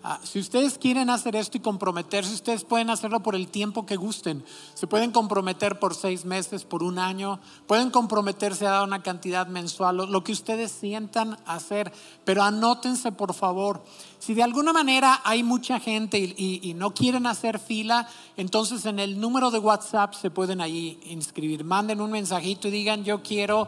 Ah, 0.02 0.18
si 0.24 0.40
ustedes 0.40 0.78
quieren 0.78 1.10
hacer 1.10 1.36
esto 1.36 1.58
y 1.58 1.60
comprometerse, 1.60 2.34
ustedes 2.34 2.64
pueden 2.64 2.90
hacerlo 2.90 3.20
por 3.22 3.36
el 3.36 3.50
tiempo 3.50 3.86
que 3.86 3.98
gusten. 3.98 4.46
Se 4.74 4.88
pueden 4.88 5.12
comprometer 5.12 5.78
por 5.78 5.94
seis 5.94 6.24
meses, 6.24 6.64
por 6.64 6.84
un 6.84 7.00
año, 7.00 7.42
pueden 7.68 7.92
comprometerse 7.92 8.66
a 8.66 8.72
dar 8.72 8.84
una 8.86 9.04
cantidad 9.04 9.48
mensual, 9.48 9.98
lo, 9.98 10.24
que 10.24 10.32
ustedes 10.32 10.72
sientan 10.72 11.38
hacer, 11.46 11.92
pero 12.24 12.44
anótense 12.44 13.12
por 13.12 13.34
favor. 13.34 13.84
Si 14.20 14.34
de 14.34 14.44
alguna 14.44 14.72
manera 14.72 15.20
hay 15.26 15.44
mucha 15.44 15.82
gente 15.82 16.18
y, 16.18 16.62
y 16.64 16.74
no 16.76 16.94
quieren 16.94 17.26
hacer 17.26 17.60
fila, 17.60 18.08
entonces 18.38 18.86
en 18.86 19.00
el 19.00 19.20
número 19.20 19.52
de 19.52 19.60
WhatsApp 19.60 20.14
se 20.14 20.32
pueden 20.32 20.62
ahí 20.62 20.98
inscribir. 21.08 21.66
Manden 21.66 22.00
un 22.00 22.12
mensajito 22.12 22.70
y 22.70 22.72
digan 22.72 23.04
yo 23.04 23.22
quiero 23.22 23.68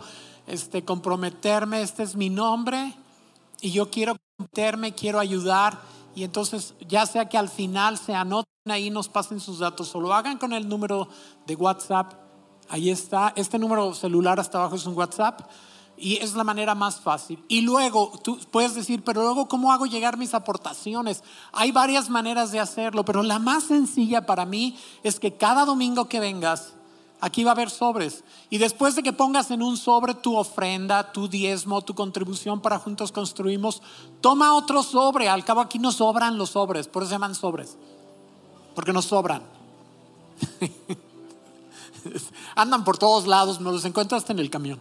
este, 0.52 0.84
comprometerme, 0.84 1.82
este 1.82 2.04
es 2.04 2.16
mi 2.16 2.30
nombre 2.30 2.94
y 3.62 3.72
yo 3.72 3.90
quiero 3.90 4.18
comprometerme, 4.18 4.94
quiero 4.94 5.20
ayudar. 5.20 5.80
Y 6.14 6.24
entonces, 6.24 6.76
ya 6.88 7.06
sea 7.06 7.30
que 7.30 7.38
al 7.38 7.48
final 7.48 7.98
se 7.98 8.14
anoten 8.14 8.52
ahí, 8.70 8.90
nos 8.90 9.08
pasen 9.08 9.40
sus 9.40 9.60
datos 9.60 9.96
o 9.96 10.02
lo 10.02 10.14
hagan 10.14 10.38
con 10.38 10.52
el 10.52 10.68
número 10.68 11.08
de 11.48 11.56
WhatsApp. 11.56 12.14
Ahí 12.68 12.90
está. 12.90 13.32
Este 13.36 13.58
número 13.58 13.94
celular 13.94 14.40
hasta 14.40 14.58
abajo 14.58 14.76
es 14.76 14.86
un 14.86 14.98
WhatsApp 14.98 15.42
y 15.98 16.18
es 16.18 16.34
la 16.34 16.44
manera 16.44 16.76
más 16.76 17.00
fácil. 17.00 17.44
Y 17.48 17.62
luego 17.62 18.12
tú 18.22 18.38
puedes 18.52 18.76
decir, 18.76 19.04
pero 19.04 19.22
luego, 19.22 19.48
¿cómo 19.48 19.72
hago 19.72 19.86
llegar 19.86 20.18
mis 20.18 20.34
aportaciones? 20.34 21.24
Hay 21.54 21.72
varias 21.72 22.10
maneras 22.10 22.52
de 22.52 22.60
hacerlo, 22.60 23.06
pero 23.06 23.24
la 23.24 23.40
más 23.40 23.66
sencilla 23.66 24.26
para 24.26 24.46
mí 24.46 24.78
es 25.04 25.20
que 25.20 25.38
cada 25.38 25.64
domingo 25.64 26.10
que 26.10 26.20
vengas, 26.20 26.74
Aquí 27.24 27.44
va 27.44 27.52
a 27.52 27.54
haber 27.54 27.70
sobres. 27.70 28.24
Y 28.50 28.58
después 28.58 28.96
de 28.96 29.04
que 29.04 29.14
pongas 29.14 29.52
en 29.52 29.62
un 29.62 29.78
sobre 29.78 30.16
tu 30.16 30.36
ofrenda, 30.36 31.12
tu 31.12 31.28
diezmo, 31.28 31.84
tu 31.84 31.94
contribución 31.94 32.60
para 32.62 32.80
Juntos 32.80 33.12
Construimos, 33.12 33.84
toma 34.22 34.56
otro 34.56 34.82
sobre. 34.82 35.30
Al 35.30 35.46
cabo 35.46 35.62
aquí 35.62 35.78
no 35.78 35.92
sobran 35.92 36.40
los 36.40 36.50
sobres, 36.50 36.88
por 36.88 37.04
eso 37.04 37.12
se 37.12 37.16
llaman 37.16 37.36
sobres. 37.36 37.78
Porque 38.74 38.92
nos 38.92 39.06
sobran. 39.06 39.44
Andan 42.56 42.84
por 42.84 42.98
todos 42.98 43.28
lados, 43.28 43.62
me 43.62 43.72
los 43.72 43.86
encuentras 43.86 44.28
en 44.32 44.40
el 44.40 44.50
camión. 44.50 44.80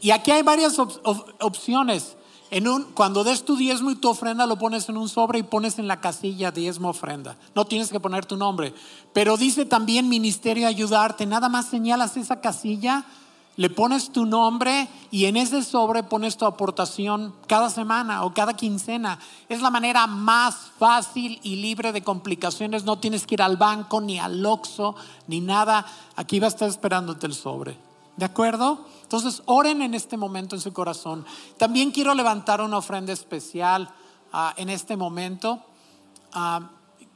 Y 0.00 0.12
aquí 0.12 0.30
hay 0.30 0.42
varias 0.42 0.78
opciones. 0.78 2.16
En 2.54 2.68
un, 2.68 2.84
cuando 2.94 3.24
des 3.24 3.44
tu 3.44 3.56
diezmo 3.56 3.90
y 3.90 3.96
tu 3.96 4.08
ofrenda, 4.08 4.46
lo 4.46 4.56
pones 4.56 4.88
en 4.88 4.96
un 4.96 5.08
sobre 5.08 5.40
y 5.40 5.42
pones 5.42 5.80
en 5.80 5.88
la 5.88 6.00
casilla 6.00 6.52
diezmo 6.52 6.90
ofrenda. 6.90 7.36
No 7.52 7.64
tienes 7.64 7.90
que 7.90 7.98
poner 7.98 8.26
tu 8.26 8.36
nombre. 8.36 8.72
Pero 9.12 9.36
dice 9.36 9.64
también 9.64 10.08
ministerio 10.08 10.68
ayudarte. 10.68 11.26
Nada 11.26 11.48
más 11.48 11.66
señalas 11.66 12.16
esa 12.16 12.40
casilla, 12.40 13.06
le 13.56 13.70
pones 13.70 14.12
tu 14.12 14.24
nombre 14.24 14.88
y 15.10 15.24
en 15.24 15.36
ese 15.36 15.64
sobre 15.64 16.04
pones 16.04 16.36
tu 16.36 16.46
aportación 16.46 17.34
cada 17.48 17.70
semana 17.70 18.22
o 18.22 18.32
cada 18.32 18.54
quincena. 18.54 19.18
Es 19.48 19.60
la 19.60 19.70
manera 19.70 20.06
más 20.06 20.54
fácil 20.78 21.40
y 21.42 21.56
libre 21.56 21.90
de 21.90 22.04
complicaciones. 22.04 22.84
No 22.84 23.00
tienes 23.00 23.26
que 23.26 23.34
ir 23.34 23.42
al 23.42 23.56
banco, 23.56 24.00
ni 24.00 24.20
al 24.20 24.46
Oxxo, 24.46 24.94
ni 25.26 25.40
nada. 25.40 25.84
Aquí 26.14 26.38
va 26.38 26.46
a 26.46 26.50
estar 26.50 26.68
esperándote 26.68 27.26
el 27.26 27.34
sobre. 27.34 27.76
¿De 28.16 28.24
acuerdo? 28.24 28.86
Entonces, 29.14 29.44
oren 29.46 29.80
en 29.80 29.94
este 29.94 30.16
momento 30.16 30.56
en 30.56 30.60
su 30.60 30.72
corazón. 30.72 31.24
También 31.56 31.92
quiero 31.92 32.14
levantar 32.14 32.60
una 32.60 32.78
ofrenda 32.78 33.12
especial 33.12 33.88
ah, 34.32 34.52
en 34.56 34.68
este 34.68 34.96
momento. 34.96 35.62
Ah, 36.32 36.72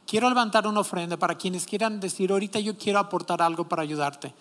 quiero 0.07 0.29
levantar 0.29 0.69
una 0.69 0.79
ofrenda 0.79 1.17
para 1.17 1.35
quienes 1.35 1.67
quieran 1.67 1.99
decir, 1.99 2.31
ahorita 2.31 2.61
yo 2.61 2.79
quiero 2.79 3.01
aportar 3.01 3.43
algo 3.43 3.69
para 3.69 3.83
ayudarte. 3.83 4.33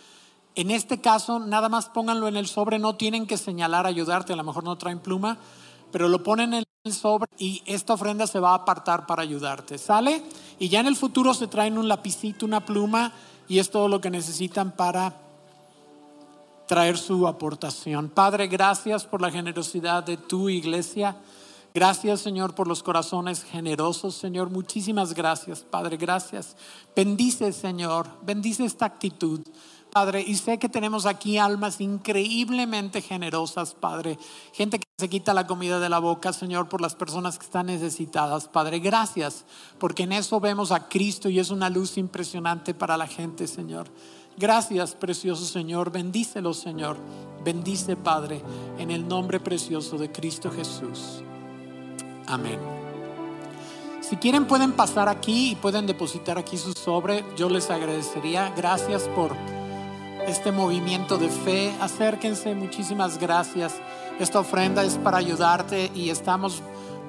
En 0.53 0.69
este 0.69 1.01
caso, 1.01 1.39
nada 1.39 1.67
más 1.67 1.89
pónganlo 1.89 2.27
en 2.27 2.37
el 2.37 2.45
sobre, 2.45 2.77
no 2.77 2.93
tienen 2.93 3.25
que 3.25 3.37
señalar 3.37 3.87
ayudarte, 3.87 4.33
a 4.33 4.35
lo 4.35 4.43
mejor 4.43 4.63
no 4.63 4.77
traen 4.77 4.99
pluma, 4.99 5.39
pero 5.91 6.09
lo 6.09 6.21
ponen 6.21 6.53
en 6.53 6.63
el 6.83 6.93
sobre 6.93 7.31
y 7.39 7.63
esta 7.65 7.95
ofrenda 7.95 8.27
se 8.27 8.39
va 8.39 8.51
a 8.51 8.57
apartar 8.57 9.07
para 9.07 9.23
ayudarte. 9.23 9.79
¿Sale? 9.79 10.23
Y 10.59 10.69
ya 10.69 10.79
en 10.79 10.85
el 10.85 10.95
futuro 10.95 11.33
se 11.33 11.47
traen 11.47 11.79
un 11.79 11.87
lapicito, 11.87 12.45
una 12.45 12.63
pluma 12.63 13.13
y 13.47 13.57
es 13.57 13.71
todo 13.71 13.87
lo 13.87 13.99
que 13.99 14.11
necesitan 14.11 14.73
para 14.73 15.26
traer 16.67 16.97
su 16.97 17.27
aportación. 17.27 18.09
Padre, 18.09 18.47
gracias 18.47 19.05
por 19.05 19.21
la 19.21 19.31
generosidad 19.31 20.03
de 20.03 20.17
tu 20.17 20.49
iglesia. 20.49 21.17
Gracias, 21.73 22.21
Señor, 22.21 22.55
por 22.55 22.67
los 22.67 22.83
corazones 22.83 23.43
generosos, 23.43 24.15
Señor. 24.15 24.49
Muchísimas 24.49 25.13
gracias, 25.13 25.61
Padre. 25.61 25.97
Gracias. 25.97 26.55
Bendice, 26.95 27.53
Señor. 27.53 28.07
Bendice 28.23 28.65
esta 28.65 28.85
actitud. 28.85 29.41
Padre, 29.91 30.23
y 30.25 30.35
sé 30.35 30.59
que 30.59 30.69
tenemos 30.69 31.05
aquí 31.05 31.37
almas 31.37 31.79
increíblemente 31.79 33.01
generosas, 33.01 33.73
Padre. 33.73 34.17
Gente 34.53 34.79
que 34.79 34.87
se 34.97 35.09
quita 35.09 35.33
la 35.33 35.47
comida 35.47 35.79
de 35.79 35.89
la 35.89 35.99
boca, 35.99 36.33
Señor, 36.33 36.67
por 36.67 36.81
las 36.81 36.95
personas 36.95 37.37
que 37.37 37.45
están 37.45 37.67
necesitadas. 37.67 38.47
Padre, 38.47 38.79
gracias, 38.79 39.45
porque 39.79 40.03
en 40.03 40.11
eso 40.11 40.39
vemos 40.39 40.71
a 40.71 40.87
Cristo 40.89 41.29
y 41.29 41.39
es 41.39 41.49
una 41.49 41.69
luz 41.69 41.97
impresionante 41.97 42.73
para 42.73 42.97
la 42.97 43.07
gente, 43.07 43.47
Señor. 43.47 43.87
Gracias, 44.37 44.93
precioso 44.93 45.45
Señor. 45.45 45.91
Bendícelo, 45.91 46.53
Señor. 46.53 46.97
Bendice, 47.43 47.95
Padre, 47.95 48.41
en 48.77 48.91
el 48.91 49.07
nombre 49.07 49.39
precioso 49.39 49.97
de 49.97 50.11
Cristo 50.11 50.51
Jesús. 50.51 51.23
Amén. 52.27 52.59
Si 54.01 54.15
quieren 54.17 54.45
pueden 54.45 54.73
pasar 54.73 55.09
aquí 55.09 55.51
y 55.51 55.55
pueden 55.55 55.87
depositar 55.87 56.37
aquí 56.37 56.57
su 56.57 56.73
sobre. 56.73 57.25
Yo 57.35 57.49
les 57.49 57.69
agradecería. 57.69 58.53
Gracias 58.55 59.03
por 59.09 59.35
este 60.27 60.51
movimiento 60.51 61.17
de 61.17 61.29
fe. 61.29 61.73
Acérquense. 61.81 62.53
Muchísimas 62.53 63.17
gracias. 63.17 63.73
Esta 64.19 64.39
ofrenda 64.39 64.83
es 64.83 64.97
para 64.97 65.17
ayudarte 65.17 65.91
y 65.95 66.09
estamos 66.09 66.61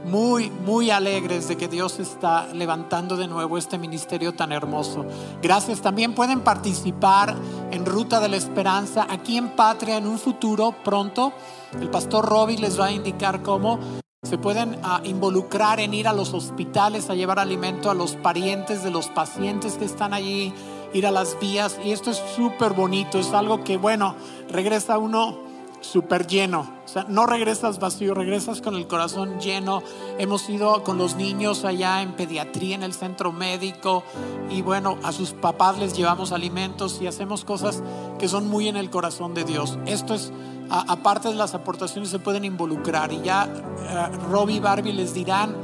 muy, 0.05 0.51
muy 0.51 0.91
alegres 0.91 1.49
de 1.49 1.57
que 1.57 1.69
Dios 1.69 1.99
está 1.99 2.47
levantando 2.53 3.17
de 3.17 3.27
nuevo 3.27 3.59
este 3.59 3.79
ministerio 3.79 4.35
tan 4.35 4.53
hermoso. 4.53 5.05
Gracias. 5.43 5.81
También 5.81 6.15
pueden 6.15 6.41
participar 6.41 7.35
en 7.71 7.85
Ruta 7.85 8.21
de 8.21 8.29
la 8.29 8.37
Esperanza 8.37 9.07
aquí 9.09 9.37
en 9.37 9.51
Patria 9.51 9.97
en 9.97 10.07
un 10.07 10.19
futuro 10.19 10.75
pronto. 10.85 11.33
El 11.81 11.91
pastor 11.91 12.25
Robbie 12.25 12.59
les 12.59 12.79
va 12.79 12.87
a 12.87 12.93
indicar 12.93 13.43
cómo 13.43 13.79
se 14.23 14.37
pueden 14.37 14.79
ah, 14.83 15.01
involucrar 15.05 15.79
en 15.79 15.95
ir 15.95 16.09
a 16.09 16.13
los 16.13 16.35
hospitales 16.35 17.09
a 17.09 17.15
llevar 17.15 17.39
alimento 17.39 17.91
a 17.91 17.95
los 17.95 18.17
parientes 18.17 18.83
de 18.83 18.91
los 18.91 19.09
pacientes 19.09 19.75
que 19.75 19.85
están 19.85 20.13
allí, 20.13 20.53
ir 20.93 21.07
a 21.07 21.11
las 21.11 21.39
vías. 21.39 21.79
Y 21.85 21.93
esto 21.93 22.11
es 22.11 22.21
súper 22.35 22.73
bonito, 22.73 23.19
es 23.19 23.33
algo 23.33 23.63
que, 23.63 23.77
bueno, 23.77 24.17
regresa 24.51 24.99
uno 24.99 25.39
súper 25.81 26.27
lleno. 26.27 26.78
O 26.89 26.91
sea, 26.91 27.05
no 27.07 27.27
regresas 27.27 27.81
vacío, 27.81 28.15
regresas 28.15 28.63
con 28.63 28.75
el 28.75 28.87
corazón 28.87 29.39
lleno. 29.41 29.83
Hemos 30.17 30.49
ido 30.49 30.83
con 30.85 30.97
los 30.97 31.17
niños 31.17 31.67
allá 31.67 32.01
en 32.01 32.15
pediatría, 32.15 32.77
en 32.77 32.83
el 32.83 32.95
centro 32.95 33.31
médico, 33.31 34.05
y 34.49 34.63
bueno, 34.63 34.97
a 35.03 35.13
sus 35.13 35.33
papás 35.33 35.77
les 35.77 35.93
llevamos 35.93 36.33
alimentos 36.33 37.03
y 37.03 37.07
hacemos 37.07 37.45
cosas 37.45 37.83
que 38.19 38.27
son 38.27 38.49
muy 38.49 38.69
en 38.69 38.79
el 38.79 38.89
corazón 38.89 39.35
de 39.35 39.45
Dios. 39.45 39.79
Esto 39.85 40.15
es, 40.15 40.33
aparte 40.71 41.29
de 41.29 41.35
las 41.35 41.55
aportaciones, 41.55 42.09
se 42.09 42.21
pueden 42.21 42.47
involucrar 42.47 43.13
y 43.13 43.21
ya 43.21 43.47
uh, 43.47 44.33
Robbie 44.33 44.57
y 44.57 44.61
Barbie 44.61 44.95
les 44.95 45.13
dirán 45.13 45.55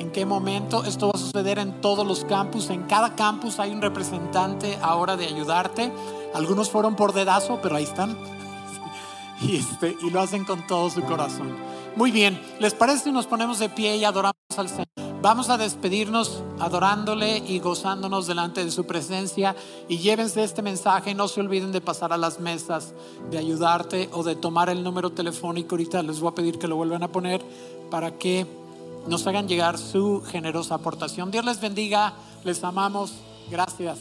en 0.00 0.10
qué 0.10 0.26
momento. 0.26 0.82
Esto 0.82 1.06
va 1.06 1.12
a 1.14 1.18
suceder 1.18 1.60
en 1.60 1.80
todos 1.80 2.04
los 2.04 2.24
campus. 2.24 2.70
En 2.70 2.82
cada 2.88 3.14
campus 3.14 3.60
hay 3.60 3.70
un 3.70 3.82
representante 3.82 4.76
ahora 4.82 5.16
de 5.16 5.26
ayudarte. 5.26 5.92
Algunos 6.34 6.70
fueron 6.70 6.96
por 6.96 7.12
dedazo, 7.12 7.60
pero 7.62 7.76
ahí 7.76 7.84
están 7.84 8.41
y, 9.42 9.64
y 10.02 10.10
lo 10.10 10.20
hacen 10.20 10.44
con 10.44 10.66
todo 10.66 10.90
su 10.90 11.02
corazón. 11.02 11.56
Muy 11.96 12.10
bien, 12.10 12.40
¿les 12.58 12.74
parece 12.74 13.04
si 13.04 13.12
nos 13.12 13.26
ponemos 13.26 13.58
de 13.58 13.68
pie 13.68 13.96
y 13.96 14.04
adoramos 14.04 14.34
al 14.56 14.68
Señor? 14.68 14.86
Vamos 15.22 15.50
a 15.50 15.56
despedirnos 15.56 16.42
adorándole 16.58 17.38
y 17.38 17.60
gozándonos 17.60 18.26
delante 18.26 18.64
de 18.64 18.72
su 18.72 18.86
presencia 18.86 19.54
y 19.88 19.98
llévense 19.98 20.42
este 20.42 20.62
mensaje, 20.62 21.14
no 21.14 21.28
se 21.28 21.40
olviden 21.40 21.70
de 21.70 21.80
pasar 21.80 22.12
a 22.12 22.16
las 22.16 22.40
mesas, 22.40 22.92
de 23.30 23.38
ayudarte 23.38 24.08
o 24.12 24.24
de 24.24 24.34
tomar 24.34 24.68
el 24.68 24.82
número 24.82 25.10
telefónico. 25.10 25.74
Ahorita 25.74 26.02
les 26.02 26.18
voy 26.18 26.32
a 26.32 26.34
pedir 26.34 26.58
que 26.58 26.66
lo 26.66 26.74
vuelvan 26.74 27.04
a 27.04 27.12
poner 27.12 27.40
para 27.88 28.18
que 28.18 28.48
nos 29.06 29.24
hagan 29.28 29.46
llegar 29.46 29.78
su 29.78 30.22
generosa 30.22 30.74
aportación. 30.74 31.30
Dios 31.30 31.44
les 31.44 31.60
bendiga, 31.60 32.14
les 32.42 32.64
amamos, 32.64 33.12
gracias. 33.48 33.98